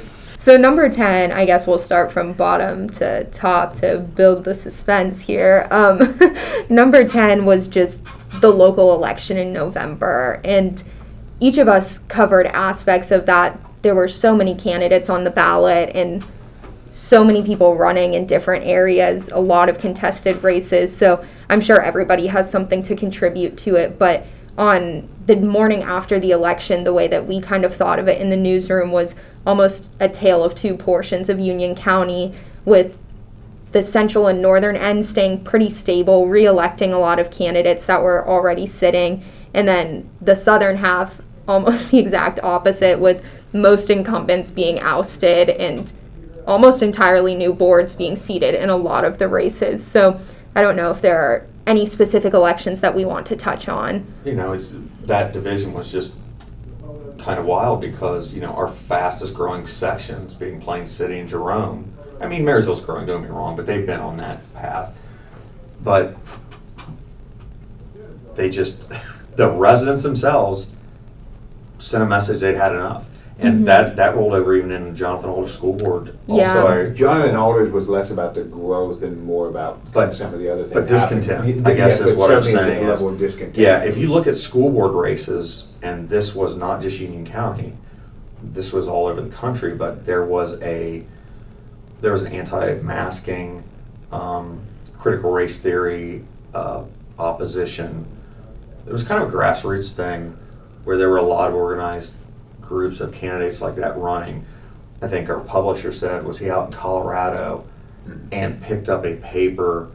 So 0.44 0.58
number 0.58 0.90
ten, 0.90 1.32
I 1.32 1.46
guess 1.46 1.66
we'll 1.66 1.78
start 1.78 2.12
from 2.12 2.34
bottom 2.34 2.90
to 2.90 3.24
top 3.30 3.76
to 3.76 4.00
build 4.00 4.44
the 4.44 4.54
suspense 4.54 5.22
here. 5.22 5.66
Um, 5.70 6.20
number 6.68 7.08
ten 7.08 7.46
was 7.46 7.66
just 7.66 8.04
the 8.42 8.50
local 8.50 8.94
election 8.94 9.38
in 9.38 9.54
November, 9.54 10.42
and 10.44 10.82
each 11.40 11.56
of 11.56 11.66
us 11.66 12.00
covered 12.08 12.44
aspects 12.48 13.10
of 13.10 13.24
that. 13.24 13.58
There 13.80 13.94
were 13.94 14.06
so 14.06 14.36
many 14.36 14.54
candidates 14.54 15.08
on 15.08 15.24
the 15.24 15.30
ballot, 15.30 15.96
and 15.96 16.22
so 16.90 17.24
many 17.24 17.42
people 17.42 17.76
running 17.76 18.12
in 18.12 18.26
different 18.26 18.66
areas, 18.66 19.30
a 19.30 19.40
lot 19.40 19.70
of 19.70 19.78
contested 19.78 20.42
races. 20.42 20.94
So 20.94 21.24
I'm 21.48 21.62
sure 21.62 21.80
everybody 21.80 22.26
has 22.26 22.50
something 22.50 22.82
to 22.82 22.94
contribute 22.94 23.56
to 23.60 23.76
it. 23.76 23.98
But 23.98 24.26
on 24.58 25.08
the 25.24 25.36
morning 25.36 25.82
after 25.82 26.20
the 26.20 26.32
election, 26.32 26.84
the 26.84 26.92
way 26.92 27.08
that 27.08 27.26
we 27.26 27.40
kind 27.40 27.64
of 27.64 27.74
thought 27.74 27.98
of 27.98 28.08
it 28.08 28.20
in 28.20 28.28
the 28.28 28.36
newsroom 28.36 28.92
was 28.92 29.16
almost 29.46 29.90
a 30.00 30.08
tale 30.08 30.42
of 30.42 30.54
two 30.54 30.76
portions 30.76 31.28
of 31.28 31.38
Union 31.38 31.74
County, 31.74 32.34
with 32.64 32.98
the 33.72 33.82
central 33.82 34.28
and 34.28 34.40
northern 34.40 34.76
end 34.76 35.04
staying 35.04 35.44
pretty 35.44 35.68
stable, 35.68 36.28
re 36.28 36.46
electing 36.46 36.92
a 36.92 36.98
lot 36.98 37.18
of 37.18 37.30
candidates 37.30 37.84
that 37.86 38.02
were 38.02 38.26
already 38.26 38.66
sitting, 38.66 39.24
and 39.52 39.66
then 39.66 40.08
the 40.20 40.34
southern 40.36 40.76
half 40.76 41.20
almost 41.48 41.90
the 41.90 41.98
exact 41.98 42.40
opposite, 42.42 42.98
with 42.98 43.22
most 43.52 43.90
incumbents 43.90 44.50
being 44.50 44.80
ousted 44.80 45.50
and 45.50 45.92
almost 46.46 46.82
entirely 46.82 47.34
new 47.34 47.52
boards 47.52 47.94
being 47.94 48.16
seated 48.16 48.54
in 48.54 48.70
a 48.70 48.76
lot 48.76 49.04
of 49.04 49.18
the 49.18 49.28
races. 49.28 49.84
So 49.84 50.20
I 50.54 50.62
don't 50.62 50.76
know 50.76 50.90
if 50.90 51.02
there 51.02 51.20
are 51.20 51.46
any 51.66 51.86
specific 51.86 52.34
elections 52.34 52.80
that 52.80 52.94
we 52.94 53.04
want 53.04 53.26
to 53.26 53.36
touch 53.36 53.68
on. 53.68 54.06
you 54.24 54.34
know, 54.34 54.52
it's 54.52 54.72
that 55.04 55.32
division 55.32 55.72
was 55.72 55.90
just 55.90 56.12
kind 57.24 57.38
of 57.38 57.46
wild 57.46 57.80
because 57.80 58.34
you 58.34 58.40
know 58.40 58.52
our 58.52 58.68
fastest 58.68 59.34
growing 59.34 59.66
sections 59.66 60.34
being 60.34 60.60
Plain 60.60 60.86
City 60.86 61.18
and 61.18 61.28
Jerome. 61.28 61.90
I 62.20 62.28
mean, 62.28 62.44
Marysville's 62.44 62.84
growing. 62.84 63.06
Don't 63.06 63.22
get 63.22 63.30
me 63.30 63.34
wrong, 63.34 63.56
but 63.56 63.66
they've 63.66 63.86
been 63.86 64.00
on 64.00 64.18
that 64.18 64.40
path. 64.54 64.96
But 65.82 66.16
they 68.34 68.50
just 68.50 68.92
the 69.36 69.50
residents 69.50 70.02
themselves 70.02 70.70
sent 71.78 72.02
a 72.02 72.06
message 72.06 72.42
they'd 72.42 72.56
had 72.56 72.72
enough, 72.72 73.06
and 73.38 73.66
that 73.66 73.96
that 73.96 74.14
rolled 74.14 74.32
over 74.34 74.54
even 74.54 74.70
in 74.70 74.84
the 74.84 74.90
Jonathan 74.92 75.28
Alder 75.30 75.48
School 75.48 75.72
Board. 75.72 76.16
Yeah. 76.26 76.56
Also, 76.56 76.90
Jonathan 76.90 77.34
Alders 77.36 77.72
was 77.72 77.88
less 77.88 78.10
about 78.10 78.34
the 78.34 78.44
growth 78.44 79.02
and 79.02 79.24
more 79.24 79.48
about 79.48 79.80
But- 79.92 80.14
some 80.14 80.32
of 80.32 80.40
the 80.40 80.48
other 80.52 80.62
things. 80.62 80.74
but 80.74 80.86
discontent, 80.88 81.44
happening. 81.44 81.66
I 81.66 81.74
guess 81.74 82.00
Yeah, 82.00 82.06
is 82.06 82.16
what 82.16 82.30
I'm 82.30 82.42
saying 82.42 82.86
the 82.86 82.92
is- 82.92 83.02
of 83.02 83.18
discontent. 83.18 83.56
Yeah, 83.56 83.78
if 83.82 83.96
you 83.96 84.08
look 84.10 84.26
at 84.26 84.36
school 84.36 84.70
board 84.70 84.92
races, 84.92 85.66
and 85.82 86.08
this 86.08 86.34
was 86.34 86.56
not 86.56 86.80
just 86.80 87.00
Union 87.00 87.24
County, 87.26 87.72
this 88.52 88.72
was 88.72 88.86
all 88.88 89.06
over 89.06 89.20
the 89.20 89.30
country, 89.34 89.74
but 89.74 90.06
there 90.06 90.24
was 90.24 90.60
a 90.62 91.02
there 92.00 92.12
was 92.12 92.22
an 92.22 92.32
anti-masking, 92.32 93.62
um, 94.12 94.58
critical 94.98 95.32
race 95.32 95.58
theory 95.60 96.22
uh, 96.54 96.82
opposition. 97.18 98.04
It 98.86 98.92
was 98.92 99.02
kind 99.04 99.22
of 99.22 99.32
a 99.32 99.36
grassroots 99.36 99.92
thing 99.92 100.36
where 100.84 100.98
there 100.98 101.08
were 101.08 101.16
a 101.16 101.22
lot 101.22 101.48
of 101.48 101.54
organized 101.54 102.14
groups 102.64 103.00
of 103.00 103.12
candidates 103.12 103.60
like 103.60 103.76
that 103.76 103.96
running. 103.96 104.44
I 105.02 105.08
think 105.08 105.28
our 105.28 105.40
publisher 105.40 105.92
said 105.92 106.24
was 106.24 106.38
he 106.38 106.50
out 106.50 106.66
in 106.66 106.72
Colorado 106.72 107.64
and 108.32 108.62
picked 108.62 108.88
up 108.88 109.04
a 109.04 109.16
paper 109.16 109.90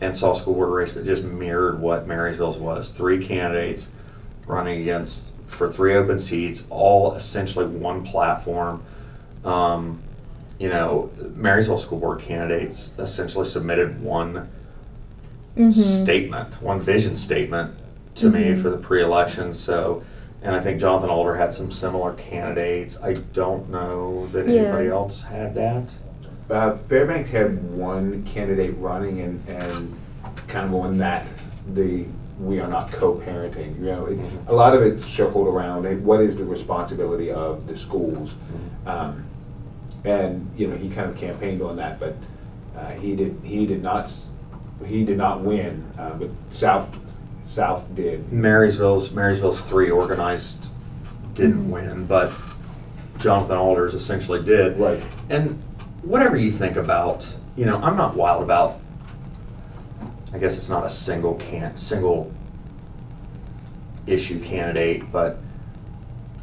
and 0.00 0.16
saw 0.16 0.32
a 0.32 0.36
school 0.36 0.54
board 0.54 0.70
race 0.70 0.94
that 0.94 1.04
just 1.04 1.24
mirrored 1.24 1.80
what 1.80 2.06
Marysville's 2.06 2.58
was. 2.58 2.90
Three 2.90 3.24
candidates 3.24 3.92
running 4.46 4.80
against 4.80 5.34
for 5.46 5.70
three 5.70 5.94
open 5.94 6.18
seats, 6.18 6.66
all 6.70 7.14
essentially 7.14 7.66
one 7.66 8.04
platform. 8.04 8.82
Um, 9.44 10.02
you 10.58 10.68
know, 10.68 11.10
Marysville 11.34 11.78
school 11.78 11.98
board 11.98 12.20
candidates 12.20 12.98
essentially 12.98 13.46
submitted 13.46 14.00
one 14.02 14.48
statement, 15.72 16.62
one 16.62 16.80
vision 16.80 17.16
statement 17.16 17.74
to 18.16 18.30
me 18.30 18.54
for 18.54 18.70
the 18.70 18.78
pre-election. 18.78 19.54
So, 19.54 20.02
and 20.42 20.54
I 20.54 20.60
think 20.60 20.80
Jonathan 20.80 21.10
Alder 21.10 21.36
had 21.36 21.52
some 21.52 21.70
similar 21.72 22.12
candidates. 22.14 23.02
I 23.02 23.14
don't 23.32 23.68
know 23.70 24.28
that 24.32 24.48
Yeah. 24.48 24.62
anybody 24.62 24.88
else 24.88 25.22
had 25.24 25.54
that. 25.56 25.92
Uh, 26.50 26.76
Fairbanks 26.88 27.30
had 27.30 27.70
one 27.72 28.22
candidate 28.24 28.74
running 28.78 29.20
and, 29.20 29.42
and 29.48 29.94
kind 30.46 30.66
of 30.66 30.74
on 30.74 30.98
that, 30.98 31.26
the 31.74 32.06
we 32.40 32.60
are 32.60 32.68
not 32.68 32.92
co-parenting. 32.92 33.76
You 33.80 33.86
know, 33.86 34.06
it, 34.06 34.18
a 34.46 34.54
lot 34.54 34.74
of 34.76 34.82
it 34.82 35.02
circled 35.02 35.48
around 35.48 35.84
hey, 35.84 35.96
what 35.96 36.20
is 36.20 36.36
the 36.36 36.44
responsibility 36.44 37.30
of 37.32 37.66
the 37.66 37.76
schools, 37.76 38.30
um, 38.86 39.24
and 40.04 40.48
you 40.56 40.68
know 40.68 40.76
he 40.76 40.88
kind 40.88 41.10
of 41.10 41.16
campaigned 41.16 41.60
on 41.62 41.76
that, 41.76 41.98
but 41.98 42.14
uh, 42.76 42.90
he 42.92 43.16
did 43.16 43.36
he 43.42 43.66
did 43.66 43.82
not 43.82 44.04
s- 44.04 44.28
he 44.86 45.04
did 45.04 45.18
not 45.18 45.40
win, 45.42 45.84
uh, 45.98 46.10
but 46.14 46.30
South 46.50 46.88
South 47.58 47.92
did. 47.96 48.32
Marysville's 48.32 49.10
Marysville's 49.10 49.60
three 49.60 49.90
organized 49.90 50.68
didn't 51.34 51.68
win, 51.68 52.06
but 52.06 52.32
Jonathan 53.18 53.56
Alders 53.56 53.94
essentially 53.94 54.44
did. 54.44 54.78
Right. 54.78 55.02
And 55.28 55.60
whatever 56.02 56.36
you 56.36 56.52
think 56.52 56.76
about, 56.76 57.34
you 57.56 57.66
know, 57.66 57.78
I'm 57.78 57.96
not 57.96 58.14
wild 58.14 58.44
about. 58.44 58.78
I 60.32 60.38
guess 60.38 60.56
it's 60.56 60.68
not 60.68 60.86
a 60.86 60.88
single 60.88 61.34
can 61.34 61.76
single 61.76 62.32
issue 64.06 64.38
candidate, 64.38 65.10
but 65.10 65.38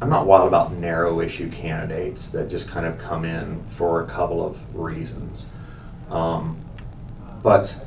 I'm 0.02 0.10
not 0.10 0.26
wild 0.26 0.48
about 0.48 0.74
narrow 0.74 1.22
issue 1.22 1.50
candidates 1.50 2.28
that 2.32 2.50
just 2.50 2.68
kind 2.68 2.84
of 2.84 2.98
come 2.98 3.24
in 3.24 3.64
for 3.70 4.02
a 4.02 4.06
couple 4.06 4.44
of 4.44 4.76
reasons. 4.76 5.48
Um, 6.10 6.58
but 7.42 7.85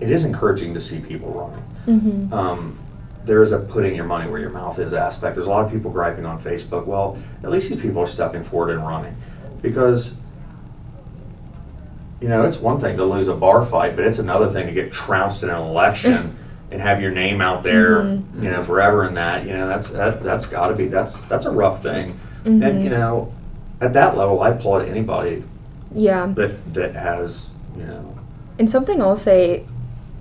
it 0.00 0.10
is 0.10 0.24
encouraging 0.24 0.74
to 0.74 0.80
see 0.80 1.00
people 1.00 1.30
running 1.32 1.64
Mm-hmm. 1.98 2.32
um, 2.34 2.78
there 3.24 3.42
is 3.42 3.52
a 3.52 3.58
putting 3.58 3.94
your 3.94 4.04
money 4.04 4.30
where 4.30 4.40
your 4.40 4.50
mouth 4.50 4.78
is 4.78 4.92
aspect. 4.94 5.34
There's 5.34 5.46
a 5.46 5.50
lot 5.50 5.64
of 5.64 5.70
people 5.72 5.90
griping 5.90 6.24
on 6.26 6.38
Facebook. 6.40 6.86
Well, 6.86 7.18
at 7.42 7.50
least 7.50 7.68
these 7.70 7.80
people 7.80 8.00
are 8.02 8.06
stepping 8.06 8.42
forward 8.42 8.70
and 8.74 8.86
running 8.86 9.14
because 9.62 10.14
you 12.20 12.28
know 12.28 12.42
it's 12.42 12.58
one 12.58 12.80
thing 12.80 12.96
to 12.96 13.04
lose 13.04 13.28
a 13.28 13.34
bar 13.34 13.64
fight, 13.64 13.96
but 13.96 14.04
it's 14.04 14.18
another 14.18 14.48
thing 14.48 14.66
to 14.66 14.72
get 14.72 14.92
trounced 14.92 15.42
in 15.42 15.50
an 15.50 15.56
election 15.56 16.36
and 16.70 16.80
have 16.82 17.00
your 17.00 17.10
name 17.10 17.40
out 17.40 17.62
there, 17.62 18.00
Mhm. 18.02 18.42
you 18.42 18.50
know, 18.50 18.62
forever 18.62 19.04
in 19.06 19.14
that. 19.14 19.46
You 19.46 19.52
know, 19.52 19.68
that's 19.68 19.90
that 19.90 20.22
that's 20.22 20.46
got 20.46 20.68
to 20.68 20.74
be 20.74 20.86
that's 20.88 21.20
that's 21.22 21.46
a 21.46 21.50
rough 21.50 21.82
thing. 21.82 22.18
Mhm. 22.44 22.66
And 22.68 22.84
you 22.84 22.90
know, 22.90 23.32
at 23.80 23.92
that 23.94 24.16
level, 24.16 24.42
I 24.42 24.50
applaud 24.50 24.88
anybody 24.88 25.44
Yeah. 25.94 26.26
that 26.34 26.74
that 26.74 26.94
has 26.94 27.50
you 27.76 27.84
know 27.84 28.14
And 28.58 28.68
something 28.70 29.00
I'll 29.00 29.16
say 29.16 29.64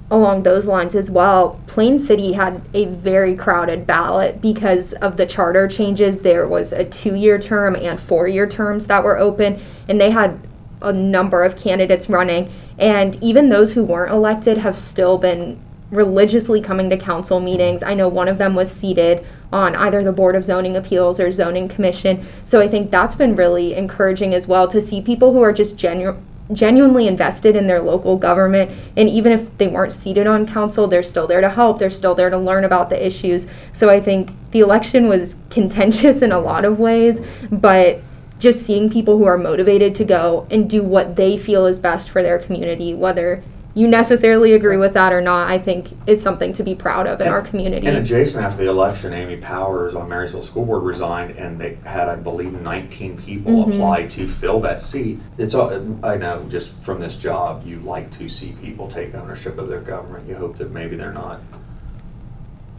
along 0.09 0.43
those 0.43 0.65
lines 0.65 0.95
as 0.95 1.11
well 1.11 1.59
Plain 1.77 1.99
City 1.99 2.33
had 2.33 2.63
a 2.73 2.85
very 2.85 3.35
crowded 3.35 3.85
ballot 3.85 4.41
because 4.41 4.93
of 4.93 5.15
the 5.15 5.27
charter 5.27 5.67
changes. 5.67 6.21
There 6.21 6.47
was 6.47 6.73
a 6.73 6.83
two 6.83 7.13
year 7.13 7.37
term 7.37 7.75
and 7.75 7.99
four 7.99 8.27
year 8.27 8.47
terms 8.47 8.87
that 8.87 9.03
were 9.03 9.19
open, 9.19 9.61
and 9.87 10.01
they 10.01 10.09
had 10.09 10.39
a 10.81 10.91
number 10.91 11.43
of 11.43 11.55
candidates 11.55 12.09
running. 12.09 12.51
And 12.79 13.21
even 13.21 13.49
those 13.49 13.73
who 13.73 13.83
weren't 13.83 14.11
elected 14.11 14.57
have 14.57 14.75
still 14.75 15.19
been 15.19 15.59
religiously 15.91 16.61
coming 16.61 16.89
to 16.89 16.97
council 16.97 17.39
meetings. 17.39 17.83
I 17.83 17.93
know 17.93 18.07
one 18.07 18.27
of 18.27 18.39
them 18.39 18.55
was 18.55 18.71
seated 18.71 19.23
on 19.53 19.75
either 19.75 20.03
the 20.03 20.11
Board 20.11 20.35
of 20.35 20.43
Zoning 20.43 20.75
Appeals 20.75 21.19
or 21.19 21.31
Zoning 21.31 21.67
Commission. 21.67 22.25
So 22.43 22.59
I 22.59 22.67
think 22.67 22.89
that's 22.89 23.13
been 23.13 23.35
really 23.35 23.75
encouraging 23.75 24.33
as 24.33 24.47
well 24.47 24.67
to 24.69 24.81
see 24.81 24.99
people 24.99 25.31
who 25.31 25.43
are 25.43 25.53
just 25.53 25.77
genu- 25.77 26.17
genuinely 26.53 27.07
invested 27.07 27.55
in 27.55 27.67
their 27.67 27.81
local 27.81 28.17
government. 28.17 28.71
And 28.95 29.09
even 29.09 29.31
if 29.31 29.57
they 29.57 29.67
weren't 29.67 29.91
seated 29.91 30.27
on 30.27 30.47
council, 30.47 30.87
they're 30.87 31.03
still 31.03 31.27
there 31.27 31.41
to 31.41 31.49
help, 31.49 31.79
they're 31.79 31.89
still 31.89 32.15
there 32.15 32.29
to 32.29 32.37
learn 32.37 32.63
about 32.63 32.89
the 32.89 33.05
issues. 33.05 33.47
So 33.73 33.89
I 33.89 33.99
think 33.99 34.31
the 34.51 34.59
election 34.59 35.07
was 35.07 35.35
contentious 35.49 36.21
in 36.21 36.31
a 36.31 36.39
lot 36.39 36.65
of 36.65 36.79
ways, 36.79 37.21
but 37.51 38.01
just 38.39 38.65
seeing 38.65 38.89
people 38.89 39.17
who 39.17 39.25
are 39.25 39.37
motivated 39.37 39.95
to 39.95 40.05
go 40.05 40.47
and 40.51 40.69
do 40.69 40.83
what 40.83 41.15
they 41.15 41.37
feel 41.37 41.65
is 41.65 41.79
best 41.79 42.09
for 42.09 42.21
their 42.21 42.37
community, 42.37 42.93
whether 42.93 43.43
you 43.77 43.87
necessarily 43.87 44.53
agree 44.53 44.75
with 44.75 44.95
that 44.95 45.13
or 45.13 45.21
not, 45.21 45.51
I 45.51 45.59
think 45.59 45.95
is 46.07 46.19
something 46.19 46.51
to 46.53 46.63
be 46.63 46.73
proud 46.73 47.05
of 47.05 47.21
in 47.21 47.27
our 47.27 47.43
community. 47.43 47.85
And 47.85 47.97
adjacent 47.97 48.43
after 48.43 48.63
the 48.63 48.69
election, 48.71 49.13
Amy 49.13 49.37
Powers 49.37 49.93
on 49.93 50.09
Marysville 50.09 50.41
School 50.41 50.65
Board 50.65 50.81
resigned, 50.81 51.35
and 51.35 51.59
they 51.59 51.77
had, 51.83 52.09
I 52.09 52.15
believe, 52.15 52.59
19 52.59 53.17
people 53.17 53.65
Mhm. 53.65 53.75
apply 53.75 54.07
to 54.07 54.25
fill 54.25 54.59
that 54.61 54.81
seat. 54.81 55.19
It's 55.37 55.53
all, 55.53 55.71
I 56.01 56.17
know 56.17 56.41
just 56.49 56.73
from 56.81 56.99
this 56.99 57.17
job, 57.17 57.67
you 57.67 57.79
like 57.85 58.09
to 58.17 58.27
see 58.27 58.55
people 58.63 58.87
take 58.87 59.13
ownership 59.13 59.59
of 59.59 59.69
their 59.69 59.81
government. 59.81 60.27
You 60.27 60.37
hope 60.37 60.57
that 60.57 60.71
maybe 60.73 60.95
they're 60.95 61.13
not, 61.13 61.41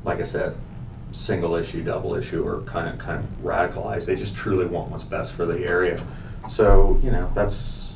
like 0.05 0.18
I 0.18 0.24
said, 0.24 0.55
single 1.12 1.55
issue, 1.55 1.84
double 1.84 2.16
issue, 2.16 2.42
or 2.44 2.62
kind 2.66 2.88
of 2.88 2.99
kind 2.99 3.20
of 3.20 3.44
radicalized. 3.44 4.07
They 4.07 4.16
just 4.16 4.34
truly 4.34 4.66
want 4.66 4.90
what's 4.90 5.05
best 5.05 5.32
for 5.32 5.46
the 5.46 5.64
area. 5.64 5.99
So 6.49 6.99
you 7.05 7.12
know 7.12 7.28
that's 7.36 7.88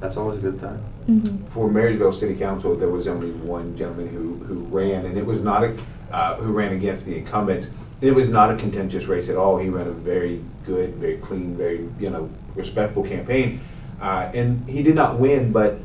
that's 0.00 0.16
always 0.16 0.38
a 0.38 0.42
good 0.42 0.60
thing. 0.60 0.78
Mhm. 1.08 1.46
for 1.46 1.70
Marysville 1.70 2.12
City 2.12 2.34
Council, 2.34 2.74
there 2.74 2.88
was 2.88 3.06
only 3.06 3.30
one 3.30 3.76
gentleman 3.76 4.08
who, 4.08 4.44
who 4.44 4.60
ran, 4.76 5.06
and 5.06 5.16
it 5.16 5.24
was 5.24 5.40
not 5.40 5.62
a, 5.62 5.76
uh, 6.12 6.34
who 6.36 6.52
ran 6.52 6.72
against 6.72 7.04
the 7.04 7.16
incumbent. 7.16 7.68
It 8.00 8.12
was 8.12 8.28
not 8.28 8.50
a 8.50 8.56
contentious 8.56 9.06
race 9.06 9.28
at 9.28 9.36
all. 9.36 9.56
He 9.58 9.68
ran 9.68 9.86
a 9.86 9.92
very 9.92 10.40
good, 10.66 10.96
very 10.96 11.16
clean, 11.18 11.56
very, 11.56 11.88
you 12.00 12.10
know, 12.10 12.28
respectful 12.56 13.04
campaign. 13.04 13.60
Uh, 14.02 14.28
and 14.34 14.68
he 14.68 14.82
did 14.82 14.96
not 14.96 15.18
win, 15.18 15.52
but 15.52 15.78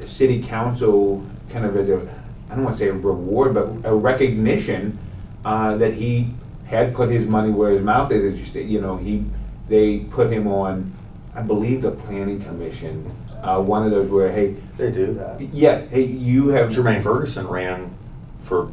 the 0.00 0.08
city 0.08 0.42
council 0.42 1.22
kind 1.50 1.64
of 1.64 1.76
as 1.76 1.90
a, 1.90 2.00
I 2.50 2.54
don't 2.54 2.64
want 2.64 2.76
to 2.76 2.82
say 2.82 2.88
a 2.88 2.94
reward, 2.94 3.54
but 3.54 3.68
a 3.84 3.94
recognition, 3.94 4.98
uh, 5.44 5.76
that 5.76 5.92
he 5.94 6.32
had 6.64 6.94
put 6.94 7.10
his 7.10 7.26
money 7.26 7.50
where 7.50 7.70
his 7.72 7.82
mouth 7.82 8.10
is, 8.10 8.34
as 8.34 8.40
you 8.40 8.46
say, 8.46 8.62
you 8.62 8.80
know, 8.80 8.96
he, 8.96 9.24
they 9.68 9.98
put 9.98 10.30
him 10.32 10.46
on, 10.48 10.92
I 11.38 11.42
believe, 11.42 11.82
the 11.82 11.92
planning 11.92 12.40
commission, 12.40 13.08
uh, 13.44 13.60
one 13.62 13.84
of 13.84 13.92
those 13.92 14.10
where, 14.10 14.32
hey, 14.32 14.56
They 14.76 14.90
do 14.90 15.14
that. 15.14 15.40
yeah, 15.40 15.82
hey, 15.86 16.02
you 16.02 16.48
have. 16.48 16.70
Jermaine 16.70 17.00
Ferguson 17.02 17.46
ran 17.46 17.90
for 18.40 18.70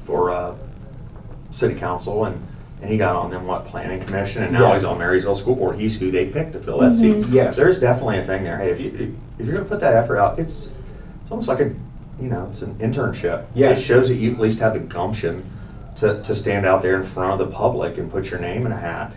for 0.00 0.30
uh, 0.30 0.54
city 1.52 1.74
council 1.76 2.24
and, 2.24 2.36
and 2.82 2.90
he 2.90 2.98
got 2.98 3.14
on 3.16 3.30
them 3.30 3.46
what 3.46 3.64
planning 3.66 4.00
commission 4.00 4.42
and 4.42 4.52
now 4.52 4.68
Yeah. 4.68 4.74
he's 4.74 4.84
on 4.84 4.98
Marysville 4.98 5.36
School 5.36 5.54
Board. 5.54 5.78
He's 5.78 5.98
who 5.98 6.10
they 6.10 6.26
picked 6.26 6.52
to 6.54 6.58
fill 6.60 6.78
that 6.80 6.92
seat. 6.94 7.18
Mhm. 7.24 7.32
Yes. 7.32 7.54
There's 7.56 7.78
definitely 7.78 8.18
a 8.18 8.24
thing 8.24 8.42
there. 8.42 8.58
Hey, 8.58 8.70
if 8.70 8.80
you 8.80 9.16
if 9.38 9.46
you're 9.46 9.54
gonna 9.56 9.68
put 9.68 9.78
that 9.80 9.94
effort 9.94 10.18
out, 10.18 10.38
it's 10.40 10.70
it's 11.22 11.30
almost 11.30 11.46
like 11.48 11.60
a 11.60 11.68
you 12.20 12.28
know 12.28 12.48
it's 12.50 12.62
an 12.62 12.74
internship. 12.80 13.44
Yeah. 13.54 13.70
It 13.70 13.76
shows 13.78 14.08
that 14.08 14.16
you 14.16 14.32
at 14.32 14.40
least 14.40 14.58
have 14.58 14.74
the 14.74 14.80
gumption 14.80 15.44
to, 15.96 16.20
to 16.22 16.34
stand 16.34 16.66
out 16.66 16.82
there 16.82 16.96
in 16.96 17.04
front 17.04 17.32
of 17.40 17.48
the 17.48 17.54
public 17.54 17.96
and 17.98 18.10
put 18.10 18.28
your 18.30 18.40
name 18.40 18.66
in 18.66 18.72
a 18.72 18.76
hat. 18.76 19.12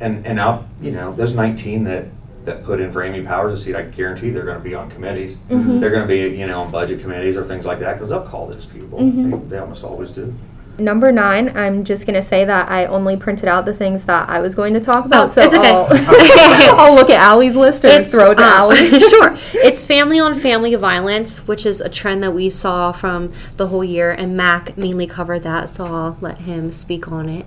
And 0.00 0.26
and 0.26 0.38
out 0.38 0.66
you 0.80 0.92
know 0.92 1.12
those 1.12 1.34
19 1.34 1.84
that 1.84 2.06
that 2.44 2.64
put 2.64 2.80
in 2.80 2.90
for 2.92 3.02
Amy 3.02 3.22
Powers 3.22 3.52
a 3.52 3.58
seat, 3.58 3.74
I 3.74 3.82
guarantee 3.82 4.30
they're 4.30 4.44
going 4.44 4.56
to 4.58 4.64
be 4.64 4.74
on 4.74 4.88
committees. 4.88 5.36
Mhm. 5.50 5.80
They're 5.80 5.90
going 5.90 6.02
to 6.02 6.08
be, 6.08 6.34
you 6.34 6.46
know, 6.46 6.62
on 6.62 6.70
budget 6.70 7.00
committees 7.00 7.36
or 7.36 7.44
things 7.44 7.66
like 7.66 7.80
that 7.80 7.94
because 7.94 8.08
they'll 8.08 8.22
call 8.22 8.46
those 8.46 8.64
people. 8.64 8.98
Mhm. 9.00 9.30
They, 9.30 9.56
they 9.56 9.58
almost 9.58 9.84
always 9.84 10.10
do. 10.10 10.32
Number 10.78 11.10
nine, 11.10 11.56
I'm 11.56 11.82
just 11.82 12.06
gonna 12.06 12.22
say 12.22 12.44
that 12.44 12.70
I 12.70 12.86
only 12.86 13.16
printed 13.16 13.48
out 13.48 13.64
the 13.64 13.74
things 13.74 14.04
that 14.04 14.28
I 14.28 14.38
was 14.38 14.54
going 14.54 14.74
to 14.74 14.80
talk 14.80 15.04
about. 15.06 15.24
Oh, 15.24 15.26
so 15.26 15.42
it's 15.42 15.52
okay. 15.54 15.72
I'll, 15.72 15.88
I'll 16.80 16.94
look 16.94 17.10
at 17.10 17.20
Allie's 17.20 17.56
list 17.56 17.84
or 17.84 18.04
throw 18.04 18.30
it 18.30 18.36
to 18.36 18.42
um, 18.44 18.48
Allie. 18.48 19.00
sure. 19.00 19.36
It's 19.54 19.84
family 19.84 20.20
on 20.20 20.36
family 20.36 20.74
violence, 20.76 21.48
which 21.48 21.66
is 21.66 21.80
a 21.80 21.88
trend 21.88 22.22
that 22.22 22.30
we 22.30 22.48
saw 22.48 22.92
from 22.92 23.32
the 23.56 23.66
whole 23.66 23.82
year, 23.82 24.12
and 24.12 24.36
Mac 24.36 24.78
mainly 24.78 25.06
covered 25.06 25.42
that, 25.42 25.68
so 25.68 25.84
I'll 25.84 26.16
let 26.20 26.38
him 26.38 26.70
speak 26.70 27.10
on 27.10 27.28
it. 27.28 27.44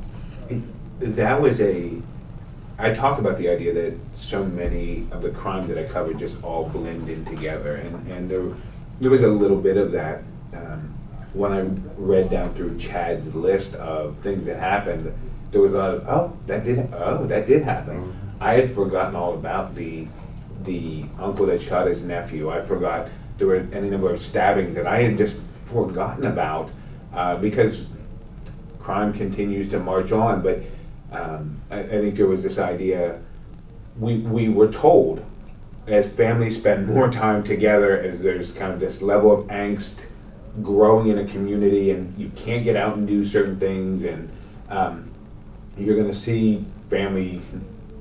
That 0.99 1.41
was 1.41 1.61
a. 1.61 2.01
I 2.81 2.95
talk 2.95 3.19
about 3.19 3.37
the 3.37 3.47
idea 3.47 3.73
that 3.73 3.93
so 4.17 4.43
many 4.43 5.05
of 5.11 5.21
the 5.21 5.29
crimes 5.29 5.67
that 5.67 5.77
I 5.77 5.83
covered 5.83 6.17
just 6.17 6.41
all 6.43 6.67
blend 6.67 7.07
in 7.07 7.23
together, 7.25 7.75
and 7.75 8.07
and 8.11 8.29
there, 8.29 8.43
there 8.99 9.11
was 9.11 9.21
a 9.21 9.27
little 9.27 9.61
bit 9.61 9.77
of 9.77 9.91
that 9.91 10.23
um, 10.53 10.91
when 11.33 11.51
I 11.53 11.61
read 11.95 12.31
down 12.31 12.55
through 12.55 12.79
Chad's 12.79 13.35
list 13.35 13.75
of 13.75 14.17
things 14.23 14.47
that 14.47 14.59
happened. 14.59 15.13
There 15.51 15.61
was 15.61 15.73
a 15.73 15.77
lot 15.77 15.93
of 15.93 16.07
oh 16.07 16.37
that 16.47 16.63
did 16.63 16.91
oh 16.91 17.27
that 17.27 17.45
did 17.45 17.61
happen. 17.61 18.17
I 18.39 18.55
had 18.55 18.73
forgotten 18.73 19.15
all 19.15 19.35
about 19.35 19.75
the 19.75 20.07
the 20.63 21.05
uncle 21.19 21.45
that 21.47 21.61
shot 21.61 21.85
his 21.85 22.03
nephew. 22.03 22.49
I 22.49 22.63
forgot 22.65 23.09
there 23.37 23.45
were 23.45 23.67
any 23.71 23.91
number 23.91 24.11
of 24.11 24.19
stabbings 24.19 24.73
that 24.73 24.87
I 24.87 25.03
had 25.03 25.19
just 25.19 25.37
forgotten 25.65 26.25
about 26.25 26.71
uh, 27.13 27.37
because 27.37 27.85
crime 28.79 29.13
continues 29.13 29.69
to 29.69 29.79
march 29.79 30.11
on. 30.11 30.41
But 30.41 30.63
um, 31.11 31.57
I, 31.69 31.79
I 31.79 31.87
think 31.87 32.15
there 32.15 32.27
was 32.27 32.43
this 32.43 32.57
idea 32.57 33.19
we 33.99 34.19
we 34.19 34.47
were 34.49 34.71
told 34.71 35.23
as 35.87 36.07
families 36.07 36.57
spend 36.57 36.87
more 36.87 37.11
time 37.11 37.43
together, 37.43 37.97
as 37.99 38.21
there's 38.21 38.51
kind 38.51 38.71
of 38.71 38.79
this 38.79 39.01
level 39.01 39.31
of 39.31 39.47
angst 39.47 40.05
growing 40.61 41.07
in 41.07 41.17
a 41.17 41.25
community, 41.25 41.91
and 41.91 42.15
you 42.17 42.29
can't 42.35 42.63
get 42.63 42.75
out 42.75 42.95
and 42.97 43.07
do 43.07 43.25
certain 43.25 43.59
things, 43.59 44.03
and 44.03 44.29
um, 44.69 45.09
you're 45.77 45.95
going 45.95 46.07
to 46.07 46.13
see 46.15 46.63
family 46.89 47.41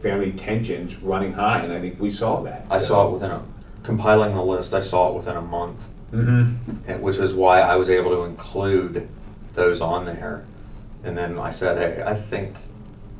family 0.03 0.33
tensions 0.33 0.97
running 0.99 1.33
high, 1.33 1.61
and 1.65 1.73
I 1.73 1.81
think 1.81 1.99
we 2.01 2.11
saw 2.11 2.43
that. 2.43 2.65
I 2.71 2.79
saw 2.79 3.09
it 3.09 3.13
within 3.13 3.31
a 3.31 3.43
compiling 3.83 4.35
the 4.35 4.43
list. 4.43 4.73
I 4.75 4.81
saw 4.81 5.11
it 5.11 5.15
within 5.17 5.37
a 5.37 5.43
month, 5.43 5.81
Mm-hmm. 6.13 6.91
and- 6.91 7.03
which 7.03 7.19
is 7.19 7.35
why 7.35 7.61
I 7.61 7.77
was 7.77 7.89
able 7.91 8.13
to 8.15 8.23
include 8.25 9.09
those 9.55 9.81
on 9.81 10.05
there. 10.07 10.45
And 11.05 11.17
then 11.17 11.39
I 11.39 11.51
said, 11.51 11.79
hey, 11.79 12.03
I 12.05 12.15
think 12.15 12.57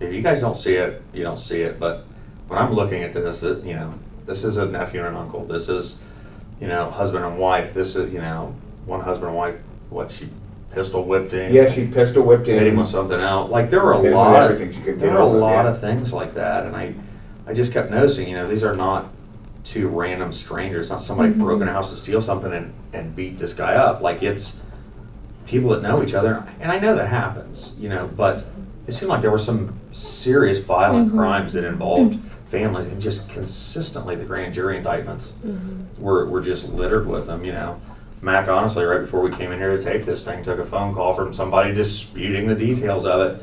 if 0.01 0.13
you 0.13 0.23
guys 0.23 0.41
don't 0.41 0.57
see 0.57 0.75
it, 0.75 1.03
you 1.13 1.23
don't 1.23 1.39
see 1.39 1.61
it. 1.61 1.79
But 1.79 2.05
when 2.49 2.59
I'm 2.59 2.73
looking 2.73 3.03
at 3.03 3.13
this, 3.13 3.43
it, 3.43 3.65
you 3.65 3.75
know, 3.75 3.95
this 4.27 4.45
is 4.45 4.57
a 4.57 4.67
nephew 4.67 5.01
and 5.01 5.11
an 5.11 5.17
uncle. 5.17 5.45
This 5.45 5.69
is, 5.69 6.05
you 6.61 6.67
know, 6.67 6.91
husband 6.91 7.25
and 7.25 7.39
wife. 7.39 7.75
This 7.75 7.97
is, 7.97 8.13
you 8.13 8.21
know, 8.21 8.55
one 8.87 9.01
husband 9.01 9.29
and 9.29 9.37
wife 9.37 9.61
what 9.91 10.11
she 10.11 10.29
pistol 10.73 11.05
whipped 11.05 11.33
him. 11.33 11.53
Yeah, 11.53 11.71
she 11.71 11.87
pistol 11.87 12.25
whipped 12.25 12.47
him. 12.47 12.59
hit 12.59 12.67
him 12.69 12.77
with 12.77 12.87
something 12.87 13.21
out. 13.21 13.51
Like 13.51 13.71
there 13.71 13.83
were 13.83 13.93
a 13.93 13.97
Hit 13.97 14.07
him 14.07 14.13
with 14.13 14.27
lot 14.27 14.43
of 14.43 14.51
everything 14.53 14.73
she 14.73 14.85
could 14.85 14.99
there 14.99 15.11
get 15.11 15.15
were 15.15 15.21
a 15.21 15.27
over, 15.27 15.39
lot 15.39 15.65
yeah. 15.65 15.71
of 15.71 15.81
things 15.81 16.13
like 16.13 16.35
that, 16.35 16.67
and 16.67 16.77
I 16.77 16.95
I 17.47 17.53
just 17.53 17.73
kept 17.73 17.91
noticing. 17.91 18.29
You 18.29 18.37
know, 18.37 18.49
these 18.49 18.65
are 18.65 18.75
not 18.75 19.11
two 19.65 19.89
random 19.89 20.33
strangers. 20.33 20.91
Not 20.91 21.01
somebody 21.01 21.31
mm-hmm. 21.31 21.43
broke 21.43 21.61
in 21.61 21.69
a 21.69 21.73
house 21.73 21.91
to 21.91 21.97
steal 21.97 22.23
something 22.23 22.53
and 22.53 22.73
and 22.93 23.15
beat 23.15 23.39
this 23.39 23.53
guy 23.53 23.75
up. 23.75 24.01
Like 24.01 24.23
it's 24.23 24.63
people 25.47 25.71
that 25.71 25.83
know 25.83 26.03
each 26.03 26.15
other, 26.15 26.47
and 26.61 26.71
I 26.71 26.79
know 26.79 26.95
that 26.95 27.09
happens. 27.09 27.77
You 27.79 27.89
know, 27.89 28.09
but 28.09 28.45
it 28.87 28.93
seemed 28.93 29.11
like 29.11 29.23
there 29.23 29.31
were 29.31 29.39
some 29.39 29.80
serious 29.93 30.59
violent 30.59 31.09
mm-hmm. 31.09 31.19
crimes 31.19 31.53
that 31.53 31.65
involved 31.65 32.15
mm-hmm. 32.15 32.47
families, 32.47 32.87
and 32.87 33.01
just 33.01 33.29
consistently 33.31 34.17
the 34.17 34.25
grand 34.25 34.55
jury 34.55 34.77
indictments 34.77 35.33
mm-hmm. 35.33 36.03
were 36.03 36.27
were 36.27 36.41
just 36.41 36.69
littered 36.71 37.07
with 37.07 37.27
them. 37.27 37.45
You 37.45 37.53
know. 37.53 37.81
Mac, 38.23 38.49
honestly, 38.49 38.85
right 38.85 39.01
before 39.01 39.23
we 39.23 39.31
came 39.31 39.51
in 39.51 39.59
here 39.59 39.77
to 39.77 39.83
tape 39.83 40.05
this 40.05 40.25
thing, 40.25 40.45
took 40.45 40.59
a 40.59 40.65
phone 40.65 40.95
call 40.95 41.15
from 41.15 41.33
somebody 41.33 41.73
disputing 41.73 42.47
the 42.47 42.55
details 42.55 43.07
of 43.07 43.21
it. 43.21 43.43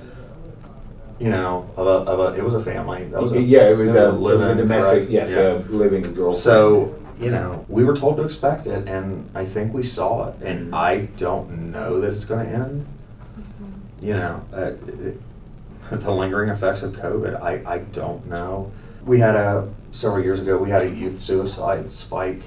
You 1.20 1.32
know, 1.32 1.68
of 1.76 1.88
a, 1.88 2.12
of 2.12 2.20
a 2.20 2.38
it 2.38 2.44
was 2.44 2.54
a 2.54 2.60
family. 2.60 3.06
That 3.06 3.20
was 3.20 3.32
a, 3.32 3.42
yeah, 3.42 3.70
it 3.70 3.78
was, 3.78 3.96
a, 3.96 4.10
it 4.10 4.20
was 4.20 4.40
a 4.40 4.56
domestic, 4.56 4.94
correct? 4.94 5.10
yes, 5.10 5.30
Yeah. 5.32 5.54
a 5.54 5.76
living 5.76 6.14
girl. 6.14 6.32
So, 6.32 6.96
you 7.20 7.32
know, 7.32 7.66
we 7.68 7.84
were 7.84 7.96
told 7.96 8.18
to 8.18 8.24
expect 8.24 8.68
it, 8.68 8.88
and 8.88 9.28
I 9.34 9.46
think 9.46 9.74
we 9.74 9.82
saw 9.82 10.30
it. 10.30 10.36
And 10.44 10.76
I 10.76 11.06
don't 11.18 11.72
know 11.72 12.00
that 12.02 12.14
it's 12.14 12.26
going 12.26 12.46
to 12.46 12.54
end. 12.54 12.86
You 14.00 14.14
know, 14.14 14.46
uh, 14.54 14.74
it, 14.88 15.20
the 15.92 16.12
lingering 16.12 16.50
effects 16.50 16.84
of 16.84 16.94
COVID, 16.94 17.42
I, 17.42 17.62
I 17.66 17.78
don't 17.80 18.26
know. 18.28 18.72
We 19.06 19.20
had 19.20 19.36
a, 19.36 19.72
several 19.92 20.24
years 20.24 20.42
ago, 20.42 20.58
we 20.58 20.70
had 20.70 20.82
a 20.82 20.90
youth 20.90 21.20
suicide 21.20 21.92
spike 21.92 22.42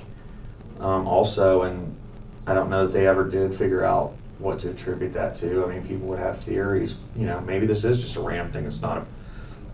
um, 0.80 1.06
also, 1.06 1.62
and 1.62 1.96
I 2.46 2.54
don't 2.54 2.70
know 2.70 2.86
that 2.86 2.92
they 2.92 3.06
ever 3.06 3.28
did 3.28 3.54
figure 3.54 3.84
out 3.84 4.14
what 4.38 4.60
to 4.60 4.70
attribute 4.70 5.12
that 5.12 5.34
to. 5.36 5.64
I 5.64 5.68
mean, 5.68 5.86
people 5.86 6.08
would 6.08 6.18
have 6.18 6.40
theories. 6.40 6.94
You 7.14 7.26
know, 7.26 7.40
maybe 7.40 7.66
this 7.66 7.84
is 7.84 8.00
just 8.00 8.16
a 8.16 8.20
random 8.20 8.50
thing. 8.50 8.64
It's 8.64 8.80
not 8.80 9.06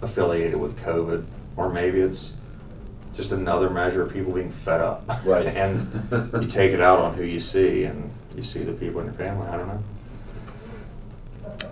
affiliated 0.02 0.56
with 0.56 0.78
COVID, 0.80 1.24
or 1.56 1.72
maybe 1.72 2.00
it's 2.00 2.40
just 3.14 3.32
another 3.32 3.70
measure 3.70 4.02
of 4.02 4.12
people 4.12 4.32
being 4.32 4.50
fed 4.50 4.80
up. 4.80 5.04
Right. 5.24 5.46
and 5.56 6.42
you 6.42 6.48
take 6.48 6.72
it 6.72 6.80
out 6.80 6.98
on 6.98 7.14
who 7.14 7.22
you 7.22 7.40
see, 7.40 7.84
and 7.84 8.10
you 8.36 8.42
see 8.42 8.64
the 8.64 8.72
people 8.72 9.00
in 9.00 9.06
your 9.06 9.14
family. 9.14 9.46
I 9.48 9.56
don't 9.56 9.68
know. 9.68 9.82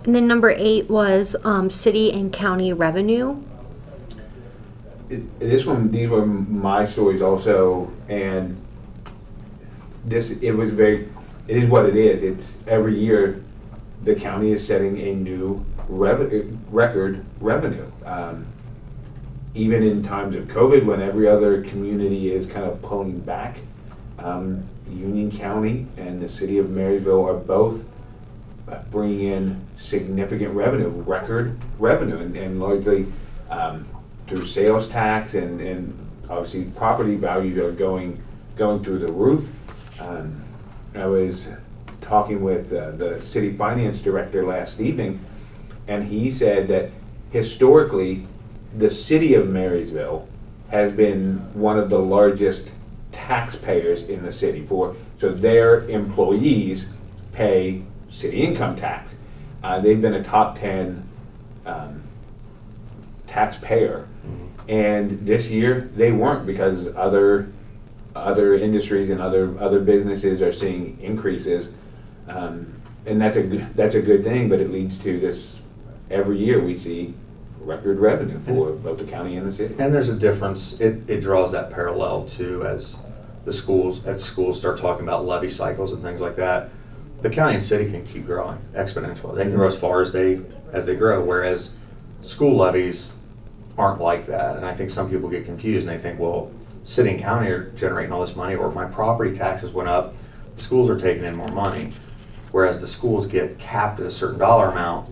And 0.05 0.13
then 0.13 0.27
number 0.27 0.51
eight 0.51 0.87
was 0.89 1.35
um, 1.43 1.69
city 1.69 2.11
and 2.11 2.31
county 2.31 2.71
revenue. 2.71 3.41
It- 5.09 5.39
this 5.39 5.65
one, 5.65 5.91
these 5.91 6.09
were 6.09 6.25
my 6.25 6.85
stories 6.85 7.21
also, 7.21 7.91
and 8.07 8.55
this, 10.05 10.29
it 10.41 10.51
was 10.51 10.71
very, 10.71 11.09
it 11.47 11.57
is 11.57 11.67
what 11.67 11.87
it 11.87 11.95
is. 11.95 12.21
It's 12.21 12.53
every 12.67 12.99
year, 12.99 13.41
the 14.03 14.13
county 14.13 14.51
is 14.51 14.65
setting 14.65 14.99
a 14.99 15.15
new 15.15 15.65
rev- 15.89 16.55
record 16.71 17.25
revenue. 17.41 17.89
Um, 18.05 18.45
even 19.55 19.81
in 19.81 20.03
times 20.03 20.35
of 20.35 20.45
COVID, 20.47 20.85
when 20.85 21.01
every 21.01 21.27
other 21.27 21.63
community 21.63 22.31
is 22.31 22.45
kind 22.45 22.65
of 22.65 22.79
pulling 22.83 23.21
back, 23.21 23.59
um, 24.19 24.65
Union 24.87 25.31
County 25.31 25.87
and 25.97 26.21
the 26.21 26.29
city 26.29 26.59
of 26.59 26.69
Marysville 26.69 27.25
are 27.27 27.33
both 27.33 27.85
bringing 28.91 29.21
in 29.21 29.61
significant 29.75 30.53
revenue, 30.53 30.89
record 30.89 31.57
revenue, 31.79 32.19
and, 32.19 32.35
and 32.35 32.59
largely 32.59 33.05
um, 33.49 33.85
through 34.27 34.45
sales 34.45 34.89
tax 34.89 35.33
and, 35.35 35.61
and 35.61 35.97
obviously 36.29 36.65
property 36.75 37.15
values 37.15 37.57
are 37.57 37.71
going 37.71 38.21
going 38.55 38.83
through 38.83 38.99
the 38.99 39.11
roof. 39.11 40.01
Um, 40.01 40.41
I 40.95 41.05
was 41.07 41.49
talking 42.01 42.41
with 42.41 42.71
uh, 42.71 42.91
the 42.91 43.21
city 43.21 43.55
finance 43.55 44.01
director 44.01 44.45
last 44.45 44.79
evening, 44.79 45.19
and 45.87 46.05
he 46.05 46.31
said 46.31 46.67
that 46.69 46.91
historically, 47.31 48.25
the 48.77 48.89
city 48.89 49.33
of 49.33 49.49
Marysville 49.49 50.27
has 50.69 50.91
been 50.91 51.37
one 51.53 51.77
of 51.77 51.89
the 51.89 51.99
largest 51.99 52.69
taxpayers 53.11 54.03
in 54.03 54.23
the 54.23 54.31
city 54.31 54.65
for 54.65 54.95
so 55.19 55.31
their 55.31 55.87
employees 55.89 56.87
pay 57.31 57.81
city 58.15 58.41
income 58.41 58.75
tax. 58.75 59.15
Uh, 59.61 59.79
they've 59.79 60.01
been 60.01 60.13
a 60.13 60.23
top 60.23 60.57
ten 60.57 61.07
um, 61.65 62.01
taxpayer, 63.27 64.07
and 64.67 65.27
this 65.27 65.51
year 65.51 65.91
they 65.95 66.11
weren't 66.11 66.45
because 66.45 66.87
other 66.95 67.51
other 68.15 68.55
industries 68.55 69.09
and 69.09 69.21
other 69.21 69.59
other 69.59 69.79
businesses 69.79 70.41
are 70.41 70.53
seeing 70.53 70.97
increases, 71.01 71.69
um, 72.27 72.73
and 73.05 73.21
that's 73.21 73.37
a 73.37 73.43
good, 73.43 73.75
that's 73.75 73.95
a 73.95 74.01
good 74.01 74.23
thing. 74.23 74.49
But 74.49 74.61
it 74.61 74.71
leads 74.71 74.97
to 74.99 75.19
this 75.19 75.61
every 76.09 76.37
year 76.37 76.63
we 76.63 76.75
see 76.75 77.13
record 77.59 77.97
revenue 77.99 78.39
for 78.39 78.71
both 78.73 78.99
the 78.99 79.05
county 79.05 79.35
and 79.35 79.47
the 79.47 79.51
city. 79.51 79.75
And 79.79 79.93
there's 79.93 80.09
a 80.09 80.15
difference. 80.15 80.79
It, 80.79 81.09
it 81.09 81.21
draws 81.21 81.51
that 81.51 81.71
parallel 81.71 82.25
too 82.25 82.63
as 82.63 82.97
the 83.43 83.53
schools 83.53 84.05
as 84.05 84.23
schools 84.23 84.59
start 84.59 84.79
talking 84.79 85.03
about 85.03 85.25
levy 85.25 85.49
cycles 85.49 85.91
and 85.93 86.03
things 86.03 86.21
like 86.21 86.35
that. 86.35 86.69
The 87.25 87.31
county 87.31 87.55
and 87.55 87.63
city 87.63 87.89
can 87.89 88.05
keep 88.05 88.27
growing 88.27 88.59
exponentially. 88.75 89.35
They 89.35 89.45
can 89.45 89.55
grow 89.55 89.65
as 89.65 89.75
far 89.75 89.99
as 89.99 90.13
they 90.13 90.41
as 90.71 90.85
they 90.85 90.95
grow, 90.95 91.23
whereas 91.23 91.75
school 92.21 92.55
levies 92.55 93.13
aren't 93.79 93.99
like 93.99 94.27
that. 94.27 94.57
And 94.57 94.63
I 94.63 94.75
think 94.75 94.91
some 94.91 95.09
people 95.09 95.27
get 95.27 95.43
confused 95.43 95.87
and 95.87 95.97
they 95.97 95.99
think, 95.99 96.19
well, 96.19 96.51
city 96.83 97.09
and 97.09 97.19
county 97.19 97.49
are 97.49 97.71
generating 97.71 98.11
all 98.11 98.21
this 98.21 98.35
money, 98.35 98.53
or 98.53 98.71
my 98.71 98.85
property 98.85 99.35
taxes 99.35 99.71
went 99.71 99.89
up, 99.89 100.13
schools 100.57 100.87
are 100.87 100.99
taking 100.99 101.23
in 101.23 101.35
more 101.35 101.47
money. 101.47 101.93
Whereas 102.51 102.79
the 102.79 102.87
schools 102.87 103.25
get 103.25 103.57
capped 103.57 103.99
at 103.99 104.05
a 104.05 104.11
certain 104.11 104.37
dollar 104.37 104.67
amount 104.67 105.11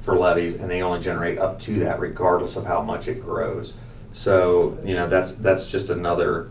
for 0.00 0.18
levies, 0.18 0.56
and 0.56 0.68
they 0.68 0.82
only 0.82 0.98
generate 0.98 1.38
up 1.38 1.60
to 1.60 1.78
that, 1.84 2.00
regardless 2.00 2.56
of 2.56 2.66
how 2.66 2.82
much 2.82 3.06
it 3.06 3.22
grows. 3.22 3.74
So 4.12 4.76
you 4.84 4.96
know 4.96 5.08
that's 5.08 5.36
that's 5.36 5.70
just 5.70 5.88
another. 5.88 6.50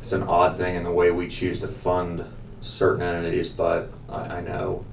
It's 0.00 0.12
an 0.12 0.22
odd 0.22 0.56
thing 0.58 0.76
in 0.76 0.84
the 0.84 0.92
way 0.92 1.10
we 1.10 1.26
choose 1.26 1.58
to 1.58 1.66
fund 1.66 2.24
certain 2.60 3.02
entities, 3.02 3.48
but 3.48 3.90
I, 4.08 4.38
I 4.38 4.40
know 4.40 4.84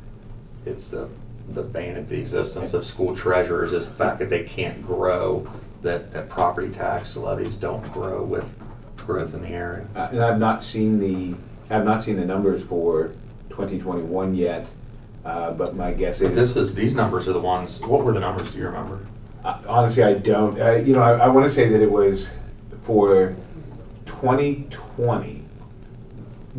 it's 0.65 0.91
the 0.91 1.09
the 1.49 1.63
bane 1.63 1.95
of 1.95 2.09
the 2.09 2.20
existence 2.20 2.74
of 2.74 2.86
school 2.86 3.15
treasurers 3.15 3.72
is 3.72 3.88
the 3.88 3.93
fact 3.93 4.20
that 4.20 4.30
they 4.30 4.43
can't 4.43 4.82
grow, 4.82 5.49
that 5.82 6.11
that 6.11 6.30
property 6.30 6.70
tax 6.70 7.15
levies 7.15 7.55
don't 7.55 7.84
grow 7.93 8.24
with 8.24 8.53
growth 8.97 9.34
in 9.34 9.41
the 9.41 9.49
area. 9.49 9.88
Uh, 9.95 10.09
and 10.11 10.22
I've 10.22 10.39
not 10.39 10.63
seen 10.63 10.99
the 10.99 11.36
I've 11.74 11.86
not 11.86 12.03
seen 12.03 12.18
the 12.18 12.26
numbers 12.26 12.63
for 12.63 13.11
2021 13.49 14.36
yet, 14.36 14.68
uh, 15.26 15.51
but 15.51 15.76
my 15.76 15.93
guess 15.93 16.20
But 16.20 16.32
is 16.32 16.36
this 16.36 16.55
is 16.55 16.76
these 16.76 16.95
numbers 16.95 17.28
are 17.28 17.34
the 17.34 17.39
ones. 17.39 17.82
What 17.86 18.03
were 18.03 18.13
the 18.13 18.20
numbers? 18.20 18.51
Do 18.51 18.59
you 18.59 18.65
remember? 18.65 18.99
Uh, 19.43 19.61
honestly, 19.68 20.03
I 20.03 20.15
don't. 20.15 20.59
Uh, 20.59 20.74
you 20.74 20.93
know, 20.93 21.01
I, 21.01 21.13
I 21.13 21.28
want 21.30 21.45
to 21.45 21.49
say 21.49 21.70
that 21.70 21.82
it 21.82 21.91
was 21.91 22.30
for 22.84 23.36
2020. 24.05 25.37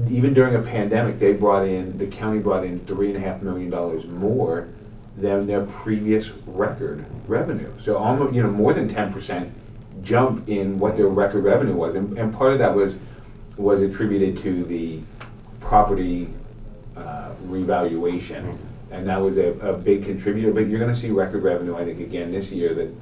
Even 0.09 0.33
during 0.33 0.55
a 0.55 0.63
pandemic, 0.63 1.19
they 1.19 1.33
brought 1.33 1.67
in 1.67 1.99
the 1.99 2.07
county 2.07 2.39
brought 2.39 2.65
in 2.65 2.79
three 2.81 3.09
and 3.09 3.17
a 3.17 3.21
half 3.21 3.43
million 3.43 3.71
dollars 3.71 4.07
more 4.07 4.69
than 5.17 5.47
their 5.47 5.65
previous 5.67 6.31
record 6.47 7.05
revenue. 7.27 7.73
So 7.81 7.97
almost, 7.97 8.35
you 8.35 8.43
know, 8.43 8.51
more 8.51 8.73
than 8.73 8.89
10 8.89 9.13
percent 9.13 9.53
jump 10.03 10.49
in 10.49 10.79
what 10.79 10.97
their 10.97 11.09
record 11.09 11.43
revenue 11.43 11.75
was, 11.75 11.95
and, 11.95 12.17
and 12.19 12.33
part 12.33 12.53
of 12.53 12.59
that 12.59 12.75
was 12.75 12.97
was 13.57 13.83
attributed 13.83 14.39
to 14.39 14.65
the 14.65 15.01
property 15.61 16.29
uh, 16.97 17.33
revaluation, 17.43 18.59
and 18.91 19.09
that 19.09 19.21
was 19.21 19.37
a, 19.37 19.49
a 19.59 19.77
big 19.77 20.05
contributor. 20.05 20.53
But 20.53 20.69
you're 20.69 20.79
going 20.79 20.95
to 20.95 20.99
see 20.99 21.11
record 21.11 21.43
revenue, 21.43 21.77
I 21.77 21.85
think, 21.85 22.01
again 22.01 22.31
this 22.31 22.53
year. 22.53 22.75
That 22.75 22.95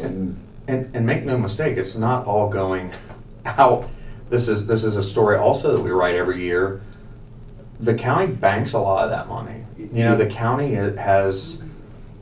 and 0.00 0.40
And 0.66 0.94
and 0.94 1.06
make 1.06 1.24
no 1.24 1.38
mistake, 1.38 1.76
it's 1.76 1.96
not 1.96 2.26
all 2.26 2.48
going 2.48 2.92
out. 3.46 3.88
This 4.28 4.48
is 4.48 4.66
this 4.66 4.84
is 4.84 4.96
a 4.96 5.02
story 5.02 5.36
also 5.36 5.76
that 5.76 5.82
we 5.82 5.90
write 5.90 6.14
every 6.14 6.42
year. 6.42 6.80
The 7.78 7.94
county 7.94 8.26
banks 8.28 8.72
a 8.72 8.78
lot 8.78 9.04
of 9.04 9.10
that 9.10 9.28
money. 9.28 9.64
You 9.76 10.04
know, 10.04 10.16
the 10.16 10.26
county 10.26 10.74
has 10.74 11.62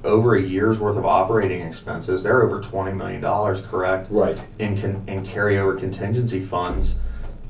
over 0.02 0.34
a 0.34 0.42
year's 0.42 0.78
worth 0.80 0.96
of 0.98 1.06
operating 1.06 1.62
expenses. 1.66 2.22
They're 2.22 2.42
over 2.42 2.60
twenty 2.60 2.92
million 2.92 3.20
dollars, 3.20 3.62
correct? 3.62 4.08
right, 4.10 4.36
In 4.58 4.76
con- 4.78 5.02
in 5.06 5.22
carryover 5.22 5.78
contingency 5.78 6.40
funds, 6.40 7.00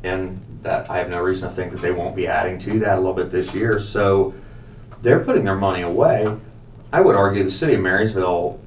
and 0.04 0.40
that 0.62 0.88
I 0.90 0.98
have 0.98 1.10
no 1.10 1.20
reason 1.20 1.48
to 1.48 1.54
think 1.54 1.72
that 1.72 1.80
they 1.80 1.90
won't 1.92 2.14
be 2.14 2.26
adding 2.26 2.58
to 2.60 2.78
that 2.80 2.96
a 2.96 3.00
little 3.00 3.14
bit 3.14 3.30
this 3.32 3.54
year. 3.54 3.80
So 3.80 4.34
they're 5.02 5.20
putting 5.24 5.44
their 5.44 5.56
money 5.56 5.82
away. 5.82 6.32
I 6.92 7.00
would 7.00 7.16
argue 7.16 7.42
the 7.42 7.50
city 7.50 7.74
of 7.74 7.80
Marysville 7.80 8.60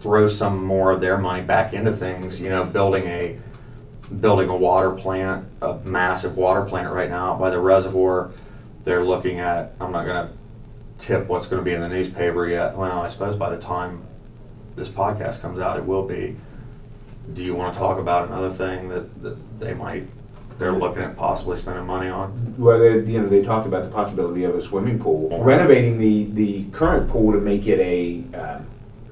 throws 0.00 0.36
some 0.36 0.64
more 0.64 0.90
of 0.90 1.00
their 1.00 1.18
money 1.18 1.42
back 1.42 1.74
into 1.74 1.92
things. 1.92 2.40
You 2.40 2.48
know, 2.48 2.64
building 2.64 3.04
a 3.04 3.38
building 4.08 4.48
a 4.48 4.56
water 4.56 4.90
plant, 4.90 5.46
a 5.60 5.74
massive 5.84 6.36
water 6.36 6.62
plant 6.62 6.92
right 6.92 7.10
now 7.10 7.36
by 7.36 7.50
the 7.50 7.58
reservoir. 7.58 8.32
They're 8.84 9.04
looking 9.04 9.40
at. 9.40 9.74
I'm 9.80 9.92
not 9.92 10.04
going 10.04 10.28
to 10.28 10.34
tip 10.98 11.26
what's 11.26 11.46
going 11.46 11.60
to 11.60 11.64
be 11.64 11.74
in 11.74 11.80
the 11.80 11.88
newspaper 11.88 12.46
yet. 12.46 12.76
Well, 12.76 13.00
I 13.00 13.08
suppose 13.08 13.36
by 13.36 13.50
the 13.50 13.58
time 13.58 14.04
this 14.76 14.88
podcast 14.88 15.40
comes 15.40 15.60
out, 15.60 15.78
it 15.78 15.84
will 15.84 16.06
be. 16.06 16.36
Do 17.34 17.44
you 17.44 17.54
want 17.54 17.74
to 17.74 17.78
talk 17.78 17.98
about 17.98 18.28
another 18.28 18.50
thing 18.50 18.88
that, 18.88 19.22
that 19.22 19.60
they 19.60 19.74
might 19.74 20.08
they're 20.58 20.72
looking 20.72 21.02
at 21.02 21.16
possibly 21.16 21.56
spending 21.56 21.86
money 21.86 22.08
on. 22.08 22.54
Well, 22.58 22.78
they, 22.78 23.00
you 23.10 23.20
know, 23.20 23.28
they 23.28 23.44
talked 23.44 23.66
about 23.66 23.84
the 23.84 23.90
possibility 23.90 24.44
of 24.44 24.54
a 24.54 24.62
swimming 24.62 24.98
pool, 24.98 25.42
renovating 25.42 25.98
the, 25.98 26.24
the 26.24 26.64
current 26.70 27.08
pool 27.08 27.32
to 27.32 27.40
make 27.40 27.66
it 27.66 27.78
a, 27.78 28.36
um, 28.36 28.66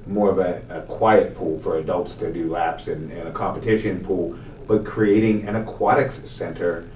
more 0.05 0.29
of 0.29 0.39
a, 0.39 0.61
a 0.69 0.81
quiet 0.83 1.35
pool 1.35 1.57
for 1.59 1.77
adults 1.77 2.15
to 2.17 2.31
do 2.31 2.51
laps 2.51 2.87
and, 2.87 3.11
and 3.11 3.27
a 3.27 3.31
competition 3.31 4.03
pool, 4.03 4.37
but 4.67 4.85
creating 4.85 5.47
an 5.47 5.55
aquatics 5.55 6.21
center, 6.29 6.89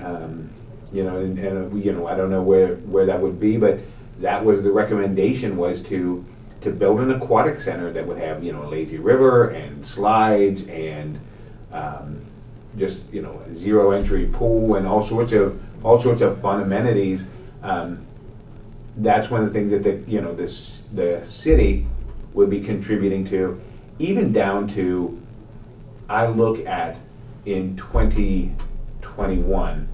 um, 0.00 0.50
you 0.92 1.04
know, 1.04 1.18
and, 1.18 1.38
and, 1.38 1.72
uh, 1.72 1.76
you 1.76 1.92
know, 1.92 2.06
I 2.06 2.16
don't 2.16 2.30
know 2.30 2.42
where, 2.42 2.76
where 2.76 3.06
that 3.06 3.20
would 3.20 3.38
be, 3.38 3.56
but 3.56 3.80
that 4.20 4.44
was, 4.44 4.62
the 4.62 4.72
recommendation 4.72 5.56
was 5.56 5.82
to, 5.84 6.24
to 6.62 6.70
build 6.70 7.00
an 7.00 7.10
aquatic 7.10 7.60
center 7.60 7.92
that 7.92 8.06
would 8.06 8.18
have, 8.18 8.42
you 8.42 8.52
know, 8.52 8.64
a 8.64 8.68
lazy 8.68 8.98
river 8.98 9.50
and 9.50 9.84
slides 9.84 10.66
and, 10.66 11.20
um, 11.72 12.24
just 12.78 13.02
you 13.12 13.22
know 13.22 13.44
zero 13.54 13.90
entry 13.90 14.26
pool 14.26 14.76
and 14.76 14.86
all 14.86 15.04
sorts 15.04 15.32
of 15.32 15.60
all 15.84 16.00
sorts 16.00 16.22
of 16.22 16.40
fun 16.40 16.62
amenities. 16.62 17.24
Um, 17.62 18.06
that's 18.96 19.30
one 19.30 19.42
of 19.42 19.52
the 19.52 19.52
things 19.52 19.70
that 19.70 19.82
the 19.82 20.10
you 20.10 20.20
know 20.20 20.34
this 20.34 20.82
the 20.92 21.24
city 21.24 21.86
would 22.34 22.50
be 22.50 22.60
contributing 22.60 23.26
to, 23.26 23.60
even 23.98 24.32
down 24.32 24.68
to. 24.68 25.20
I 26.08 26.26
look 26.26 26.64
at 26.64 26.96
in 27.44 27.76
twenty 27.76 28.54
twenty 29.00 29.38
one 29.38 29.88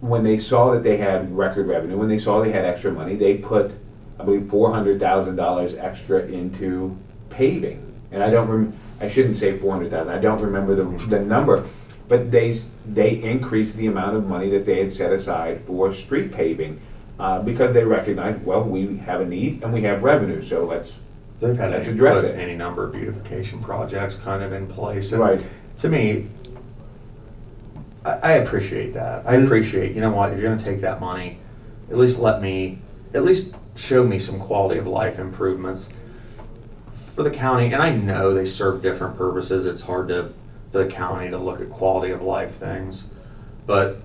when 0.00 0.22
they 0.22 0.38
saw 0.38 0.72
that 0.72 0.84
they 0.84 0.96
had 0.96 1.36
record 1.36 1.66
revenue, 1.66 1.96
when 1.96 2.08
they 2.08 2.18
saw 2.18 2.40
they 2.40 2.52
had 2.52 2.64
extra 2.64 2.92
money, 2.92 3.16
they 3.16 3.36
put, 3.36 3.72
I 4.18 4.24
believe, 4.24 4.48
four 4.48 4.72
hundred 4.72 5.00
thousand 5.00 5.36
dollars 5.36 5.74
extra 5.74 6.20
into 6.20 6.96
paving. 7.30 7.84
And 8.12 8.22
I 8.22 8.30
don't 8.30 8.48
rem- 8.48 8.72
I 9.00 9.08
shouldn't 9.08 9.36
say 9.36 9.58
four 9.58 9.72
hundred 9.72 9.90
thousand. 9.90 10.12
I 10.12 10.18
don't 10.18 10.40
remember 10.40 10.74
the, 10.74 10.84
the 11.06 11.20
number, 11.20 11.66
but 12.08 12.30
they 12.30 12.60
they 12.86 13.20
increased 13.22 13.76
the 13.76 13.86
amount 13.86 14.16
of 14.16 14.26
money 14.26 14.48
that 14.50 14.64
they 14.66 14.78
had 14.78 14.92
set 14.92 15.12
aside 15.12 15.62
for 15.66 15.92
street 15.92 16.32
paving 16.32 16.80
uh, 17.18 17.42
because 17.42 17.74
they 17.74 17.84
recognized, 17.84 18.44
well, 18.44 18.62
we 18.62 18.98
have 18.98 19.20
a 19.20 19.26
need 19.26 19.62
and 19.62 19.72
we 19.72 19.82
have 19.82 20.02
revenue, 20.02 20.42
so 20.42 20.64
let's 20.64 20.92
They've 21.40 21.56
had 21.56 21.70
Let's 21.70 21.86
any, 21.86 21.94
address 21.94 22.22
put 22.22 22.30
it. 22.32 22.38
any 22.38 22.54
number 22.56 22.84
of 22.84 22.92
beautification 22.92 23.60
projects 23.60 24.16
kind 24.16 24.42
of 24.42 24.52
in 24.52 24.66
place. 24.66 25.12
And 25.12 25.20
Right. 25.22 25.40
To 25.78 25.88
me, 25.88 26.26
I, 28.04 28.10
I 28.10 28.30
appreciate 28.32 28.94
that. 28.94 29.22
I 29.26 29.36
Mhm. 29.36 29.44
appreciate, 29.44 29.94
you 29.94 30.00
know 30.00 30.10
what, 30.10 30.32
if 30.32 30.38
you're 30.40 30.48
gonna 30.48 30.60
take 30.60 30.80
that 30.80 31.00
money, 31.00 31.38
at 31.90 31.96
least 31.96 32.18
let 32.18 32.42
me, 32.42 32.78
at 33.14 33.24
least 33.24 33.54
show 33.76 34.04
me 34.04 34.18
some 34.18 34.38
quality 34.40 34.78
of 34.80 34.86
life 34.86 35.18
improvements 35.20 35.88
for 37.14 37.22
the 37.22 37.30
county. 37.30 37.72
And 37.72 37.82
I 37.82 37.90
know 37.94 38.34
they 38.34 38.44
serve 38.44 38.82
different 38.82 39.16
purposes. 39.16 39.66
It's 39.66 39.82
hard 39.82 40.08
to, 40.08 40.30
for 40.72 40.82
the 40.84 40.86
county 40.90 41.30
to 41.30 41.38
look 41.38 41.60
at 41.60 41.70
quality 41.70 42.12
of 42.12 42.20
life 42.22 42.52
things. 42.52 43.12
But, 43.66 44.00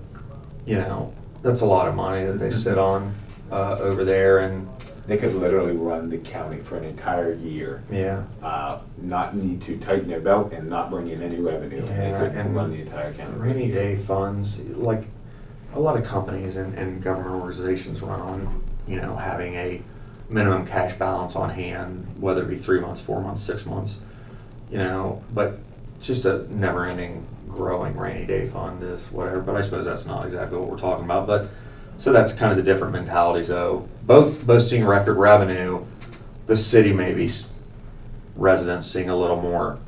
you 0.66 0.76
know, 0.76 1.12
that's 1.42 1.60
a 1.60 1.66
lot 1.66 1.88
of 1.88 1.94
money 1.94 2.24
that 2.24 2.38
they 2.38 2.50
sit 2.50 2.78
on, 2.78 3.14
uh, 3.50 3.78
over 3.80 4.04
there 4.04 4.38
and, 4.38 4.68
they 5.06 5.18
could 5.18 5.34
literally 5.34 5.76
run 5.76 6.08
the 6.08 6.18
county 6.18 6.58
for 6.58 6.76
an 6.76 6.84
entire 6.84 7.34
year. 7.34 7.82
yeah. 7.90 8.24
Uh, 8.42 8.80
not 8.98 9.36
need 9.36 9.62
to 9.62 9.78
tighten 9.78 10.08
their 10.08 10.20
belt 10.20 10.52
and 10.52 10.68
not 10.68 10.90
bring 10.90 11.08
in 11.08 11.22
any 11.22 11.38
revenue. 11.38 11.78
and 11.78 11.88
they 11.88 12.18
could 12.18 12.34
and 12.36 12.56
run 12.56 12.70
the 12.70 12.80
entire 12.80 13.12
county. 13.12 13.36
Rainy 13.36 13.70
day 13.70 13.96
funds, 13.96 14.58
like 14.60 15.04
a 15.74 15.80
lot 15.80 15.96
of 15.96 16.04
companies 16.04 16.56
and, 16.56 16.74
and 16.78 17.02
government 17.02 17.34
organizations 17.34 18.00
run 18.00 18.20
on, 18.20 18.64
you 18.88 18.96
know, 18.96 19.16
having 19.16 19.54
a 19.54 19.82
minimum 20.28 20.66
cash 20.66 20.94
balance 20.94 21.36
on 21.36 21.50
hand, 21.50 22.06
whether 22.18 22.42
it 22.42 22.48
be 22.48 22.56
three 22.56 22.80
months, 22.80 23.00
four 23.02 23.20
months, 23.20 23.42
six 23.42 23.66
months, 23.66 24.00
you 24.70 24.78
know, 24.78 25.22
but 25.32 25.58
just 26.00 26.24
a 26.24 26.46
never 26.52 26.86
ending 26.86 27.26
growing 27.48 27.96
rainy 27.96 28.26
day 28.26 28.46
fund 28.48 28.82
is 28.82 29.10
whatever. 29.12 29.40
But 29.40 29.56
I 29.56 29.60
suppose 29.62 29.84
that's 29.84 30.06
not 30.06 30.26
exactly 30.26 30.58
what 30.58 30.68
we're 30.68 30.78
talking 30.78 31.04
about. 31.04 31.26
But 31.26 31.50
so 31.98 32.12
that's 32.12 32.32
kind 32.32 32.50
of 32.50 32.56
the 32.56 32.62
different 32.62 32.92
mentalities 32.92 33.48
though. 33.48 33.88
Both 34.02 34.46
both 34.46 34.62
seeing 34.64 34.84
record 34.84 35.14
revenue, 35.14 35.84
the 36.46 36.56
city 36.56 36.92
maybe 36.92 37.26
s- 37.26 37.48
residents 38.36 38.86
seeing 38.86 39.08
a 39.08 39.16
little 39.16 39.40
more 39.40 39.78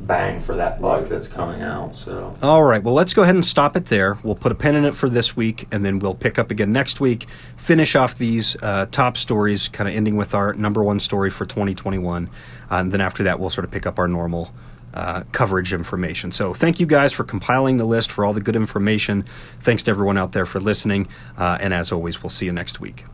bang 0.00 0.40
for 0.40 0.56
that 0.56 0.80
buck 0.80 1.08
that's 1.08 1.28
coming 1.28 1.62
out. 1.62 1.94
So 1.94 2.36
All 2.42 2.64
right, 2.64 2.82
well, 2.82 2.94
let's 2.94 3.14
go 3.14 3.22
ahead 3.22 3.36
and 3.36 3.44
stop 3.44 3.76
it 3.76 3.84
there. 3.86 4.18
We'll 4.24 4.34
put 4.34 4.50
a 4.50 4.54
pin 4.54 4.74
in 4.74 4.84
it 4.84 4.94
for 4.96 5.08
this 5.08 5.36
week, 5.36 5.68
and 5.70 5.84
then 5.84 6.00
we'll 6.00 6.14
pick 6.16 6.38
up 6.38 6.50
again 6.50 6.72
next 6.72 7.00
week, 7.00 7.26
finish 7.56 7.94
off 7.94 8.18
these 8.18 8.56
uh, 8.62 8.86
top 8.90 9.16
stories, 9.16 9.68
kind 9.68 9.88
of 9.88 9.94
ending 9.94 10.16
with 10.16 10.34
our 10.34 10.54
number 10.54 10.82
one 10.82 10.98
story 10.98 11.30
for 11.30 11.46
2021. 11.46 12.28
Uh, 12.28 12.74
and 12.74 12.90
then 12.92 13.00
after 13.00 13.22
that, 13.22 13.38
we'll 13.38 13.50
sort 13.50 13.64
of 13.64 13.70
pick 13.70 13.86
up 13.86 13.98
our 13.98 14.08
normal 14.08 14.52
uh, 14.94 15.24
coverage 15.32 15.72
information. 15.72 16.32
So 16.32 16.52
thank 16.54 16.80
you 16.80 16.86
guys 16.86 17.12
for 17.12 17.24
compiling 17.24 17.76
the 17.76 17.84
list, 17.84 18.10
for 18.10 18.24
all 18.24 18.32
the 18.32 18.40
good 18.40 18.56
information. 18.56 19.24
Thanks 19.60 19.82
to 19.84 19.90
everyone 19.90 20.18
out 20.18 20.32
there 20.32 20.46
for 20.46 20.60
listening. 20.60 21.08
Uh, 21.36 21.58
and 21.60 21.72
as 21.72 21.92
always, 21.92 22.22
we'll 22.22 22.30
see 22.30 22.46
you 22.46 22.52
next 22.52 22.80
week. 22.80 23.04